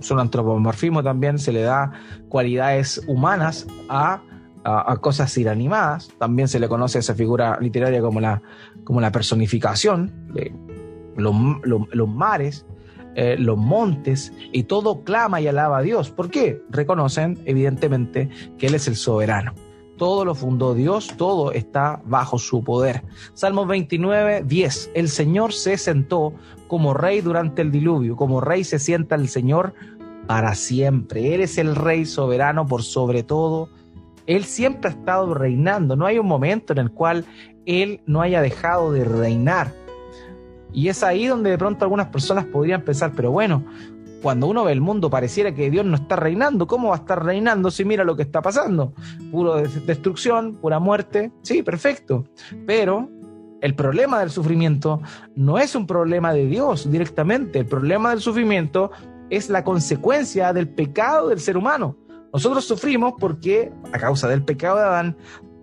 son 0.00 0.20
antropomorfismo 0.20 1.02
también, 1.02 1.38
se 1.38 1.52
le 1.52 1.62
da 1.62 1.92
cualidades 2.28 3.02
humanas 3.06 3.66
a 3.88 4.22
a, 4.64 4.96
cosas 4.98 5.36
inanimadas. 5.38 6.10
También 6.18 6.48
se 6.48 6.60
le 6.60 6.68
conoce 6.68 6.98
a 6.98 7.00
esa 7.00 7.14
figura 7.14 7.58
literaria 7.60 8.00
como 8.00 8.20
la, 8.20 8.42
como 8.84 9.00
la 9.00 9.12
personificación 9.12 10.12
de 10.32 10.52
los, 11.16 11.34
mares, 12.08 12.66
eh, 13.14 13.36
los 13.38 13.56
montes, 13.56 14.32
y 14.52 14.64
todo 14.64 15.04
clama 15.04 15.40
y 15.40 15.48
alaba 15.48 15.78
a 15.78 15.82
Dios. 15.82 16.10
¿Por 16.10 16.30
qué? 16.30 16.62
Reconocen, 16.70 17.38
evidentemente, 17.44 18.28
que 18.58 18.66
Él 18.66 18.74
es 18.74 18.88
el 18.88 18.96
soberano. 18.96 19.54
Todo 19.98 20.24
lo 20.24 20.34
fundó 20.34 20.72
Dios, 20.74 21.12
todo 21.18 21.52
está 21.52 22.00
bajo 22.06 22.38
su 22.38 22.64
poder. 22.64 23.02
Salmos 23.34 23.68
29, 23.68 24.44
10. 24.46 24.92
El 24.94 25.10
Señor 25.10 25.52
se 25.52 25.76
sentó 25.76 26.32
como 26.68 26.94
rey 26.94 27.20
durante 27.20 27.60
el 27.60 27.70
diluvio, 27.70 28.16
como 28.16 28.40
rey 28.40 28.64
se 28.64 28.78
sienta 28.78 29.16
el 29.16 29.28
Señor 29.28 29.74
para 30.26 30.54
siempre. 30.54 31.34
Él 31.34 31.42
es 31.42 31.58
el 31.58 31.76
rey 31.76 32.06
soberano 32.06 32.66
por 32.66 32.82
sobre 32.82 33.22
todo 33.22 33.68
él 34.28 34.44
siempre 34.44 34.90
ha 34.90 34.92
estado 34.92 35.32
reinando, 35.32 35.96
no 35.96 36.04
hay 36.04 36.18
un 36.18 36.26
momento 36.26 36.74
en 36.74 36.78
el 36.78 36.90
cual 36.90 37.24
Él 37.64 38.02
no 38.04 38.20
haya 38.20 38.42
dejado 38.42 38.92
de 38.92 39.02
reinar. 39.02 39.72
Y 40.70 40.88
es 40.88 41.02
ahí 41.02 41.26
donde 41.26 41.48
de 41.48 41.56
pronto 41.56 41.86
algunas 41.86 42.08
personas 42.08 42.44
podrían 42.44 42.82
pensar, 42.82 43.12
pero 43.16 43.30
bueno, 43.30 43.64
cuando 44.22 44.46
uno 44.46 44.64
ve 44.64 44.72
el 44.72 44.80
mundo 44.80 45.10
pareciera 45.10 45.54
que 45.54 45.70
Dios 45.70 45.84
no 45.84 45.96
está 45.96 46.16
reinando, 46.16 46.66
¿cómo 46.66 46.88
va 46.88 46.96
a 46.96 46.98
estar 46.98 47.24
reinando 47.24 47.70
si 47.70 47.84
mira 47.84 48.04
lo 48.04 48.16
que 48.16 48.22
está 48.22 48.42
pasando? 48.42 48.92
Puro 49.30 49.56
destrucción, 49.56 50.56
pura 50.56 50.78
muerte, 50.78 51.32
sí, 51.42 51.62
perfecto. 51.62 52.24
Pero 52.66 53.08
el 53.60 53.74
problema 53.74 54.20
del 54.20 54.30
sufrimiento 54.30 55.00
no 55.34 55.58
es 55.58 55.74
un 55.74 55.86
problema 55.86 56.32
de 56.32 56.46
Dios 56.46 56.90
directamente, 56.90 57.60
el 57.60 57.66
problema 57.66 58.10
del 58.10 58.20
sufrimiento 58.20 58.90
es 59.30 59.50
la 59.50 59.64
consecuencia 59.64 60.52
del 60.52 60.68
pecado 60.68 61.28
del 61.28 61.40
ser 61.40 61.56
humano. 61.56 61.96
Nosotros 62.32 62.64
sufrimos 62.64 63.14
porque 63.18 63.72
a 63.92 63.98
causa 63.98 64.28
del 64.28 64.44
pecado 64.44 64.76
de 64.76 64.84
Adán, 64.84 65.16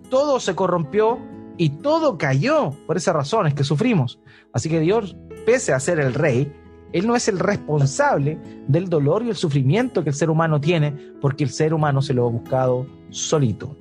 todo 0.09 0.39
se 0.39 0.55
corrompió 0.55 1.19
y 1.57 1.69
todo 1.69 2.17
cayó. 2.17 2.71
Por 2.87 2.97
esa 2.97 3.13
razón 3.13 3.47
es 3.47 3.53
que 3.53 3.63
sufrimos. 3.63 4.19
Así 4.53 4.69
que 4.69 4.79
Dios, 4.79 5.15
pese 5.45 5.73
a 5.73 5.79
ser 5.79 5.99
el 5.99 6.13
rey, 6.13 6.51
Él 6.95 7.07
no 7.07 7.15
es 7.17 7.27
el 7.27 7.39
responsable 7.39 8.39
del 8.69 8.87
dolor 8.87 9.21
y 9.21 9.29
el 9.29 9.35
sufrimiento 9.35 10.01
que 10.01 10.11
el 10.11 10.15
ser 10.15 10.29
humano 10.29 10.61
tiene, 10.61 10.93
porque 11.19 11.43
el 11.43 11.49
ser 11.49 11.73
humano 11.73 12.01
se 12.01 12.13
lo 12.13 12.25
ha 12.25 12.31
buscado 12.31 12.87
solito. 13.09 13.75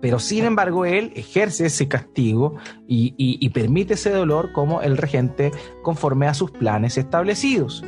Pero 0.00 0.18
sin 0.18 0.46
embargo, 0.46 0.86
Él 0.86 1.12
ejerce 1.14 1.66
ese 1.66 1.86
castigo 1.86 2.56
y, 2.86 3.12
y 3.18 3.48
permite 3.50 3.94
ese 3.94 4.08
dolor 4.08 4.52
como 4.52 4.80
el 4.80 4.96
regente 4.96 5.52
conforme 5.82 6.26
a 6.26 6.32
sus 6.32 6.52
planes 6.52 6.96
establecidos. 6.96 7.84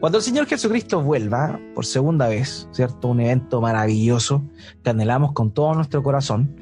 Cuando 0.00 0.18
el 0.18 0.24
Señor 0.24 0.46
Jesucristo 0.46 1.00
vuelva 1.00 1.60
por 1.76 1.86
segunda 1.86 2.26
vez, 2.26 2.66
¿cierto? 2.72 3.06
Un 3.06 3.20
evento 3.20 3.60
maravilloso 3.60 4.42
que 4.82 4.90
anhelamos 4.90 5.34
con 5.34 5.52
todo 5.52 5.72
nuestro 5.74 6.02
corazón. 6.02 6.56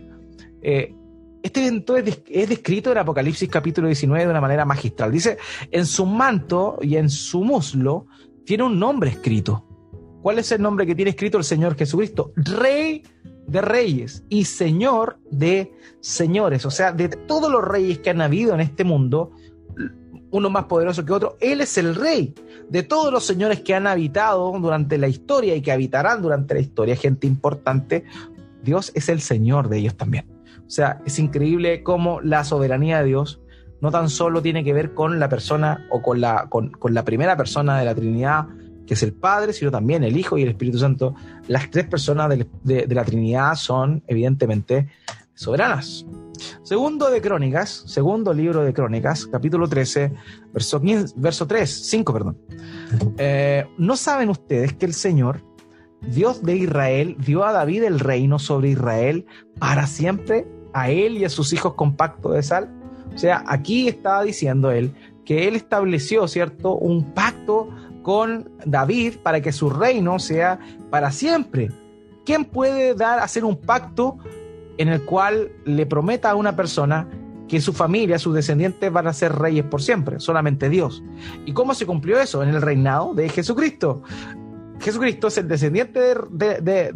Eh, 0.60 0.94
este 1.42 1.66
evento 1.66 1.96
es, 1.96 2.04
descrito 2.48 2.92
en 2.92 2.98
Apocalipsis 2.98 3.48
capítulo 3.48 3.86
19 3.86 4.24
de 4.24 4.30
una 4.30 4.40
manera 4.40 4.64
magistral. 4.64 5.12
Dice, 5.12 5.38
en 5.70 5.86
su 5.86 6.06
manto 6.06 6.78
y 6.80 6.96
en 6.96 7.08
su 7.10 7.44
muslo 7.44 8.06
tiene 8.44 8.64
un 8.64 8.78
nombre 8.78 9.10
escrito. 9.10 9.64
¿Cuál 10.22 10.38
es 10.40 10.50
el 10.52 10.60
nombre 10.60 10.86
que 10.86 10.94
tiene 10.94 11.10
escrito 11.10 11.38
el 11.38 11.44
Señor 11.44 11.76
Jesucristo? 11.76 12.32
Rey 12.36 13.02
de 13.46 13.60
reyes 13.60 14.24
y 14.28 14.44
Señor 14.44 15.18
de 15.30 15.72
señores. 16.00 16.66
O 16.66 16.70
sea, 16.70 16.92
de 16.92 17.08
todos 17.08 17.50
los 17.50 17.64
reyes 17.64 17.98
que 18.00 18.10
han 18.10 18.20
habido 18.20 18.54
en 18.54 18.60
este 18.60 18.84
mundo, 18.84 19.30
uno 20.30 20.50
más 20.50 20.64
poderoso 20.64 21.04
que 21.04 21.12
otro, 21.12 21.36
Él 21.40 21.60
es 21.60 21.78
el 21.78 21.94
rey. 21.94 22.34
De 22.68 22.82
todos 22.82 23.12
los 23.12 23.24
señores 23.24 23.60
que 23.60 23.74
han 23.74 23.86
habitado 23.86 24.52
durante 24.58 24.98
la 24.98 25.08
historia 25.08 25.54
y 25.54 25.62
que 25.62 25.72
habitarán 25.72 26.20
durante 26.20 26.54
la 26.54 26.60
historia, 26.60 26.96
gente 26.96 27.26
importante, 27.26 28.04
Dios 28.62 28.90
es 28.94 29.08
el 29.08 29.20
Señor 29.20 29.68
de 29.68 29.78
ellos 29.78 29.96
también. 29.96 30.37
O 30.68 30.70
sea, 30.70 31.00
es 31.06 31.18
increíble 31.18 31.82
cómo 31.82 32.20
la 32.20 32.44
soberanía 32.44 32.98
de 32.98 33.06
Dios 33.06 33.40
no 33.80 33.90
tan 33.90 34.10
solo 34.10 34.42
tiene 34.42 34.62
que 34.62 34.74
ver 34.74 34.92
con 34.92 35.18
la 35.18 35.30
persona 35.30 35.86
o 35.90 36.02
con 36.02 36.20
la, 36.20 36.46
con, 36.50 36.72
la 36.90 37.04
primera 37.04 37.38
persona 37.38 37.78
de 37.78 37.86
la 37.86 37.94
Trinidad, 37.94 38.48
que 38.86 38.92
es 38.92 39.02
el 39.02 39.14
Padre, 39.14 39.54
sino 39.54 39.70
también 39.70 40.04
el 40.04 40.14
Hijo 40.14 40.36
y 40.36 40.42
el 40.42 40.50
Espíritu 40.50 40.78
Santo. 40.78 41.14
Las 41.46 41.70
tres 41.70 41.86
personas 41.86 42.28
de, 42.28 42.86
la 42.86 43.04
Trinidad 43.04 43.54
son 43.54 44.02
evidentemente 44.06 44.88
soberanas. 45.34 46.04
Segundo 46.62 47.08
de 47.10 47.22
Crónicas, 47.22 47.84
segundo 47.86 48.34
libro 48.34 48.62
de 48.62 48.74
Crónicas, 48.74 49.26
capítulo 49.26 49.68
13, 49.68 50.12
verso, 50.52 50.82
verso 51.16 51.46
3, 51.46 51.70
5, 51.70 52.12
perdón. 52.12 52.38
Eh, 53.16 53.66
¿No 53.78 53.96
saben 53.96 54.28
ustedes 54.28 54.74
que 54.74 54.84
el 54.84 54.92
Señor, 54.92 55.42
Dios 56.02 56.42
de 56.42 56.56
Israel, 56.56 57.16
dio 57.24 57.46
a 57.46 57.52
David 57.52 57.84
el 57.84 58.00
reino 58.00 58.38
sobre 58.38 58.68
Israel 58.68 59.24
para 59.58 59.86
siempre, 59.86 60.46
a 60.72 60.90
él 60.90 61.18
y 61.18 61.24
a 61.24 61.28
sus 61.28 61.52
hijos 61.52 61.74
con 61.74 61.96
pacto 61.96 62.30
de 62.30 62.42
sal? 62.42 62.70
O 63.14 63.18
sea, 63.18 63.42
aquí 63.46 63.88
estaba 63.88 64.22
diciendo 64.22 64.70
él 64.70 64.94
que 65.24 65.46
él 65.46 65.56
estableció, 65.56 66.26
¿cierto?, 66.26 66.74
un 66.74 67.12
pacto 67.12 67.68
con 68.02 68.50
David 68.64 69.16
para 69.22 69.42
que 69.42 69.52
su 69.52 69.68
reino 69.68 70.18
sea 70.18 70.58
para 70.88 71.10
siempre. 71.10 71.68
¿Quién 72.24 72.46
puede 72.46 72.94
dar, 72.94 73.18
hacer 73.18 73.44
un 73.44 73.56
pacto 73.56 74.16
en 74.78 74.88
el 74.88 75.04
cual 75.04 75.52
le 75.66 75.84
prometa 75.84 76.30
a 76.30 76.34
una 76.34 76.56
persona 76.56 77.08
que 77.48 77.60
su 77.60 77.72
familia, 77.72 78.18
sus 78.18 78.34
descendientes 78.34 78.90
van 78.92 79.06
a 79.06 79.12
ser 79.12 79.34
reyes 79.34 79.64
por 79.64 79.82
siempre? 79.82 80.20
Solamente 80.20 80.70
Dios. 80.70 81.02
¿Y 81.44 81.52
cómo 81.52 81.74
se 81.74 81.84
cumplió 81.84 82.18
eso? 82.18 82.42
En 82.42 82.50
el 82.50 82.62
reinado 82.62 83.12
de 83.12 83.28
Jesucristo. 83.28 84.02
Jesucristo 84.80 85.28
es 85.28 85.38
el 85.38 85.48
descendiente 85.48 86.00
de, 86.30 86.92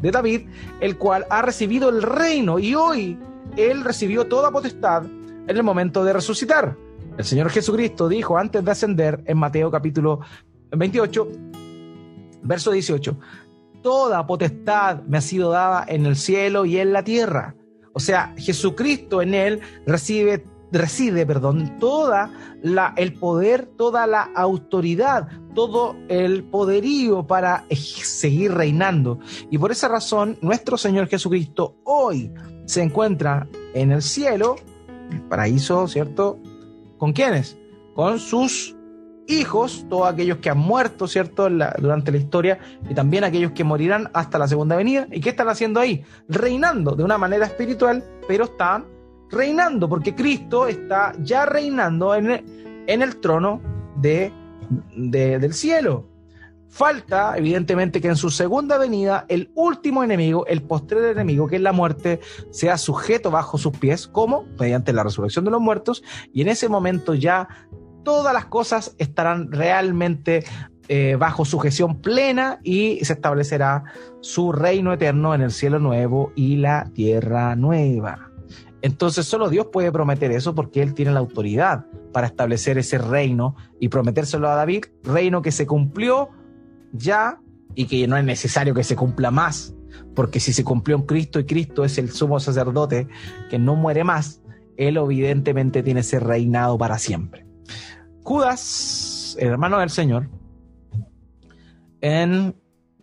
de, 0.00 0.10
David, 0.10 0.48
el 0.80 0.96
cual 0.96 1.26
ha 1.30 1.42
recibido 1.42 1.88
el 1.88 2.02
reino 2.02 2.58
y 2.58 2.74
hoy 2.74 3.18
él 3.56 3.84
recibió 3.84 4.26
toda 4.26 4.50
potestad 4.50 5.04
en 5.04 5.56
el 5.56 5.62
momento 5.62 6.04
de 6.04 6.12
resucitar. 6.12 6.76
El 7.16 7.24
Señor 7.24 7.50
Jesucristo 7.50 8.08
dijo 8.08 8.38
antes 8.38 8.64
de 8.64 8.70
ascender 8.70 9.22
en 9.26 9.38
Mateo 9.38 9.70
capítulo 9.70 10.20
28, 10.70 11.28
verso 12.42 12.70
18, 12.70 13.18
toda 13.82 14.26
potestad 14.26 15.02
me 15.02 15.18
ha 15.18 15.22
sido 15.22 15.50
dada 15.50 15.84
en 15.88 16.06
el 16.06 16.16
cielo 16.16 16.64
y 16.64 16.78
en 16.78 16.92
la 16.92 17.02
tierra. 17.02 17.56
O 17.92 18.00
sea, 18.00 18.34
Jesucristo 18.36 19.22
en 19.22 19.34
él 19.34 19.60
recibe 19.86 20.44
reside, 20.72 21.26
perdón, 21.26 21.78
toda 21.78 22.30
la 22.62 22.94
el 22.96 23.14
poder, 23.14 23.66
toda 23.76 24.06
la 24.06 24.22
autoridad, 24.34 25.28
todo 25.54 25.96
el 26.08 26.44
poderío 26.44 27.26
para 27.26 27.64
seguir 27.70 28.52
reinando. 28.52 29.18
Y 29.50 29.58
por 29.58 29.72
esa 29.72 29.88
razón, 29.88 30.38
nuestro 30.40 30.76
Señor 30.76 31.08
Jesucristo 31.08 31.76
hoy 31.84 32.32
se 32.66 32.82
encuentra 32.82 33.48
en 33.74 33.92
el 33.92 34.02
cielo 34.02 34.56
el 35.10 35.22
paraíso, 35.22 35.88
¿cierto? 35.88 36.38
¿Con 36.98 37.12
quiénes? 37.12 37.56
Con 37.94 38.18
sus 38.18 38.76
hijos, 39.26 39.86
todos 39.88 40.08
aquellos 40.08 40.38
que 40.38 40.50
han 40.50 40.58
muerto, 40.58 41.06
¿cierto? 41.06 41.48
durante 41.78 42.10
la 42.10 42.16
historia 42.16 42.58
y 42.88 42.94
también 42.94 43.24
aquellos 43.24 43.52
que 43.52 43.62
morirán 43.62 44.10
hasta 44.14 44.38
la 44.38 44.48
segunda 44.48 44.76
venida. 44.76 45.06
¿Y 45.12 45.20
qué 45.20 45.30
están 45.30 45.48
haciendo 45.48 45.80
ahí? 45.80 46.02
Reinando 46.28 46.96
de 46.96 47.04
una 47.04 47.18
manera 47.18 47.46
espiritual, 47.46 48.02
pero 48.26 48.44
están 48.44 48.86
reinando 49.30 49.88
porque 49.88 50.14
Cristo 50.14 50.66
está 50.66 51.12
ya 51.20 51.46
reinando 51.46 52.14
en 52.14 52.30
el, 52.30 52.84
en 52.86 53.02
el 53.02 53.16
trono 53.16 53.60
de, 53.96 54.32
del 54.94 55.52
cielo. 55.54 56.08
Falta, 56.68 57.36
evidentemente, 57.36 58.00
que 58.00 58.08
en 58.08 58.16
su 58.16 58.30
segunda 58.30 58.76
venida 58.76 59.24
el 59.28 59.50
último 59.54 60.04
enemigo, 60.04 60.46
el 60.46 60.62
postrer 60.62 61.04
enemigo, 61.04 61.46
que 61.46 61.56
es 61.56 61.62
la 61.62 61.72
muerte, 61.72 62.20
sea 62.50 62.76
sujeto 62.76 63.30
bajo 63.30 63.56
sus 63.56 63.76
pies, 63.78 64.06
como 64.06 64.44
mediante 64.58 64.92
la 64.92 65.02
resurrección 65.02 65.46
de 65.46 65.50
los 65.50 65.62
muertos, 65.62 66.02
y 66.32 66.42
en 66.42 66.48
ese 66.48 66.68
momento 66.68 67.14
ya 67.14 67.48
todas 68.04 68.34
las 68.34 68.46
cosas 68.46 68.94
estarán 68.98 69.50
realmente 69.50 70.44
eh, 70.88 71.16
bajo 71.18 71.44
sujeción 71.44 72.00
plena 72.00 72.60
y 72.62 73.04
se 73.04 73.14
establecerá 73.14 73.84
su 74.20 74.52
reino 74.52 74.92
eterno 74.92 75.34
en 75.34 75.42
el 75.42 75.50
cielo 75.50 75.78
nuevo 75.78 76.32
y 76.34 76.56
la 76.56 76.90
tierra 76.94 77.56
nueva. 77.56 78.27
Entonces 78.80 79.26
solo 79.26 79.48
Dios 79.48 79.66
puede 79.72 79.90
prometer 79.90 80.30
eso 80.30 80.54
porque 80.54 80.82
Él 80.82 80.94
tiene 80.94 81.12
la 81.12 81.18
autoridad 81.18 81.86
para 82.12 82.28
establecer 82.28 82.78
ese 82.78 82.98
reino 82.98 83.56
y 83.80 83.88
prometérselo 83.88 84.48
a 84.48 84.54
David, 84.54 84.84
reino 85.02 85.42
que 85.42 85.50
se 85.50 85.66
cumplió 85.66 86.28
ya 86.92 87.40
y 87.74 87.86
que 87.86 88.06
no 88.06 88.16
es 88.16 88.24
necesario 88.24 88.74
que 88.74 88.84
se 88.84 88.96
cumpla 88.96 89.30
más, 89.30 89.74
porque 90.14 90.40
si 90.40 90.52
se 90.52 90.64
cumplió 90.64 90.96
en 90.96 91.02
Cristo 91.02 91.40
y 91.40 91.44
Cristo 91.44 91.84
es 91.84 91.98
el 91.98 92.10
sumo 92.10 92.40
sacerdote 92.40 93.08
que 93.50 93.58
no 93.58 93.74
muere 93.74 94.04
más, 94.04 94.42
él 94.76 94.96
evidentemente 94.96 95.82
tiene 95.82 96.00
ese 96.00 96.20
reinado 96.20 96.78
para 96.78 96.98
siempre. 96.98 97.46
Judas, 98.22 99.36
el 99.38 99.48
hermano 99.48 99.78
del 99.78 99.90
Señor, 99.90 100.28
en, 102.00 102.54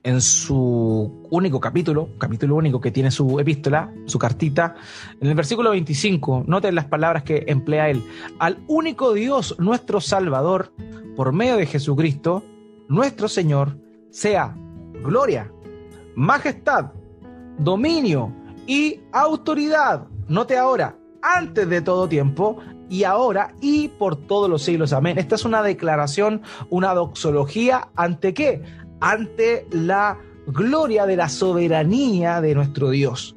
en 0.05 0.21
su 0.21 1.25
único 1.31 1.59
capítulo, 1.59 2.09
capítulo 2.19 2.55
único 2.55 2.79
que 2.79 2.91
tiene 2.91 3.09
su 3.09 3.39
epístola, 3.39 3.91
su 4.05 4.19
cartita, 4.19 4.75
en 5.19 5.27
el 5.27 5.33
versículo 5.33 5.71
25, 5.71 6.43
noten 6.45 6.75
las 6.75 6.85
palabras 6.85 7.23
que 7.23 7.43
emplea 7.47 7.89
él, 7.89 8.03
al 8.37 8.59
único 8.67 9.13
Dios, 9.13 9.55
nuestro 9.57 9.99
Salvador, 9.99 10.71
por 11.15 11.33
medio 11.33 11.57
de 11.57 11.65
Jesucristo, 11.65 12.43
nuestro 12.87 13.27
Señor, 13.27 13.79
sea 14.11 14.55
gloria, 15.03 15.51
majestad, 16.15 16.91
dominio 17.57 18.31
y 18.67 18.99
autoridad. 19.11 20.05
Note 20.27 20.55
ahora, 20.55 20.95
antes 21.23 21.67
de 21.67 21.81
todo 21.81 22.07
tiempo, 22.07 22.59
y 22.89 23.03
ahora 23.03 23.55
y 23.61 23.87
por 23.87 24.15
todos 24.15 24.47
los 24.49 24.61
siglos. 24.61 24.93
Amén. 24.93 25.17
Esta 25.17 25.33
es 25.33 25.45
una 25.45 25.63
declaración, 25.63 26.43
una 26.69 26.93
doxología 26.93 27.89
ante 27.95 28.35
qué? 28.35 28.61
Ante 29.05 29.67
la 29.69 30.17
gloria 30.47 31.05
de 31.05 31.15
la 31.15 31.29
soberanía 31.29 32.41
de 32.41 32.55
nuestro 32.55 32.89
Dios. 32.89 33.35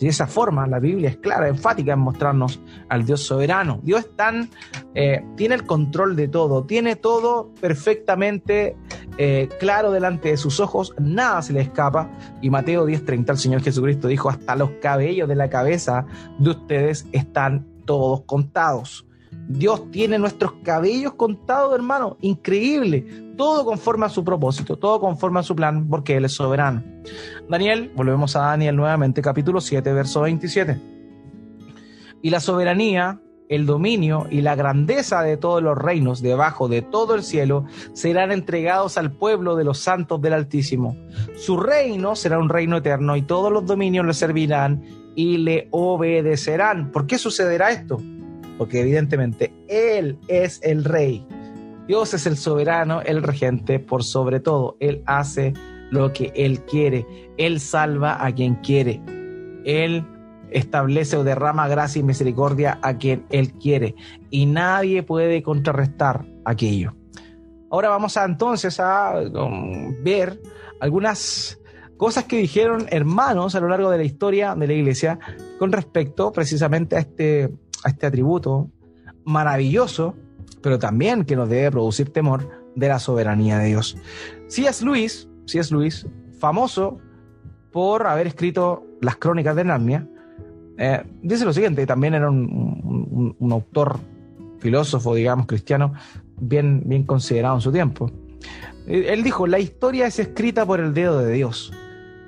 De 0.00 0.08
esa 0.08 0.26
forma, 0.26 0.66
la 0.66 0.80
Biblia 0.80 1.08
es 1.08 1.18
clara, 1.18 1.46
enfática 1.46 1.92
en 1.92 2.00
mostrarnos 2.00 2.60
al 2.88 3.06
Dios 3.06 3.22
soberano. 3.22 3.78
Dios 3.84 4.10
tan, 4.16 4.50
eh, 4.96 5.24
tiene 5.36 5.54
el 5.54 5.64
control 5.64 6.16
de 6.16 6.26
todo, 6.26 6.64
tiene 6.64 6.96
todo 6.96 7.54
perfectamente 7.60 8.76
eh, 9.16 9.48
claro 9.60 9.92
delante 9.92 10.30
de 10.30 10.36
sus 10.36 10.58
ojos, 10.58 10.92
nada 10.98 11.42
se 11.42 11.52
le 11.52 11.60
escapa. 11.60 12.10
Y 12.42 12.50
Mateo 12.50 12.84
10:30, 12.84 13.30
el 13.30 13.38
Señor 13.38 13.62
Jesucristo 13.62 14.08
dijo, 14.08 14.28
hasta 14.30 14.56
los 14.56 14.70
cabellos 14.82 15.28
de 15.28 15.36
la 15.36 15.48
cabeza 15.48 16.06
de 16.40 16.50
ustedes 16.50 17.06
están 17.12 17.68
todos 17.84 18.22
contados. 18.22 19.06
Dios 19.48 19.90
tiene 19.90 20.18
nuestros 20.18 20.52
cabellos 20.62 21.14
contados, 21.14 21.74
hermano. 21.74 22.16
Increíble. 22.20 23.32
Todo 23.36 23.64
conforme 23.64 24.06
a 24.06 24.08
su 24.08 24.24
propósito, 24.24 24.76
todo 24.76 25.00
conforme 25.00 25.40
a 25.40 25.42
su 25.42 25.54
plan, 25.54 25.88
porque 25.88 26.16
Él 26.16 26.24
es 26.24 26.32
soberano. 26.32 26.82
Daniel, 27.48 27.92
volvemos 27.94 28.36
a 28.36 28.40
Daniel 28.40 28.76
nuevamente, 28.76 29.20
capítulo 29.20 29.60
7, 29.60 29.92
verso 29.92 30.22
27. 30.22 30.80
Y 32.22 32.30
la 32.30 32.40
soberanía, 32.40 33.20
el 33.48 33.66
dominio 33.66 34.26
y 34.30 34.40
la 34.40 34.54
grandeza 34.54 35.22
de 35.22 35.36
todos 35.36 35.62
los 35.62 35.76
reinos 35.76 36.22
debajo 36.22 36.68
de 36.68 36.80
todo 36.80 37.14
el 37.14 37.22
cielo 37.22 37.66
serán 37.92 38.32
entregados 38.32 38.96
al 38.96 39.12
pueblo 39.12 39.56
de 39.56 39.64
los 39.64 39.78
santos 39.78 40.22
del 40.22 40.32
Altísimo. 40.32 40.96
Su 41.36 41.58
reino 41.58 42.16
será 42.16 42.38
un 42.38 42.48
reino 42.48 42.78
eterno 42.78 43.16
y 43.16 43.22
todos 43.22 43.52
los 43.52 43.66
dominios 43.66 44.06
le 44.06 44.14
servirán 44.14 44.82
y 45.14 45.38
le 45.38 45.68
obedecerán. 45.70 46.90
¿Por 46.90 47.06
qué 47.06 47.18
sucederá 47.18 47.70
esto? 47.70 48.00
Porque 48.58 48.80
evidentemente 48.80 49.52
Él 49.68 50.18
es 50.28 50.60
el 50.62 50.84
rey. 50.84 51.26
Dios 51.86 52.14
es 52.14 52.26
el 52.26 52.36
soberano, 52.36 53.02
el 53.02 53.22
regente 53.22 53.78
por 53.78 54.04
sobre 54.04 54.40
todo. 54.40 54.76
Él 54.80 55.02
hace 55.06 55.52
lo 55.90 56.12
que 56.12 56.32
Él 56.34 56.60
quiere. 56.64 57.06
Él 57.36 57.60
salva 57.60 58.24
a 58.24 58.32
quien 58.32 58.56
quiere. 58.56 59.02
Él 59.64 60.06
establece 60.50 61.16
o 61.16 61.24
derrama 61.24 61.68
gracia 61.68 62.00
y 62.00 62.02
misericordia 62.02 62.78
a 62.80 62.96
quien 62.96 63.26
Él 63.30 63.52
quiere. 63.52 63.94
Y 64.30 64.46
nadie 64.46 65.02
puede 65.02 65.42
contrarrestar 65.42 66.24
aquello. 66.44 66.94
Ahora 67.70 67.88
vamos 67.88 68.16
entonces 68.16 68.78
a 68.78 69.20
um, 69.20 70.02
ver 70.02 70.40
algunas 70.80 71.58
cosas 71.96 72.24
que 72.24 72.36
dijeron 72.38 72.86
hermanos 72.90 73.54
a 73.54 73.60
lo 73.60 73.68
largo 73.68 73.90
de 73.90 73.98
la 73.98 74.04
historia 74.04 74.54
de 74.54 74.66
la 74.66 74.72
iglesia 74.72 75.18
con 75.58 75.72
respecto 75.72 76.32
precisamente 76.32 76.96
a 76.96 77.00
este 77.00 77.50
a 77.84 77.90
este 77.90 78.06
atributo 78.06 78.70
maravilloso, 79.24 80.16
pero 80.62 80.78
también 80.78 81.24
que 81.24 81.36
nos 81.36 81.48
debe 81.48 81.70
producir 81.70 82.10
temor 82.10 82.48
de 82.74 82.88
la 82.88 82.98
soberanía 82.98 83.58
de 83.58 83.66
Dios. 83.66 83.96
C.S. 84.48 84.84
Luis, 84.84 85.28
C.S. 85.46 85.72
Lewis, 85.72 86.06
famoso 86.38 86.98
por 87.70 88.06
haber 88.06 88.26
escrito 88.26 88.84
las 89.00 89.16
crónicas 89.16 89.54
de 89.54 89.64
Narnia, 89.64 90.08
eh, 90.76 91.02
dice 91.22 91.44
lo 91.44 91.52
siguiente, 91.52 91.86
también 91.86 92.14
era 92.14 92.28
un, 92.28 93.36
autor 93.50 93.98
filósofo, 94.58 95.14
digamos, 95.14 95.46
cristiano, 95.46 95.92
bien, 96.40 96.82
bien 96.86 97.04
considerado 97.04 97.56
en 97.56 97.60
su 97.60 97.70
tiempo. 97.70 98.10
Eh, 98.86 99.06
él 99.10 99.22
dijo, 99.22 99.46
la 99.46 99.58
historia 99.58 100.06
es 100.06 100.18
escrita 100.18 100.66
por 100.66 100.80
el 100.80 100.94
dedo 100.94 101.18
de 101.20 101.32
Dios. 101.32 101.72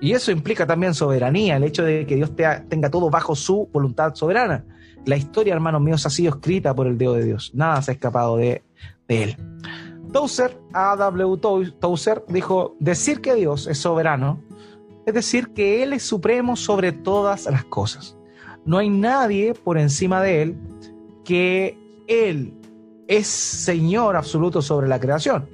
Y 0.00 0.12
eso 0.12 0.30
implica 0.30 0.66
también 0.66 0.94
soberanía, 0.94 1.56
el 1.56 1.64
hecho 1.64 1.82
de 1.82 2.06
que 2.06 2.16
Dios 2.16 2.32
tenga 2.36 2.90
todo 2.90 3.08
bajo 3.10 3.34
su 3.34 3.68
voluntad 3.72 4.14
soberana. 4.14 4.64
La 5.06 5.16
historia, 5.16 5.54
hermanos 5.54 5.80
míos, 5.80 6.04
ha 6.04 6.10
sido 6.10 6.34
escrita 6.34 6.74
por 6.74 6.88
el 6.88 6.98
dedo 6.98 7.14
de 7.14 7.24
Dios. 7.24 7.52
Nada 7.54 7.80
se 7.80 7.92
ha 7.92 7.94
escapado 7.94 8.36
de, 8.36 8.62
de 9.06 9.22
él. 9.22 9.36
Tozer, 10.12 10.58
A.W. 10.72 11.36
Tozer, 11.78 12.24
dijo, 12.28 12.76
decir 12.80 13.20
que 13.20 13.34
Dios 13.34 13.68
es 13.68 13.78
soberano, 13.78 14.42
es 15.06 15.14
decir, 15.14 15.54
que 15.54 15.84
Él 15.84 15.92
es 15.92 16.02
supremo 16.02 16.56
sobre 16.56 16.90
todas 16.90 17.46
las 17.46 17.64
cosas. 17.64 18.16
No 18.64 18.78
hay 18.78 18.90
nadie 18.90 19.54
por 19.54 19.78
encima 19.78 20.20
de 20.20 20.42
Él, 20.42 20.56
que 21.24 21.78
Él 22.08 22.52
es 23.06 23.28
Señor 23.28 24.16
absoluto 24.16 24.60
sobre 24.60 24.88
la 24.88 24.98
creación. 24.98 25.48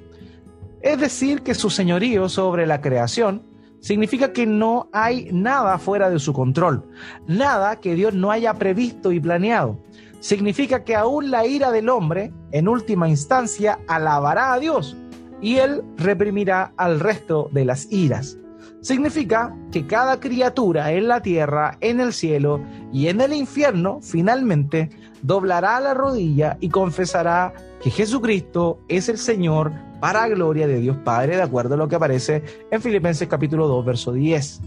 Es 0.81 0.99
decir, 0.99 1.43
que 1.43 1.53
su 1.53 1.69
señorío 1.69 2.27
sobre 2.27 2.65
la 2.65 2.81
creación 2.81 3.43
significa 3.83 4.31
que 4.31 4.47
no 4.47 4.87
hay 4.93 5.27
nada 5.33 5.77
fuera 5.77 6.09
de 6.09 6.17
su 6.17 6.31
control, 6.31 6.85
nada 7.27 7.81
que 7.81 7.95
Dios 7.95 8.13
no 8.13 8.31
haya 8.31 8.53
previsto 8.53 9.11
y 9.11 9.19
planeado. 9.19 9.77
Significa 10.21 10.85
que 10.85 10.95
aún 10.95 11.29
la 11.29 11.45
ira 11.45 11.69
del 11.69 11.89
hombre, 11.89 12.31
en 12.53 12.69
última 12.69 13.09
instancia, 13.09 13.79
alabará 13.89 14.53
a 14.53 14.59
Dios 14.59 14.95
y 15.41 15.57
Él 15.57 15.83
reprimirá 15.97 16.71
al 16.77 17.01
resto 17.01 17.49
de 17.51 17.65
las 17.65 17.91
iras. 17.91 18.37
Significa 18.79 19.53
que 19.69 19.85
cada 19.85 20.21
criatura 20.21 20.93
en 20.93 21.09
la 21.09 21.21
tierra, 21.21 21.77
en 21.81 21.99
el 21.99 22.13
cielo 22.13 22.61
y 22.93 23.09
en 23.09 23.19
el 23.19 23.33
infierno, 23.33 23.99
finalmente, 24.01 24.91
doblará 25.23 25.81
la 25.81 25.93
rodilla 25.93 26.57
y 26.61 26.69
confesará 26.69 27.53
que 27.81 27.89
Jesucristo 27.89 28.79
es 28.87 29.09
el 29.09 29.17
Señor 29.17 29.73
para 30.03 30.27
gloria 30.27 30.67
de 30.67 30.81
Dios 30.81 30.97
Padre, 30.97 31.37
de 31.37 31.41
acuerdo 31.41 31.75
a 31.75 31.77
lo 31.77 31.87
que 31.87 31.95
aparece 31.95 32.43
en 32.69 32.81
Filipenses 32.81 33.25
capítulo 33.29 33.69
2, 33.69 33.85
verso 33.85 34.11
10. 34.11 34.61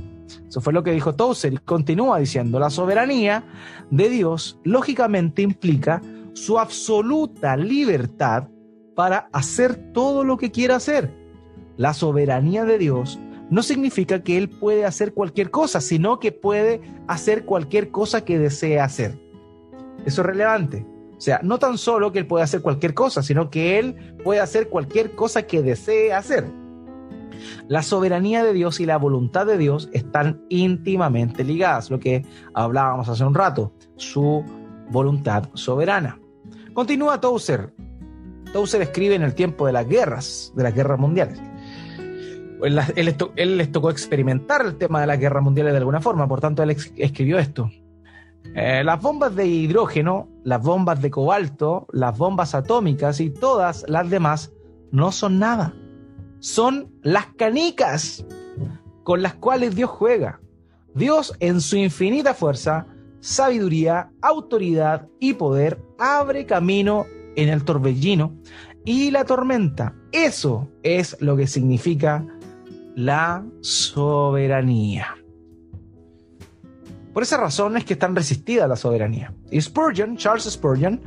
Eso 0.49 0.63
fue 0.63 0.73
lo 0.73 0.83
que 0.83 0.93
dijo 0.93 1.15
Tozer 1.15 1.53
y 1.53 1.59
continúa 1.59 2.19
diciendo, 2.19 2.59
la 2.59 2.71
soberanía 2.71 3.45
de 3.91 4.09
Dios 4.09 4.59
lógicamente 4.65 5.43
implica 5.43 6.01
su 6.33 6.59
absoluta 6.59 7.55
libertad 7.55 8.49
para 8.95 9.29
hacer 9.31 9.93
todo 9.93 10.25
lo 10.25 10.39
que 10.39 10.51
quiera 10.51 10.77
hacer. 10.77 11.13
La 11.77 11.93
soberanía 11.93 12.65
de 12.65 12.79
Dios 12.79 13.19
no 13.51 13.63
significa 13.63 14.23
que 14.23 14.39
Él 14.39 14.49
puede 14.49 14.87
hacer 14.87 15.13
cualquier 15.13 15.51
cosa, 15.51 15.83
sino 15.83 16.19
que 16.19 16.33
puede 16.33 16.81
hacer 17.09 17.45
cualquier 17.45 17.91
cosa 17.91 18.25
que 18.25 18.39
desee 18.39 18.81
hacer. 18.81 19.21
Eso 20.07 20.23
es 20.23 20.27
relevante. 20.27 20.87
O 21.17 21.21
sea, 21.21 21.41
no 21.43 21.59
tan 21.59 21.79
solo 21.79 22.13
que 22.13 22.19
Él 22.19 22.27
puede 22.27 22.45
hacer 22.45 22.61
cualquier 22.61 22.95
cosa, 22.95 23.23
sino 23.23 23.51
que 23.51 23.79
Él 23.79 24.17
puede 24.23 24.41
hacer 24.41 24.69
cualquier 24.69 25.15
cosa 25.15 25.43
que 25.43 25.63
desee 25.63 26.13
hacer. 26.13 26.51
La 27.69 27.83
soberanía 27.83 28.45
de 28.45 28.53
Dios 28.53 28.81
y 28.81 28.87
la 28.87 28.97
voluntad 28.97 29.47
de 29.47 29.59
Dios 29.59 29.89
están 29.93 30.43
íntimamente 30.49 31.45
ligadas, 31.45 31.91
lo 31.91 31.99
que 31.99 32.25
hablábamos 32.55 33.09
hace 33.09 33.25
un 33.25 33.35
rato, 33.35 33.73
su 33.97 34.45
voluntad 34.91 35.49
soberana. 35.55 36.19
Continúa 36.73 37.21
Tozer. 37.21 37.73
Tozer 38.53 38.83
escribe 38.83 39.15
en 39.15 39.23
el 39.23 39.35
tiempo 39.35 39.67
de 39.67 39.73
las 39.73 39.89
guerras, 39.89 40.53
de 40.55 40.63
las 40.63 40.75
guerras 40.75 40.99
mundiales 40.99 41.41
él, 42.65 43.57
les 43.57 43.73
tocó 43.73 43.91
experimentar 43.91 44.65
el 44.65 44.77
tema 44.77 45.01
de 45.01 45.07
las 45.07 45.19
guerras 45.19 45.43
mundiales 45.43 45.73
de 45.73 45.79
alguna 45.79 46.01
forma, 46.01 46.27
por 46.27 46.41
tanto 46.41 46.63
él 46.63 46.77
escribió 46.97 47.39
esto. 47.39 47.71
Eh, 48.59 48.83
las 48.85 49.03
bombas 49.03 49.37
de 49.37 49.47
hidrógeno, 49.47 50.31
las 50.43 50.63
bombas 50.63 51.03
de 51.03 51.11
cobalto, 51.11 51.87
las 51.93 52.17
bombas 52.17 52.55
atómicas 52.55 53.21
y 53.21 53.29
todas 53.29 53.85
las 53.87 54.09
demás 54.09 54.51
no 54.91 55.13
son 55.13 55.39
nada. 55.39 55.75
Son 56.39 56.91
las 57.03 57.27
canicas 57.37 58.25
con 59.05 59.21
las 59.21 59.35
cuales 59.35 59.77
Dios 59.77 59.91
juega. 59.91 60.41
Dios 60.95 61.35
en 61.41 61.61
su 61.61 61.77
infinita 61.77 62.33
fuerza, 62.33 62.87
sabiduría, 63.21 64.11
autoridad 64.23 65.07
y 65.21 65.35
poder 65.35 65.79
abre 65.99 66.47
camino 66.47 67.05
en 67.37 67.51
el 67.51 67.63
torbellino 67.63 68.39
y 68.87 69.11
la 69.11 69.27
tormenta. 69.27 69.95
Eso 70.13 70.67
es 70.83 71.21
lo 71.21 71.37
que 71.37 71.47
significa 71.47 72.27
la 72.95 73.45
soberanía. 73.61 75.26
Por 77.17 77.23
esa 77.23 77.39
razón 77.39 77.79
es 77.79 77.87
que 77.87 77.95
están 77.95 78.15
resistida 78.15 78.69
la 78.69 78.77
soberanía. 78.77 79.33
Y 79.51 79.59
Spurgeon, 79.59 80.19
Charles 80.19 80.45
Spurgeon, 80.45 81.01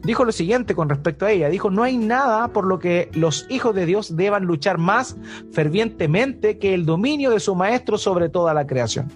dijo 0.00 0.24
lo 0.24 0.30
siguiente 0.30 0.76
con 0.76 0.88
respecto 0.88 1.26
a 1.26 1.32
ella. 1.32 1.48
Dijo, 1.48 1.70
no 1.70 1.82
hay 1.82 1.96
nada 1.96 2.46
por 2.52 2.68
lo 2.68 2.78
que 2.78 3.10
los 3.14 3.46
hijos 3.50 3.74
de 3.74 3.84
Dios 3.84 4.14
deban 4.14 4.44
luchar 4.44 4.78
más 4.78 5.16
fervientemente 5.50 6.60
que 6.60 6.72
el 6.72 6.86
dominio 6.86 7.32
de 7.32 7.40
su 7.40 7.56
maestro 7.56 7.98
sobre 7.98 8.28
toda 8.28 8.54
la 8.54 8.64
creación. 8.64 9.08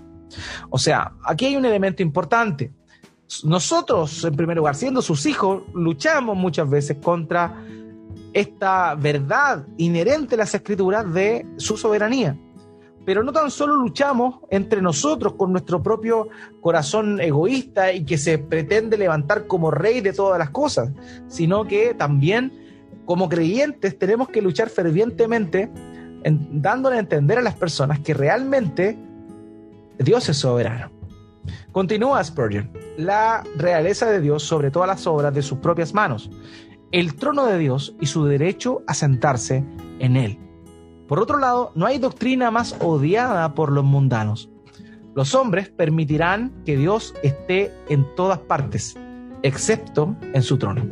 O 0.70 0.78
sea, 0.80 1.12
aquí 1.24 1.46
hay 1.46 1.54
un 1.54 1.66
elemento 1.66 2.02
importante. 2.02 2.72
Nosotros, 3.44 4.24
en 4.24 4.34
primer 4.34 4.56
lugar, 4.56 4.74
siendo 4.74 5.02
sus 5.02 5.26
hijos, 5.26 5.62
luchamos 5.72 6.36
muchas 6.36 6.68
veces 6.68 6.96
contra 7.00 7.64
esta 8.32 8.96
verdad 8.96 9.68
inherente 9.76 10.34
a 10.34 10.38
las 10.38 10.52
escrituras 10.52 11.14
de 11.14 11.46
su 11.58 11.76
soberanía. 11.76 12.36
Pero 13.10 13.24
no 13.24 13.32
tan 13.32 13.50
solo 13.50 13.74
luchamos 13.74 14.36
entre 14.50 14.80
nosotros 14.80 15.32
con 15.32 15.50
nuestro 15.50 15.82
propio 15.82 16.28
corazón 16.60 17.20
egoísta 17.20 17.92
y 17.92 18.04
que 18.04 18.16
se 18.16 18.38
pretende 18.38 18.96
levantar 18.96 19.48
como 19.48 19.72
rey 19.72 20.00
de 20.00 20.12
todas 20.12 20.38
las 20.38 20.50
cosas, 20.50 20.90
sino 21.26 21.66
que 21.66 21.92
también 21.94 22.52
como 23.06 23.28
creyentes 23.28 23.98
tenemos 23.98 24.28
que 24.28 24.40
luchar 24.40 24.68
fervientemente 24.68 25.72
en, 26.22 26.62
dándole 26.62 26.98
a 26.98 27.00
entender 27.00 27.38
a 27.38 27.42
las 27.42 27.56
personas 27.56 27.98
que 27.98 28.14
realmente 28.14 28.96
Dios 29.98 30.28
es 30.28 30.36
soberano. 30.36 30.92
Continúa 31.72 32.22
Spurgeon, 32.22 32.70
la 32.96 33.42
realeza 33.56 34.08
de 34.08 34.20
Dios 34.20 34.44
sobre 34.44 34.70
todas 34.70 34.86
las 34.86 35.04
obras 35.08 35.34
de 35.34 35.42
sus 35.42 35.58
propias 35.58 35.92
manos 35.92 36.30
el 36.92 37.16
trono 37.16 37.46
de 37.46 37.58
Dios 37.58 37.96
y 38.00 38.06
su 38.06 38.24
derecho 38.26 38.82
a 38.86 38.94
sentarse 38.94 39.64
en 39.98 40.16
él. 40.16 40.38
Por 41.10 41.18
otro 41.18 41.40
lado, 41.40 41.72
no 41.74 41.86
hay 41.86 41.98
doctrina 41.98 42.52
más 42.52 42.76
odiada 42.78 43.52
por 43.56 43.72
los 43.72 43.82
mundanos. 43.82 44.48
Los 45.16 45.34
hombres 45.34 45.68
permitirán 45.68 46.52
que 46.64 46.76
Dios 46.76 47.16
esté 47.24 47.72
en 47.88 48.06
todas 48.14 48.38
partes, 48.38 48.96
excepto 49.42 50.14
en 50.34 50.40
su 50.40 50.56
trono. 50.56 50.84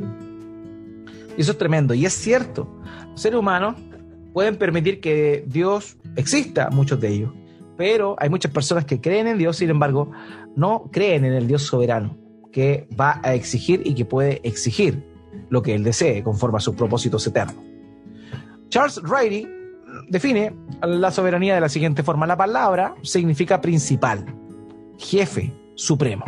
Y 1.36 1.40
eso 1.40 1.52
es 1.52 1.58
tremendo. 1.58 1.94
Y 1.94 2.04
es 2.04 2.14
cierto, 2.14 2.68
los 3.12 3.20
seres 3.20 3.38
humanos 3.38 3.76
pueden 4.32 4.56
permitir 4.56 5.00
que 5.00 5.44
Dios 5.46 5.96
exista, 6.16 6.68
muchos 6.70 6.98
de 6.98 7.10
ellos. 7.10 7.32
Pero 7.76 8.16
hay 8.18 8.28
muchas 8.28 8.50
personas 8.50 8.86
que 8.86 9.00
creen 9.00 9.28
en 9.28 9.38
Dios, 9.38 9.58
sin 9.58 9.70
embargo, 9.70 10.10
no 10.56 10.90
creen 10.90 11.26
en 11.26 11.34
el 11.34 11.46
Dios 11.46 11.62
soberano, 11.62 12.18
que 12.50 12.88
va 13.00 13.20
a 13.22 13.34
exigir 13.34 13.82
y 13.84 13.94
que 13.94 14.04
puede 14.04 14.40
exigir 14.42 15.00
lo 15.48 15.62
que 15.62 15.76
él 15.76 15.84
desee 15.84 16.24
conforme 16.24 16.56
a 16.56 16.60
sus 16.60 16.74
propósitos 16.74 17.24
eternos. 17.24 17.54
Charles 18.68 19.00
Riley 19.04 19.57
define 20.10 20.54
la 20.82 21.10
soberanía 21.10 21.54
de 21.54 21.60
la 21.60 21.68
siguiente 21.68 22.02
forma. 22.02 22.26
La 22.26 22.36
palabra 22.36 22.94
significa 23.02 23.60
principal, 23.60 24.24
jefe, 24.98 25.52
supremo. 25.74 26.24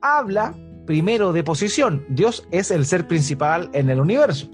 Habla 0.00 0.54
primero 0.86 1.32
de 1.32 1.44
posición. 1.44 2.04
Dios 2.08 2.46
es 2.50 2.70
el 2.70 2.86
ser 2.86 3.06
principal 3.06 3.70
en 3.72 3.90
el 3.90 4.00
universo. 4.00 4.48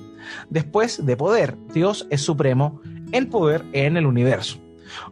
Después 0.49 1.05
de 1.05 1.17
poder. 1.17 1.57
Dios 1.73 2.07
es 2.11 2.23
supremo 2.23 2.81
en 3.13 3.29
poder 3.29 3.65
en 3.73 3.97
el 3.97 4.07
universo. 4.07 4.59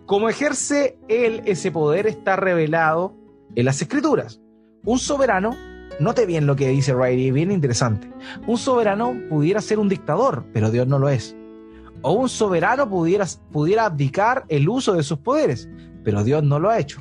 Como 0.06 0.28
ejerce 0.28 0.98
él 1.08 1.42
ese 1.44 1.70
poder 1.70 2.06
está 2.06 2.36
revelado 2.36 3.14
en 3.54 3.64
las 3.66 3.80
escrituras. 3.82 4.40
Un 4.84 4.98
soberano 4.98 5.54
Note 6.00 6.26
bien 6.26 6.46
lo 6.46 6.56
que 6.56 6.68
dice 6.68 6.94
Riley, 6.94 7.30
bien 7.30 7.52
interesante. 7.52 8.10
Un 8.46 8.58
soberano 8.58 9.14
pudiera 9.28 9.60
ser 9.60 9.78
un 9.78 9.88
dictador, 9.88 10.44
pero 10.52 10.70
Dios 10.70 10.86
no 10.86 10.98
lo 10.98 11.08
es. 11.08 11.36
O 12.03 12.12
un 12.12 12.28
soberano 12.28 12.88
pudiera, 12.88 13.26
pudiera 13.50 13.86
abdicar 13.86 14.44
el 14.48 14.68
uso 14.68 14.94
de 14.94 15.03
sus 15.03 15.18
poderes, 15.18 15.68
pero 16.05 16.24
Dios 16.24 16.42
no 16.42 16.59
lo 16.59 16.70
ha 16.70 16.78
hecho. 16.78 17.00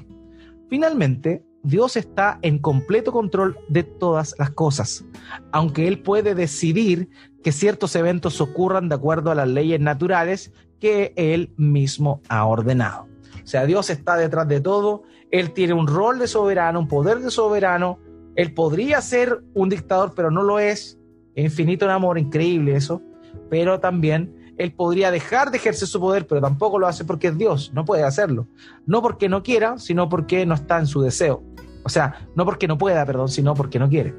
Finalmente, 0.70 1.44
Dios 1.64 1.98
está 1.98 2.40
en 2.42 2.60
completo 2.60 3.12
control 3.12 3.58
de 3.68 3.84
todas 3.84 4.36
las 4.40 4.52
cosas, 4.52 5.06
aunque 5.52 5.88
Él 5.88 6.02
puede 6.02 6.34
decidir 6.34 7.10
que 7.44 7.52
ciertos 7.52 7.96
eventos 7.96 8.42
ocurran 8.42 8.90
de 8.90 8.96
acuerdo 8.96 9.32
a 9.32 9.36
las 9.36 9.48
leyes 9.48 9.80
naturales 9.80 10.52
que 10.80 11.14
Él 11.16 11.54
mismo 11.58 12.22
ha 12.30 12.46
ordenado. 12.46 13.08
O 13.44 13.48
sea, 13.48 13.66
Dios 13.66 13.90
está 13.90 14.16
detrás 14.18 14.48
de 14.48 14.62
todo, 14.62 15.04
Él 15.30 15.52
tiene 15.52 15.74
un 15.74 15.88
rol 15.88 16.20
de 16.20 16.28
soberano, 16.28 16.80
un 16.80 16.88
poder 16.88 17.20
de 17.20 17.32
soberano, 17.32 18.00
él 18.36 18.54
podría 18.54 19.02
ser 19.02 19.44
un 19.54 19.70
dictador, 19.70 20.14
pero 20.16 20.32
no 20.32 20.44
lo 20.44 20.60
es. 20.60 20.98
Infinito 21.36 21.86
en 21.86 21.92
amor, 21.92 22.18
increíble 22.18 22.76
eso. 22.76 23.02
Pero 23.50 23.80
también 23.80 24.34
Él 24.58 24.74
podría 24.74 25.12
dejar 25.12 25.52
de 25.52 25.58
ejercer 25.58 25.88
su 25.88 26.00
poder, 26.00 26.28
pero 26.28 26.42
tampoco 26.42 26.78
lo 26.78 26.88
hace 26.88 27.06
porque 27.06 27.28
es 27.28 27.38
Dios, 27.38 27.72
no 27.74 27.86
puede 27.86 28.04
hacerlo. 28.04 28.48
No 28.86 29.02
porque 29.02 29.30
no 29.30 29.44
quiera, 29.44 29.78
sino 29.78 30.10
porque 30.10 30.46
no 30.46 30.54
está 30.56 30.80
en 30.80 30.88
su 30.88 31.02
deseo. 31.02 31.44
O 31.84 31.90
sea, 31.90 32.28
no 32.36 32.46
porque 32.46 32.68
no 32.68 32.78
pueda, 32.78 33.06
perdón, 33.06 33.30
sino 33.30 33.56
porque 33.56 33.80
no 33.80 33.90
quiere. 33.90 34.14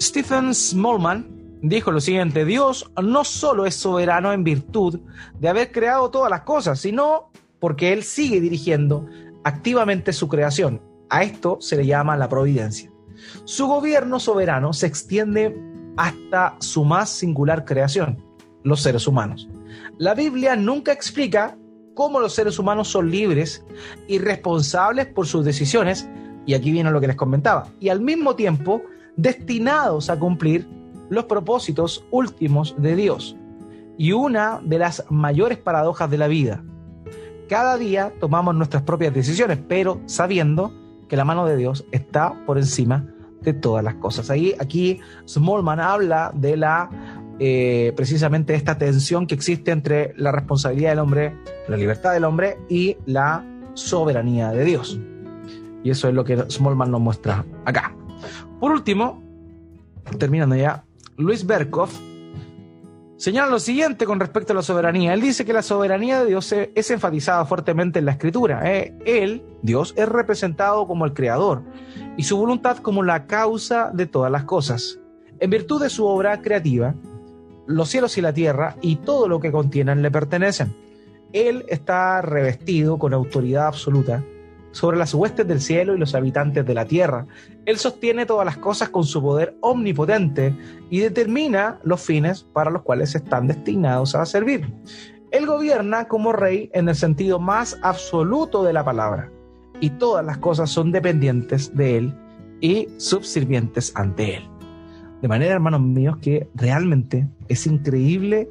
Stephen 0.00 0.54
Smallman 0.54 1.26
dijo 1.62 1.92
lo 1.92 2.00
siguiente, 2.00 2.44
Dios 2.44 2.90
no 3.02 3.24
solo 3.24 3.66
es 3.66 3.74
soberano 3.74 4.32
en 4.32 4.44
virtud 4.44 5.00
de 5.38 5.48
haber 5.48 5.70
creado 5.72 6.10
todas 6.10 6.30
las 6.30 6.42
cosas, 6.42 6.80
sino 6.80 7.30
porque 7.60 7.92
Él 7.92 8.02
sigue 8.02 8.40
dirigiendo 8.40 9.06
activamente 9.44 10.12
su 10.12 10.28
creación. 10.28 10.82
A 11.08 11.22
esto 11.22 11.58
se 11.60 11.76
le 11.76 11.86
llama 11.86 12.16
la 12.16 12.28
providencia. 12.28 12.90
Su 13.44 13.66
gobierno 13.66 14.18
soberano 14.18 14.72
se 14.72 14.86
extiende 14.86 15.56
hasta 15.96 16.56
su 16.58 16.84
más 16.84 17.10
singular 17.10 17.64
creación, 17.64 18.22
los 18.62 18.80
seres 18.80 19.06
humanos. 19.06 19.48
La 19.98 20.14
Biblia 20.14 20.56
nunca 20.56 20.92
explica 20.92 21.56
cómo 21.94 22.20
los 22.20 22.34
seres 22.34 22.58
humanos 22.58 22.88
son 22.88 23.10
libres 23.10 23.64
y 24.08 24.18
responsables 24.18 25.06
por 25.06 25.26
sus 25.26 25.44
decisiones, 25.44 26.08
y 26.46 26.54
aquí 26.54 26.72
viene 26.72 26.90
lo 26.90 27.00
que 27.00 27.06
les 27.06 27.16
comentaba, 27.16 27.68
y 27.80 27.88
al 27.88 28.00
mismo 28.00 28.34
tiempo 28.34 28.82
destinados 29.16 30.10
a 30.10 30.18
cumplir 30.18 30.66
los 31.10 31.24
propósitos 31.24 32.04
últimos 32.10 32.74
de 32.78 32.96
Dios. 32.96 33.36
Y 33.98 34.12
una 34.12 34.60
de 34.64 34.78
las 34.78 35.04
mayores 35.10 35.58
paradojas 35.58 36.10
de 36.10 36.18
la 36.18 36.26
vida. 36.26 36.64
Cada 37.48 37.76
día 37.76 38.14
tomamos 38.18 38.54
nuestras 38.54 38.82
propias 38.82 39.12
decisiones, 39.12 39.58
pero 39.68 40.00
sabiendo 40.06 40.72
que 41.08 41.16
la 41.16 41.26
mano 41.26 41.44
de 41.44 41.56
Dios 41.56 41.84
está 41.92 42.32
por 42.46 42.56
encima 42.56 43.11
de 43.42 43.52
todas 43.52 43.84
las 43.84 43.94
cosas. 43.96 44.30
Ahí, 44.30 44.54
aquí 44.58 45.00
Smallman 45.26 45.80
habla 45.80 46.32
de 46.34 46.56
la 46.56 46.90
eh, 47.38 47.92
precisamente 47.96 48.54
esta 48.54 48.78
tensión 48.78 49.26
que 49.26 49.34
existe 49.34 49.70
entre 49.70 50.14
la 50.16 50.30
responsabilidad 50.30 50.90
del 50.90 50.98
hombre, 51.00 51.36
la 51.68 51.76
libertad 51.76 52.12
del 52.12 52.24
hombre 52.24 52.58
y 52.68 52.96
la 53.06 53.44
soberanía 53.74 54.50
de 54.50 54.64
Dios. 54.64 55.00
Y 55.82 55.90
eso 55.90 56.08
es 56.08 56.14
lo 56.14 56.24
que 56.24 56.36
Smallman 56.48 56.90
nos 56.90 57.00
muestra 57.00 57.44
acá. 57.64 57.94
Por 58.60 58.70
último, 58.70 59.22
terminando 60.18 60.54
ya, 60.54 60.84
Luis 61.16 61.44
Berkov 61.44 61.90
señala 63.22 63.52
lo 63.52 63.60
siguiente 63.60 64.04
con 64.04 64.18
respecto 64.18 64.52
a 64.52 64.56
la 64.56 64.62
soberanía. 64.62 65.14
Él 65.14 65.20
dice 65.20 65.44
que 65.44 65.52
la 65.52 65.62
soberanía 65.62 66.18
de 66.18 66.26
Dios 66.26 66.52
es 66.52 66.90
enfatizada 66.90 67.44
fuertemente 67.44 68.00
en 68.00 68.06
la 68.06 68.10
escritura. 68.10 68.68
¿eh? 68.68 68.98
Él, 69.06 69.44
Dios, 69.62 69.94
es 69.96 70.08
representado 70.08 70.88
como 70.88 71.04
el 71.04 71.14
creador 71.14 71.62
y 72.16 72.24
su 72.24 72.36
voluntad 72.36 72.78
como 72.78 73.04
la 73.04 73.28
causa 73.28 73.92
de 73.94 74.06
todas 74.06 74.32
las 74.32 74.42
cosas. 74.42 74.98
En 75.38 75.50
virtud 75.50 75.80
de 75.80 75.88
su 75.88 76.04
obra 76.04 76.42
creativa, 76.42 76.96
los 77.68 77.88
cielos 77.88 78.18
y 78.18 78.22
la 78.22 78.32
tierra 78.32 78.74
y 78.80 78.96
todo 78.96 79.28
lo 79.28 79.38
que 79.38 79.52
contienen 79.52 80.02
le 80.02 80.10
pertenecen. 80.10 80.74
Él 81.32 81.64
está 81.68 82.22
revestido 82.22 82.98
con 82.98 83.14
autoridad 83.14 83.68
absoluta 83.68 84.24
sobre 84.72 84.98
las 84.98 85.14
huestes 85.14 85.46
del 85.46 85.60
cielo 85.60 85.94
y 85.94 85.98
los 85.98 86.14
habitantes 86.14 86.66
de 86.66 86.74
la 86.74 86.84
tierra. 86.84 87.26
Él 87.64 87.76
sostiene 87.78 88.26
todas 88.26 88.44
las 88.44 88.56
cosas 88.56 88.88
con 88.88 89.04
su 89.04 89.22
poder 89.22 89.56
omnipotente 89.60 90.56
y 90.90 90.98
determina 91.00 91.78
los 91.84 92.00
fines 92.00 92.42
para 92.42 92.70
los 92.70 92.82
cuales 92.82 93.14
están 93.14 93.46
destinados 93.46 94.14
a 94.14 94.26
servir. 94.26 94.72
Él 95.30 95.46
gobierna 95.46 96.08
como 96.08 96.32
rey 96.32 96.70
en 96.74 96.88
el 96.88 96.94
sentido 96.94 97.38
más 97.38 97.78
absoluto 97.82 98.64
de 98.64 98.72
la 98.72 98.84
palabra, 98.84 99.30
y 99.80 99.90
todas 99.90 100.24
las 100.24 100.38
cosas 100.38 100.70
son 100.70 100.92
dependientes 100.92 101.74
de 101.74 101.98
él 101.98 102.14
y 102.60 102.88
subsirvientes 102.98 103.92
ante 103.96 104.36
él. 104.36 104.48
De 105.20 105.28
manera, 105.28 105.54
hermanos 105.54 105.80
míos, 105.80 106.18
que 106.20 106.48
realmente 106.54 107.28
es 107.48 107.66
increíble 107.66 108.50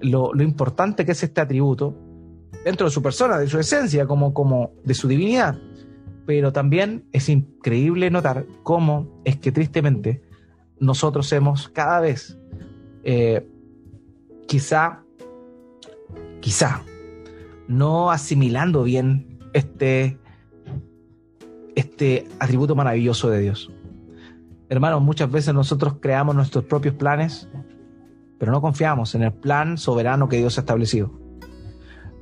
lo, 0.00 0.32
lo 0.32 0.42
importante 0.42 1.04
que 1.04 1.12
es 1.12 1.22
este 1.22 1.40
atributo 1.40 1.94
dentro 2.66 2.88
de 2.88 2.90
su 2.90 3.00
persona, 3.00 3.38
de 3.38 3.46
su 3.46 3.60
esencia, 3.60 4.06
como, 4.06 4.34
como 4.34 4.72
de 4.82 4.92
su 4.92 5.06
divinidad. 5.06 5.56
Pero 6.26 6.52
también 6.52 7.04
es 7.12 7.28
increíble 7.28 8.10
notar 8.10 8.44
cómo 8.64 9.06
es 9.24 9.36
que 9.36 9.52
tristemente 9.52 10.20
nosotros 10.80 11.32
hemos 11.32 11.68
cada 11.68 12.00
vez, 12.00 12.36
eh, 13.04 13.48
quizá, 14.48 15.04
quizá, 16.40 16.82
no 17.68 18.10
asimilando 18.10 18.82
bien 18.82 19.38
este, 19.52 20.18
este 21.76 22.26
atributo 22.40 22.74
maravilloso 22.74 23.30
de 23.30 23.42
Dios. 23.42 23.70
Hermanos, 24.68 25.02
muchas 25.02 25.30
veces 25.30 25.54
nosotros 25.54 25.98
creamos 26.00 26.34
nuestros 26.34 26.64
propios 26.64 26.96
planes, 26.96 27.48
pero 28.40 28.50
no 28.50 28.60
confiamos 28.60 29.14
en 29.14 29.22
el 29.22 29.32
plan 29.32 29.78
soberano 29.78 30.28
que 30.28 30.38
Dios 30.38 30.58
ha 30.58 30.62
establecido. 30.62 31.25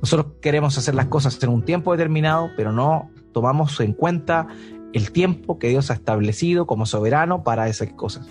Nosotros 0.05 0.33
queremos 0.39 0.77
hacer 0.77 0.93
las 0.93 1.07
cosas 1.07 1.41
en 1.41 1.49
un 1.49 1.65
tiempo 1.65 1.91
determinado, 1.91 2.51
pero 2.55 2.71
no 2.71 3.09
tomamos 3.33 3.79
en 3.79 3.91
cuenta 3.91 4.45
el 4.93 5.11
tiempo 5.11 5.57
que 5.57 5.69
Dios 5.69 5.89
ha 5.89 5.95
establecido 5.95 6.67
como 6.67 6.85
soberano 6.85 7.43
para 7.43 7.67
esas 7.69 7.91
cosas. 7.93 8.27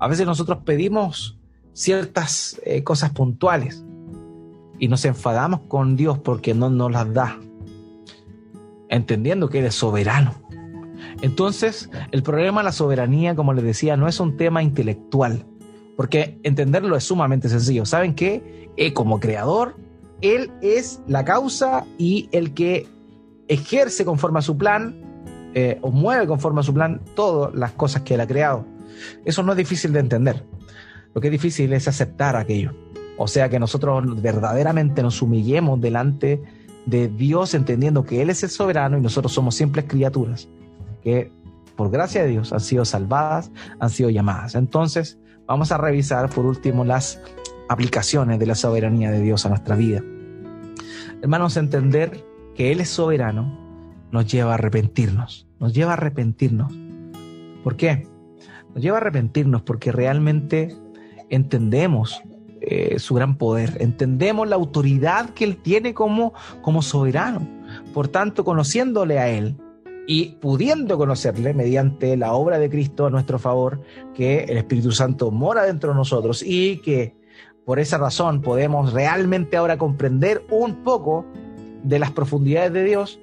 A 0.00 0.08
veces 0.08 0.26
nosotros 0.26 0.58
pedimos 0.64 1.38
ciertas 1.74 2.60
eh, 2.64 2.82
cosas 2.82 3.10
puntuales 3.10 3.84
y 4.80 4.88
nos 4.88 5.04
enfadamos 5.04 5.60
con 5.68 5.94
Dios 5.94 6.18
porque 6.18 6.54
no 6.54 6.70
nos 6.70 6.90
las 6.90 7.14
da, 7.14 7.38
entendiendo 8.88 9.48
que 9.48 9.60
Él 9.60 9.66
es 9.66 9.76
soberano. 9.76 10.34
Entonces, 11.20 11.88
el 12.10 12.24
problema 12.24 12.62
de 12.62 12.64
la 12.64 12.72
soberanía, 12.72 13.36
como 13.36 13.52
les 13.52 13.62
decía, 13.62 13.96
no 13.96 14.08
es 14.08 14.18
un 14.18 14.36
tema 14.36 14.64
intelectual, 14.64 15.46
porque 15.96 16.40
entenderlo 16.42 16.96
es 16.96 17.04
sumamente 17.04 17.48
sencillo. 17.48 17.86
¿Saben 17.86 18.16
qué? 18.16 18.72
Eh, 18.76 18.92
como 18.92 19.20
creador, 19.20 19.76
él 20.22 20.50
es 20.62 21.00
la 21.06 21.24
causa 21.24 21.84
y 21.98 22.28
el 22.32 22.54
que 22.54 22.88
ejerce 23.48 24.04
conforme 24.04 24.38
a 24.38 24.42
su 24.42 24.56
plan 24.56 24.94
eh, 25.54 25.78
o 25.82 25.90
mueve 25.90 26.26
conforme 26.26 26.60
a 26.60 26.62
su 26.62 26.72
plan 26.72 27.00
todas 27.14 27.54
las 27.54 27.72
cosas 27.72 28.02
que 28.02 28.14
Él 28.14 28.20
ha 28.20 28.26
creado. 28.26 28.64
Eso 29.24 29.42
no 29.42 29.52
es 29.52 29.58
difícil 29.58 29.92
de 29.92 30.00
entender. 30.00 30.44
Lo 31.14 31.20
que 31.20 31.28
es 31.28 31.32
difícil 31.32 31.72
es 31.72 31.88
aceptar 31.88 32.36
aquello. 32.36 32.72
O 33.18 33.28
sea, 33.28 33.50
que 33.50 33.58
nosotros 33.58 34.22
verdaderamente 34.22 35.02
nos 35.02 35.20
humillemos 35.20 35.80
delante 35.80 36.42
de 36.86 37.08
Dios 37.08 37.52
entendiendo 37.54 38.04
que 38.04 38.22
Él 38.22 38.30
es 38.30 38.42
el 38.42 38.50
soberano 38.50 38.96
y 38.96 39.00
nosotros 39.00 39.32
somos 39.32 39.54
simples 39.54 39.84
criaturas 39.86 40.48
que 41.02 41.30
por 41.76 41.90
gracia 41.90 42.22
de 42.22 42.28
Dios 42.28 42.52
han 42.52 42.60
sido 42.60 42.84
salvadas, 42.84 43.50
han 43.80 43.90
sido 43.90 44.08
llamadas. 44.08 44.54
Entonces, 44.54 45.18
vamos 45.46 45.72
a 45.72 45.78
revisar 45.78 46.30
por 46.30 46.46
último 46.46 46.84
las 46.84 47.20
aplicaciones 47.68 48.38
de 48.38 48.46
la 48.46 48.54
soberanía 48.54 49.10
de 49.10 49.20
Dios 49.20 49.44
a 49.44 49.48
nuestra 49.48 49.76
vida. 49.76 50.02
Hermanos, 51.22 51.56
entender 51.56 52.24
que 52.56 52.72
Él 52.72 52.80
es 52.80 52.90
soberano 52.90 53.56
nos 54.10 54.26
lleva 54.26 54.50
a 54.50 54.54
arrepentirnos, 54.54 55.46
nos 55.60 55.72
lleva 55.72 55.92
a 55.92 55.94
arrepentirnos. 55.94 56.74
¿Por 57.62 57.76
qué? 57.76 58.08
Nos 58.74 58.82
lleva 58.82 58.96
a 58.96 59.00
arrepentirnos 59.00 59.62
porque 59.62 59.92
realmente 59.92 60.74
entendemos 61.30 62.20
eh, 62.60 62.98
su 62.98 63.14
gran 63.14 63.38
poder, 63.38 63.76
entendemos 63.78 64.48
la 64.48 64.56
autoridad 64.56 65.30
que 65.30 65.44
Él 65.44 65.58
tiene 65.58 65.94
como, 65.94 66.34
como 66.60 66.82
soberano. 66.82 67.48
Por 67.94 68.08
tanto, 68.08 68.44
conociéndole 68.44 69.20
a 69.20 69.28
Él, 69.28 69.56
y 70.08 70.30
pudiendo 70.40 70.98
conocerle 70.98 71.54
mediante 71.54 72.16
la 72.16 72.32
obra 72.32 72.58
de 72.58 72.68
Cristo 72.68 73.06
a 73.06 73.10
nuestro 73.10 73.38
favor, 73.38 73.80
que 74.14 74.40
el 74.40 74.56
Espíritu 74.56 74.90
Santo 74.90 75.30
mora 75.30 75.62
dentro 75.62 75.90
de 75.90 75.96
nosotros 75.96 76.42
y 76.44 76.78
que 76.78 77.14
por 77.64 77.78
esa 77.78 77.98
razón 77.98 78.42
podemos 78.42 78.92
realmente 78.92 79.56
ahora 79.56 79.78
comprender 79.78 80.44
un 80.50 80.82
poco 80.82 81.24
de 81.82 81.98
las 81.98 82.10
profundidades 82.10 82.72
de 82.72 82.84
Dios. 82.84 83.20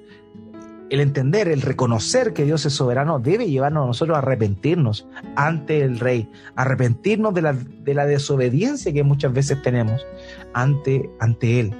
El 0.88 1.00
entender, 1.00 1.48
el 1.48 1.62
reconocer 1.62 2.32
que 2.32 2.44
Dios 2.44 2.66
es 2.66 2.72
soberano 2.72 3.20
debe 3.20 3.48
llevarnos 3.48 3.84
a 3.84 3.86
nosotros 3.86 4.16
a 4.16 4.18
arrepentirnos 4.18 5.06
ante 5.36 5.82
el 5.82 6.00
Rey, 6.00 6.28
arrepentirnos 6.56 7.32
de 7.32 7.42
la, 7.42 7.52
de 7.52 7.94
la 7.94 8.06
desobediencia 8.06 8.92
que 8.92 9.04
muchas 9.04 9.32
veces 9.32 9.62
tenemos 9.62 10.04
ante, 10.52 11.08
ante 11.20 11.60
Él. 11.60 11.74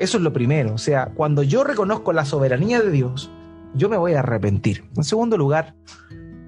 Eso 0.00 0.16
es 0.16 0.22
lo 0.24 0.32
primero, 0.32 0.74
o 0.74 0.78
sea, 0.78 1.12
cuando 1.14 1.44
yo 1.44 1.62
reconozco 1.62 2.12
la 2.12 2.24
soberanía 2.24 2.82
de 2.82 2.90
Dios, 2.90 3.30
yo 3.74 3.88
me 3.88 3.96
voy 3.96 4.14
a 4.14 4.20
arrepentir. 4.20 4.84
En 4.96 5.04
segundo 5.04 5.36
lugar, 5.36 5.74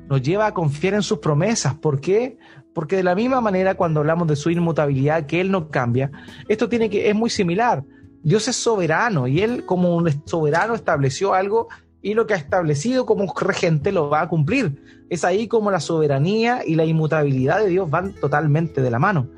nos 0.09 0.23
lleva 0.23 0.47
a 0.47 0.55
confiar 0.55 0.95
en 0.95 1.03
sus 1.03 1.19
promesas. 1.19 1.75
¿Por 1.75 2.01
qué? 2.01 2.39
Porque 2.77 2.97
de 2.97 3.03
la 3.03 3.15
misma 3.15 3.41
manera 3.41 3.75
cuando 3.75 4.01
hablamos 4.01 4.29
de 4.29 4.37
su 4.37 4.51
inmutabilidad, 4.51 5.25
que 5.25 5.41
Él 5.41 5.51
no 5.51 5.71
cambia, 5.71 6.11
esto 6.47 6.69
tiene 6.69 6.91
que, 6.91 7.09
es 7.09 7.15
muy 7.15 7.31
similar. 7.31 7.83
Dios 8.23 8.49
es 8.49 8.57
soberano 8.57 9.27
y 9.27 9.41
Él 9.41 9.65
como 9.65 9.97
un 9.97 10.13
soberano 10.27 10.75
estableció 10.75 11.33
algo 11.33 11.69
y 12.03 12.13
lo 12.13 12.27
que 12.27 12.35
ha 12.35 12.37
establecido 12.37 13.07
como 13.07 13.33
regente 13.35 13.93
lo 13.93 14.11
va 14.11 14.21
a 14.21 14.29
cumplir. 14.29 14.83
Es 15.09 15.25
ahí 15.25 15.49
como 15.49 15.71
la 15.71 15.81
soberanía 15.81 16.61
y 16.67 16.75
la 16.75 16.85
inmutabilidad 16.85 17.61
de 17.61 17.69
Dios 17.69 17.89
van 17.89 18.13
totalmente 18.13 18.83
de 18.83 18.91
la 18.91 18.99
mano. 18.99 19.31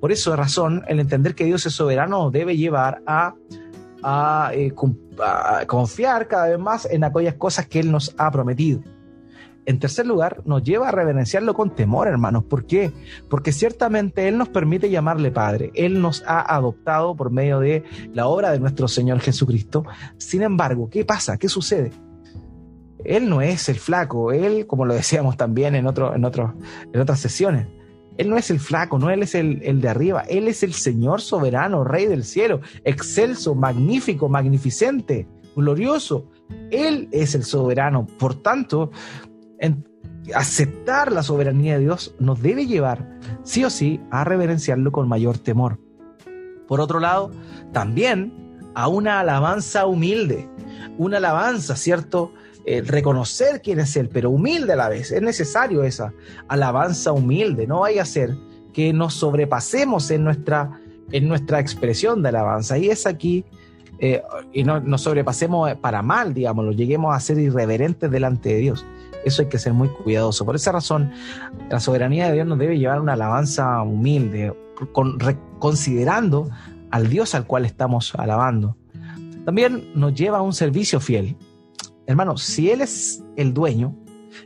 Por 0.00 0.10
eso 0.10 0.34
razón, 0.34 0.82
el 0.88 0.98
entender 0.98 1.36
que 1.36 1.44
Dios 1.44 1.64
es 1.66 1.72
soberano 1.72 2.32
debe 2.32 2.56
llevar 2.56 3.02
a, 3.06 3.34
a, 4.02 4.50
eh, 4.52 4.74
a 5.24 5.64
confiar 5.64 6.26
cada 6.26 6.48
vez 6.48 6.58
más 6.58 6.88
en 6.90 7.04
aquellas 7.04 7.34
cosas 7.34 7.68
que 7.68 7.78
Él 7.78 7.92
nos 7.92 8.16
ha 8.18 8.32
prometido. 8.32 8.80
En 9.66 9.78
tercer 9.78 10.06
lugar, 10.06 10.42
nos 10.46 10.62
lleva 10.62 10.88
a 10.88 10.92
reverenciarlo 10.92 11.54
con 11.54 11.74
temor, 11.74 12.08
hermanos. 12.08 12.44
¿Por 12.44 12.64
qué? 12.64 12.92
Porque 13.28 13.52
ciertamente 13.52 14.26
Él 14.26 14.38
nos 14.38 14.48
permite 14.48 14.90
llamarle 14.90 15.30
Padre. 15.30 15.70
Él 15.74 16.00
nos 16.00 16.24
ha 16.26 16.54
adoptado 16.54 17.14
por 17.14 17.30
medio 17.30 17.60
de 17.60 17.84
la 18.12 18.26
obra 18.26 18.52
de 18.52 18.58
nuestro 18.58 18.88
Señor 18.88 19.20
Jesucristo. 19.20 19.84
Sin 20.16 20.42
embargo, 20.42 20.88
¿qué 20.90 21.04
pasa? 21.04 21.36
¿Qué 21.36 21.48
sucede? 21.48 21.92
Él 23.04 23.28
no 23.28 23.40
es 23.40 23.68
el 23.68 23.76
flaco, 23.76 24.32
Él, 24.32 24.66
como 24.66 24.84
lo 24.84 24.94
decíamos 24.94 25.36
también 25.36 25.74
en, 25.74 25.86
en, 25.86 26.14
en 26.14 26.24
otras 26.24 27.20
sesiones, 27.20 27.66
Él 28.18 28.28
no 28.28 28.36
es 28.36 28.50
el 28.50 28.60
flaco, 28.60 28.98
no 28.98 29.10
Él 29.10 29.22
es 29.22 29.34
el, 29.34 29.62
el 29.62 29.80
de 29.80 29.88
arriba, 29.88 30.22
Él 30.28 30.48
es 30.48 30.62
el 30.62 30.74
Señor 30.74 31.20
soberano, 31.20 31.84
Rey 31.84 32.06
del 32.06 32.24
cielo, 32.24 32.60
excelso, 32.84 33.54
magnífico, 33.54 34.28
magnificente, 34.28 35.26
glorioso. 35.56 36.26
Él 36.70 37.08
es 37.12 37.34
el 37.34 37.44
soberano. 37.44 38.06
Por 38.18 38.34
tanto, 38.34 38.90
aceptar 40.34 41.12
la 41.12 41.22
soberanía 41.22 41.74
de 41.74 41.80
Dios 41.80 42.14
nos 42.18 42.40
debe 42.42 42.66
llevar, 42.66 43.18
sí 43.42 43.64
o 43.64 43.70
sí, 43.70 44.00
a 44.10 44.24
reverenciarlo 44.24 44.92
con 44.92 45.08
mayor 45.08 45.38
temor. 45.38 45.78
Por 46.68 46.80
otro 46.80 47.00
lado, 47.00 47.30
también 47.72 48.32
a 48.74 48.88
una 48.88 49.20
alabanza 49.20 49.86
humilde, 49.86 50.48
una 50.98 51.16
alabanza, 51.16 51.76
¿cierto? 51.76 52.32
Eh, 52.64 52.82
reconocer 52.82 53.62
quién 53.62 53.80
es 53.80 53.96
Él, 53.96 54.08
pero 54.08 54.30
humilde 54.30 54.74
a 54.74 54.76
la 54.76 54.88
vez. 54.88 55.10
Es 55.10 55.22
necesario 55.22 55.82
esa 55.82 56.12
alabanza 56.46 57.12
humilde. 57.12 57.66
No 57.66 57.80
vaya 57.80 58.02
a 58.02 58.06
ser 58.06 58.36
que 58.72 58.92
nos 58.92 59.14
sobrepasemos 59.14 60.10
en 60.10 60.24
nuestra, 60.24 60.78
en 61.10 61.26
nuestra 61.26 61.58
expresión 61.58 62.22
de 62.22 62.28
alabanza. 62.28 62.78
Y 62.78 62.90
es 62.90 63.06
aquí, 63.06 63.44
eh, 63.98 64.22
y 64.52 64.62
no 64.62 64.78
nos 64.80 65.02
sobrepasemos 65.02 65.74
para 65.76 66.02
mal, 66.02 66.34
digamos, 66.34 66.64
lo 66.64 66.72
lleguemos 66.72 67.16
a 67.16 67.20
ser 67.20 67.38
irreverentes 67.38 68.10
delante 68.10 68.50
de 68.50 68.56
Dios. 68.56 68.86
Eso 69.24 69.42
hay 69.42 69.48
que 69.48 69.58
ser 69.58 69.72
muy 69.72 69.88
cuidadoso. 69.88 70.44
Por 70.44 70.56
esa 70.56 70.72
razón, 70.72 71.12
la 71.70 71.80
soberanía 71.80 72.28
de 72.28 72.34
Dios 72.34 72.46
nos 72.46 72.58
debe 72.58 72.78
llevar 72.78 73.00
una 73.00 73.12
alabanza 73.14 73.82
humilde, 73.82 74.54
considerando 75.58 76.48
al 76.90 77.08
Dios 77.08 77.34
al 77.34 77.46
cual 77.46 77.64
estamos 77.64 78.14
alabando. 78.14 78.76
También 79.44 79.90
nos 79.94 80.14
lleva 80.14 80.38
a 80.38 80.42
un 80.42 80.52
servicio 80.52 81.00
fiel. 81.00 81.36
Hermano, 82.06 82.36
si 82.36 82.70
Él 82.70 82.80
es 82.80 83.22
el 83.36 83.54
dueño, 83.54 83.96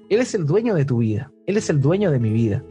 Él 0.08 0.20
es 0.20 0.34
el 0.34 0.46
dueño 0.46 0.74
de 0.74 0.84
tu 0.84 0.98
vida, 0.98 1.30
Él 1.46 1.56
es 1.56 1.70
el 1.70 1.80
dueño 1.80 2.10
de 2.10 2.18
mi 2.18 2.30
vida. 2.30 2.62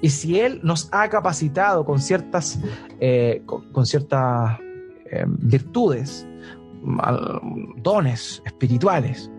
Y 0.00 0.10
si 0.10 0.38
Él 0.40 0.60
nos 0.62 0.88
ha 0.92 1.08
capacitado 1.08 1.84
con 1.84 2.00
ciertas, 2.00 2.60
eh, 3.00 3.42
con, 3.46 3.86
ciertas 3.86 4.58
eh, 5.10 5.24
virtudes, 5.26 6.26
dones 7.82 8.42
espirituales, 8.44 9.30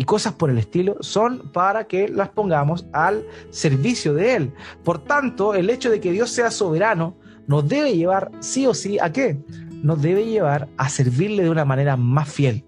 y 0.00 0.04
cosas 0.04 0.32
por 0.32 0.48
el 0.48 0.56
estilo 0.56 0.96
son 1.00 1.50
para 1.52 1.86
que 1.86 2.08
las 2.08 2.30
pongamos 2.30 2.86
al 2.94 3.22
servicio 3.50 4.14
de 4.14 4.34
Él. 4.34 4.54
Por 4.82 5.04
tanto, 5.04 5.52
el 5.52 5.68
hecho 5.68 5.90
de 5.90 6.00
que 6.00 6.10
Dios 6.10 6.30
sea 6.30 6.50
soberano 6.50 7.18
nos 7.46 7.68
debe 7.68 7.94
llevar 7.94 8.30
sí 8.40 8.66
o 8.66 8.72
sí 8.72 8.98
a 8.98 9.12
qué? 9.12 9.38
Nos 9.82 10.00
debe 10.00 10.24
llevar 10.24 10.70
a 10.78 10.88
servirle 10.88 11.42
de 11.42 11.50
una 11.50 11.66
manera 11.66 11.98
más 11.98 12.32
fiel, 12.32 12.64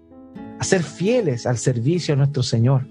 a 0.59 0.63
ser 0.63 0.83
fieles 0.83 1.47
al 1.47 1.57
servicio 1.57 2.13
de 2.13 2.17
nuestro 2.17 2.43
Señor, 2.43 2.85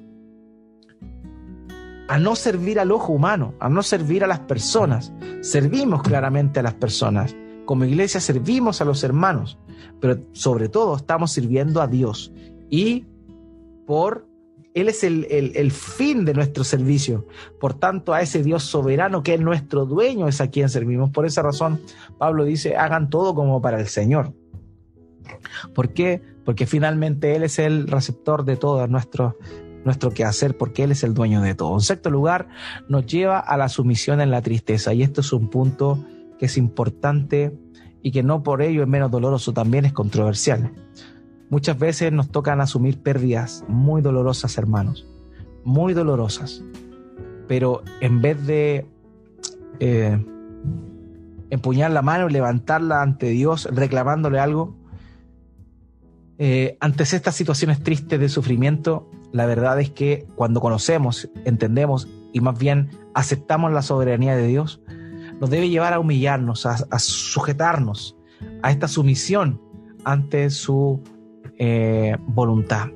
a 2.08 2.18
no 2.18 2.34
servir 2.34 2.80
al 2.80 2.90
ojo 2.90 3.12
humano, 3.12 3.54
a 3.60 3.68
no 3.68 3.84
servir 3.84 4.24
a 4.24 4.26
las 4.26 4.40
personas. 4.40 5.12
Servimos 5.40 6.02
claramente 6.02 6.58
a 6.58 6.64
las 6.64 6.74
personas. 6.74 7.36
Como 7.64 7.84
iglesia 7.84 8.18
servimos 8.18 8.80
a 8.80 8.84
los 8.86 9.04
hermanos, 9.04 9.56
pero 10.00 10.18
sobre 10.32 10.68
todo 10.68 10.96
estamos 10.96 11.30
sirviendo 11.30 11.80
a 11.80 11.86
Dios 11.86 12.32
y 12.70 13.06
por 13.86 14.31
él 14.74 14.88
es 14.88 15.04
el, 15.04 15.70
fin 15.70 16.24
de 16.24 16.34
nuestro 16.34 16.64
servicio. 16.64 17.26
Por 17.60 17.74
tanto, 17.74 18.14
a 18.14 18.22
ese 18.22 18.42
Dios 18.42 18.64
soberano 18.64 19.22
que 19.22 19.34
es 19.34 19.40
nuestro 19.40 19.84
dueño 19.84 20.28
es 20.28 20.40
a 20.40 20.48
quien 20.48 20.68
servimos. 20.68 21.10
Por 21.10 21.26
esa 21.26 21.42
razón, 21.42 21.80
Pablo 22.18 22.44
dice, 22.44 22.76
hagan 22.76 23.10
todo 23.10 23.34
como 23.34 23.60
para 23.60 23.80
el 23.80 23.88
Señor. 23.88 24.32
¿Por 25.74 25.92
qué? 25.92 26.22
Porque 26.44 26.66
finalmente 26.66 27.36
Él 27.36 27.42
es 27.42 27.58
el 27.58 27.86
receptor 27.86 28.44
de 28.44 28.56
todo 28.56 28.86
nuestro, 28.86 29.36
nuestro 29.84 30.10
quehacer, 30.10 30.56
porque 30.56 30.84
Él 30.84 30.92
es 30.92 31.04
el 31.04 31.12
dueño 31.12 31.42
de 31.42 31.54
todo. 31.54 31.74
En 31.74 31.80
sexto 31.80 32.10
lugar, 32.10 32.48
nos 32.88 33.06
lleva 33.06 33.38
a 33.38 33.56
la 33.56 33.68
sumisión 33.68 34.20
en 34.20 34.30
la 34.30 34.40
tristeza. 34.40 34.94
Y 34.94 35.02
esto 35.02 35.20
es 35.20 35.32
un 35.32 35.50
punto 35.50 36.04
que 36.38 36.46
es 36.46 36.56
importante 36.56 37.52
y 38.02 38.10
que 38.10 38.22
no 38.22 38.42
por 38.42 38.62
ello 38.62 38.82
es 38.82 38.88
menos 38.88 39.10
doloroso, 39.10 39.52
también 39.52 39.84
es 39.84 39.92
controversial. 39.92 40.72
Muchas 41.52 41.78
veces 41.78 42.10
nos 42.12 42.30
tocan 42.30 42.62
asumir 42.62 43.02
pérdidas 43.02 43.62
muy 43.68 44.00
dolorosas, 44.00 44.56
hermanos, 44.56 45.06
muy 45.64 45.92
dolorosas. 45.92 46.64
Pero 47.46 47.82
en 48.00 48.22
vez 48.22 48.46
de 48.46 48.86
eh, 49.78 50.24
empuñar 51.50 51.90
la 51.90 52.00
mano 52.00 52.30
levantarla 52.30 53.02
ante 53.02 53.26
Dios 53.26 53.68
reclamándole 53.70 54.38
algo, 54.38 54.74
eh, 56.38 56.78
ante 56.80 57.02
estas 57.02 57.36
situaciones 57.36 57.82
tristes 57.82 58.18
de 58.18 58.30
sufrimiento, 58.30 59.10
la 59.30 59.44
verdad 59.44 59.78
es 59.78 59.90
que 59.90 60.26
cuando 60.34 60.58
conocemos, 60.62 61.28
entendemos 61.44 62.08
y 62.32 62.40
más 62.40 62.58
bien 62.58 62.88
aceptamos 63.12 63.72
la 63.72 63.82
soberanía 63.82 64.34
de 64.36 64.46
Dios, 64.46 64.80
nos 65.38 65.50
debe 65.50 65.68
llevar 65.68 65.92
a 65.92 66.00
humillarnos, 66.00 66.64
a 66.64 66.98
sujetarnos 66.98 68.16
a 68.62 68.70
esta 68.70 68.88
sumisión 68.88 69.60
ante 70.04 70.48
su 70.48 71.02
eh, 71.64 72.16
voluntad. 72.26 72.88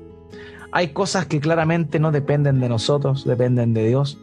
Hay 0.73 0.89
cosas 0.89 1.25
que 1.25 1.39
claramente 1.39 1.99
no 1.99 2.11
dependen 2.11 2.59
de 2.59 2.67
nosotros, 2.67 3.23
dependen 3.23 3.73
de 3.73 3.87
Dios. 3.87 4.19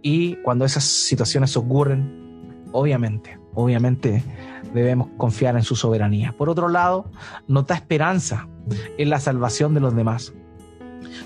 Y 0.00 0.36
cuando 0.36 0.64
esas 0.64 0.84
situaciones 0.84 1.58
ocurren, 1.58 2.64
obviamente, 2.72 3.38
obviamente 3.52 4.24
debemos 4.72 5.08
confiar 5.18 5.56
en 5.56 5.62
su 5.62 5.76
soberanía. 5.76 6.34
Por 6.38 6.48
otro 6.48 6.70
lado, 6.70 7.04
nos 7.48 7.66
da 7.66 7.74
esperanza 7.74 8.48
en 8.96 9.10
la 9.10 9.20
salvación 9.20 9.74
de 9.74 9.80
los 9.80 9.94
demás. 9.94 10.32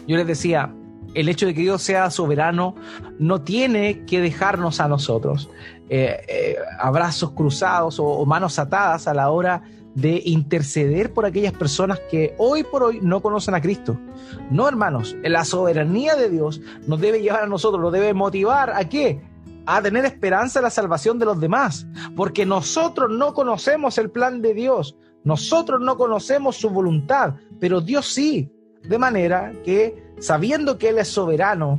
Yo 0.08 0.16
les 0.16 0.26
decía, 0.26 0.74
el 1.14 1.28
hecho 1.28 1.46
de 1.46 1.54
que 1.54 1.60
Dios 1.60 1.82
sea 1.82 2.10
soberano 2.10 2.74
no 3.20 3.42
tiene 3.42 4.04
que 4.06 4.20
dejarnos 4.20 4.80
a 4.80 4.88
nosotros 4.88 5.48
eh, 5.88 6.20
eh, 6.28 6.56
abrazos 6.80 7.30
cruzados 7.30 8.00
o, 8.00 8.26
manos 8.26 8.58
atadas 8.58 9.06
a 9.06 9.14
la 9.14 9.30
hora 9.30 9.62
de 9.62 9.79
interceder 9.96 11.12
por 11.12 11.26
aquellas 11.26 11.52
personas 11.52 12.00
que 12.10 12.34
hoy 12.38 12.62
por 12.62 12.82
hoy 12.82 13.00
no 13.02 13.20
conocen 13.20 13.54
a 13.54 13.60
Cristo. 13.60 13.98
No, 14.50 14.68
hermanos, 14.68 15.16
la 15.22 15.44
soberanía 15.44 16.14
de 16.14 16.30
Dios 16.30 16.60
nos 16.86 17.00
debe 17.00 17.20
llevar 17.20 17.42
a 17.42 17.46
nosotros, 17.46 17.82
nos 17.82 17.92
debe 17.92 18.14
motivar 18.14 18.70
a 18.70 18.88
qué? 18.88 19.20
A 19.66 19.82
tener 19.82 20.04
esperanza 20.04 20.60
en 20.60 20.64
la 20.64 20.70
salvación 20.70 21.18
de 21.18 21.26
los 21.26 21.40
demás, 21.40 21.86
porque 22.16 22.46
nosotros 22.46 23.10
no 23.10 23.34
conocemos 23.34 23.98
el 23.98 24.10
plan 24.10 24.40
de 24.42 24.54
Dios, 24.54 24.96
nosotros 25.24 25.80
no 25.80 25.96
conocemos 25.96 26.56
su 26.56 26.70
voluntad, 26.70 27.34
pero 27.58 27.80
Dios 27.80 28.06
sí, 28.06 28.50
de 28.82 28.98
manera 28.98 29.52
que 29.64 30.14
sabiendo 30.18 30.78
que 30.78 30.90
Él 30.90 30.98
es 30.98 31.08
soberano, 31.08 31.78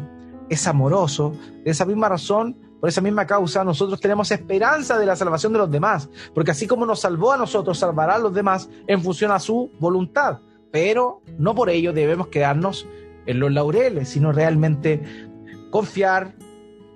es 0.49 0.67
amoroso, 0.67 1.33
de 1.63 1.71
esa 1.71 1.85
misma 1.85 2.09
razón 2.09 2.57
por 2.81 2.89
esa 2.89 2.99
misma 2.99 3.27
causa, 3.27 3.63
nosotros 3.63 4.01
tenemos 4.01 4.31
esperanza 4.31 4.97
de 4.97 5.05
la 5.05 5.15
salvación 5.15 5.53
de 5.53 5.59
los 5.59 5.69
demás, 5.69 6.09
porque 6.33 6.49
así 6.49 6.65
como 6.65 6.87
nos 6.87 6.99
salvó 7.01 7.31
a 7.31 7.37
nosotros, 7.37 7.77
salvará 7.77 8.15
a 8.15 8.19
los 8.19 8.33
demás 8.33 8.71
en 8.87 9.03
función 9.03 9.31
a 9.31 9.39
su 9.39 9.71
voluntad. 9.79 10.39
Pero 10.71 11.21
no 11.37 11.53
por 11.53 11.69
ello 11.69 11.93
debemos 11.93 12.27
quedarnos 12.27 12.87
en 13.27 13.39
los 13.39 13.51
laureles, 13.51 14.09
sino 14.09 14.31
realmente 14.31 14.99
confiar, 15.69 16.33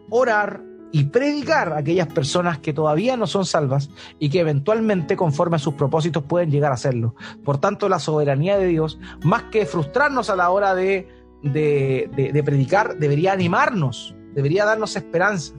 orar 0.09 0.63
y 0.91 1.03
predicar 1.03 1.73
a 1.73 1.77
aquellas 1.77 2.07
personas 2.07 2.57
que 2.57 2.73
todavía 2.73 3.15
no 3.15 3.27
son 3.27 3.45
salvas 3.45 3.91
y 4.17 4.29
que 4.29 4.39
eventualmente 4.39 5.15
conforme 5.15 5.57
a 5.57 5.59
sus 5.59 5.75
propósitos 5.75 6.23
pueden 6.23 6.49
llegar 6.49 6.71
a 6.71 6.77
serlo. 6.77 7.13
Por 7.43 7.59
tanto, 7.59 7.89
la 7.89 7.99
soberanía 7.99 8.57
de 8.57 8.65
Dios, 8.65 8.97
más 9.23 9.43
que 9.51 9.67
frustrarnos 9.67 10.31
a 10.31 10.35
la 10.35 10.49
hora 10.49 10.73
de, 10.73 11.07
de 11.43 12.43
predicar, 12.43 12.97
debería 12.97 13.33
animarnos, 13.33 14.15
debería 14.33 14.65
darnos 14.65 14.95
esperanza 14.95 15.53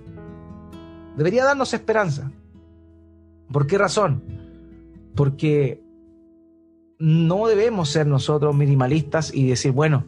debería 1.16 1.44
darnos 1.44 1.74
esperanza. 1.74 2.30
¿Por 3.50 3.66
qué 3.66 3.78
razón? 3.78 4.22
Porque 5.14 5.82
no 6.98 7.46
debemos 7.46 7.90
ser 7.90 8.06
nosotros 8.06 8.54
minimalistas 8.54 9.32
y 9.34 9.46
decir, 9.46 9.72
bueno, 9.72 10.06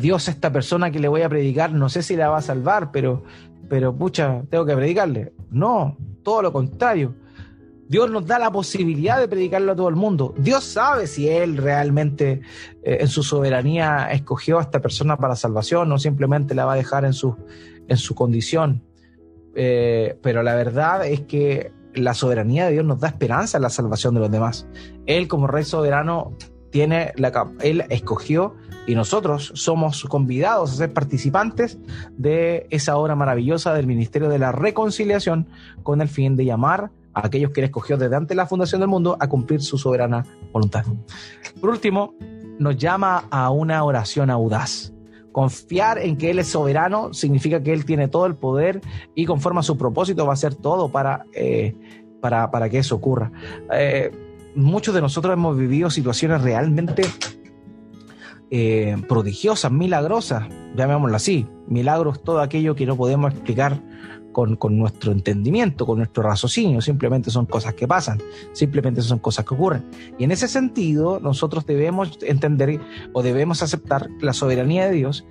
Dios 0.00 0.28
esta 0.28 0.52
persona 0.52 0.90
que 0.90 1.00
le 1.00 1.08
voy 1.08 1.22
a 1.22 1.28
predicar, 1.28 1.72
no 1.72 1.88
sé 1.88 2.02
si 2.02 2.16
la 2.16 2.28
va 2.28 2.38
a 2.38 2.42
salvar, 2.42 2.90
pero, 2.92 3.22
pero 3.68 3.94
pucha, 3.94 4.42
tengo 4.50 4.64
que 4.66 4.76
predicarle. 4.76 5.32
No, 5.50 5.96
todo 6.22 6.42
lo 6.42 6.52
contrario. 6.52 7.14
Dios 7.88 8.10
nos 8.10 8.26
da 8.26 8.38
la 8.38 8.50
posibilidad 8.50 9.18
de 9.18 9.28
predicarlo 9.28 9.72
a 9.72 9.76
todo 9.76 9.88
el 9.88 9.96
mundo. 9.96 10.34
Dios 10.36 10.62
sabe 10.64 11.06
si 11.06 11.26
Él 11.26 11.56
realmente 11.56 12.42
eh, 12.82 12.98
en 13.00 13.08
su 13.08 13.22
soberanía 13.22 14.12
escogió 14.12 14.58
a 14.58 14.62
esta 14.62 14.80
persona 14.80 15.16
para 15.16 15.36
salvación 15.36 15.90
o 15.90 15.98
simplemente 15.98 16.54
la 16.54 16.66
va 16.66 16.74
a 16.74 16.76
dejar 16.76 17.06
en 17.06 17.14
su, 17.14 17.34
en 17.88 17.96
su 17.96 18.14
condición. 18.14 18.82
Eh, 19.54 20.18
pero 20.22 20.42
la 20.42 20.54
verdad 20.54 21.06
es 21.06 21.22
que 21.22 21.72
la 21.94 22.14
soberanía 22.14 22.66
de 22.66 22.72
Dios 22.72 22.84
nos 22.84 23.00
da 23.00 23.08
esperanza 23.08 23.58
en 23.58 23.62
la 23.62 23.70
salvación 23.70 24.14
de 24.14 24.20
los 24.20 24.30
demás. 24.30 24.66
Él 25.06 25.28
como 25.28 25.46
Rey 25.46 25.64
soberano 25.64 26.36
tiene 26.70 27.12
la, 27.16 27.50
Él 27.60 27.84
escogió 27.88 28.54
y 28.86 28.94
nosotros 28.94 29.52
somos 29.54 30.04
convidados 30.04 30.72
a 30.72 30.76
ser 30.76 30.92
participantes 30.92 31.78
de 32.16 32.66
esa 32.70 32.96
obra 32.96 33.14
maravillosa 33.14 33.74
del 33.74 33.86
Ministerio 33.86 34.28
de 34.28 34.38
la 34.38 34.52
Reconciliación 34.52 35.48
con 35.82 36.00
el 36.00 36.08
fin 36.08 36.36
de 36.36 36.44
llamar 36.44 36.90
a 37.14 37.26
aquellos 37.26 37.50
que 37.50 37.60
Él 37.60 37.66
escogió 37.66 37.96
desde 37.96 38.16
antes 38.16 38.30
de 38.30 38.36
la 38.36 38.46
fundación 38.46 38.80
del 38.80 38.88
mundo 38.88 39.16
a 39.18 39.28
cumplir 39.28 39.60
su 39.60 39.78
soberana 39.78 40.24
voluntad. 40.52 40.84
Por 41.60 41.70
último, 41.70 42.14
nos 42.58 42.76
llama 42.76 43.24
a 43.30 43.50
una 43.50 43.84
oración 43.84 44.30
audaz. 44.30 44.92
Confiar 45.38 46.00
en 46.00 46.16
que 46.16 46.32
Él 46.32 46.40
es 46.40 46.48
soberano 46.48 47.14
significa 47.14 47.62
que 47.62 47.72
Él 47.72 47.84
tiene 47.84 48.08
todo 48.08 48.26
el 48.26 48.34
poder 48.34 48.80
y 49.14 49.24
conforme 49.24 49.60
a 49.60 49.62
su 49.62 49.78
propósito 49.78 50.26
va 50.26 50.32
a 50.32 50.34
hacer 50.34 50.56
todo 50.56 50.90
para, 50.90 51.26
eh, 51.32 51.76
para, 52.20 52.50
para, 52.50 52.68
que 52.68 52.78
eso 52.78 52.96
ocurra. 52.96 53.30
Eh, 53.72 54.10
muchos 54.56 54.92
de 54.96 55.00
nosotros 55.00 55.32
hemos 55.32 55.56
vivido 55.56 55.90
situaciones 55.90 56.42
realmente 56.42 57.04
eh, 58.50 58.96
prodigiosas, 59.08 59.70
milagrosas, 59.70 60.48
llamémoslo 60.74 61.14
así. 61.14 61.46
Milagros, 61.68 62.20
todo 62.24 62.40
aquello 62.40 62.74
que 62.74 62.84
no 62.84 62.96
podemos 62.96 63.32
explicar 63.32 63.80
con, 64.32 64.78
nuestro 64.78 65.12
entendimiento, 65.12 65.86
con 65.86 65.98
nuestro 65.98 66.22
raciocinio, 66.22 66.80
simplemente 66.80 67.30
son 67.30 67.46
cosas 67.46 67.74
que 67.74 67.88
pasan, 67.88 68.20
simplemente 68.52 69.02
son 69.02 69.18
cosas 69.18 69.44
que 69.44 69.54
ocurren. 69.54 69.84
Y 70.18 70.24
en 70.24 70.30
ese 70.30 70.48
sentido, 70.48 71.18
nosotros 71.20 71.66
debemos 71.66 72.18
entender 72.22 72.80
o 73.12 73.22
debemos 73.22 73.62
aceptar 73.62 74.08
la 74.20 74.32
soberanía 74.32 74.86
de 74.86 74.92
Dios 74.92 75.24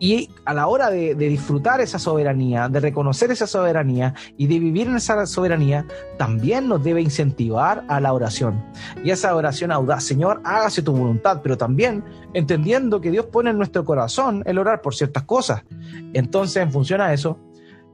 y 0.00 0.30
a 0.44 0.54
la 0.54 0.68
hora 0.68 0.90
de, 0.90 1.14
disfrutar 1.14 1.80
esa 1.80 1.98
soberanía, 1.98 2.68
de 2.68 2.80
reconocer 2.80 3.30
esa 3.30 3.46
soberanía 3.46 4.14
y 4.36 4.46
de 4.46 4.58
vivir 4.58 4.86
en 4.86 4.96
esa 4.96 5.26
soberanía, 5.26 5.86
también 6.18 6.68
nos 6.68 6.82
debe 6.84 7.00
incentivar 7.00 7.84
a 7.88 8.00
la 8.00 8.12
oración. 8.12 8.62
Y 9.02 9.10
esa 9.10 9.34
oración 9.34 9.72
audaz, 9.72 10.04
Señor, 10.04 10.40
hágase 10.44 10.82
tu 10.82 10.92
voluntad, 10.92 11.40
pero 11.42 11.56
también 11.56 12.04
entendiendo 12.32 13.00
que 13.00 13.10
Dios 13.10 13.26
pone 13.26 13.50
en 13.50 13.58
nuestro 13.58 13.84
corazón 13.84 14.42
el 14.46 14.58
orar 14.58 14.82
por 14.82 14.94
ciertas 14.94 15.24
cosas. 15.24 15.64
Entonces, 16.12 16.62
en 16.62 16.70
función 16.70 17.00
a 17.00 17.12
eso, 17.12 17.38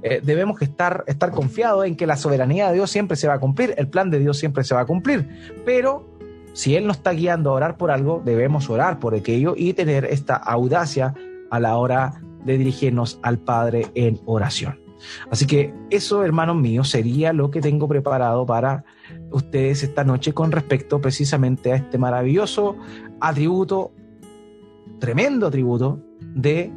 eh, 0.06 0.20
debemos 0.22 0.60
estar, 0.60 1.02
estar 1.06 1.30
confiados 1.30 1.86
en 1.86 1.96
que 1.96 2.06
la 2.06 2.18
soberanía 2.18 2.68
de 2.68 2.74
Dios 2.74 2.90
siempre 2.90 3.16
se 3.16 3.26
va 3.26 3.34
a 3.34 3.40
cumplir, 3.40 3.74
el 3.78 3.88
plan 3.88 4.10
de 4.10 4.18
Dios 4.18 4.36
siempre 4.38 4.62
se 4.62 4.74
va 4.74 4.82
a 4.82 4.84
cumplir, 4.84 5.26
pero 5.64 6.06
si 6.52 6.76
Él 6.76 6.86
nos 6.86 6.98
está 6.98 7.12
guiando 7.12 7.50
a 7.50 7.54
orar 7.54 7.78
por 7.78 7.90
algo, 7.90 8.20
debemos 8.22 8.68
orar 8.68 9.00
por 9.00 9.14
aquello 9.14 9.54
y 9.56 9.72
tener 9.72 10.04
esta 10.04 10.36
audacia 10.36 11.14
a 11.50 11.58
la 11.58 11.78
hora 11.78 12.20
de 12.44 12.58
dirigirnos 12.58 13.18
al 13.22 13.38
Padre 13.38 13.86
en 13.94 14.20
oración. 14.26 14.78
Así 15.30 15.46
que 15.46 15.72
eso, 15.88 16.22
hermanos 16.22 16.56
míos, 16.56 16.90
sería 16.90 17.32
lo 17.32 17.50
que 17.50 17.62
tengo 17.62 17.88
preparado 17.88 18.44
para 18.44 18.84
ustedes 19.30 19.82
esta 19.82 20.04
noche 20.04 20.34
con 20.34 20.52
respecto 20.52 21.00
precisamente 21.00 21.72
a 21.72 21.76
este 21.76 21.96
maravilloso 21.96 22.76
atributo, 23.20 23.92
tremendo 24.98 25.46
atributo 25.46 25.98
de 26.20 26.70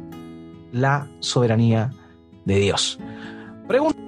la 0.72 1.08
soberanía 1.20 1.90
de 2.46 2.58
Dios. 2.58 2.98
Pregunta 3.68 4.07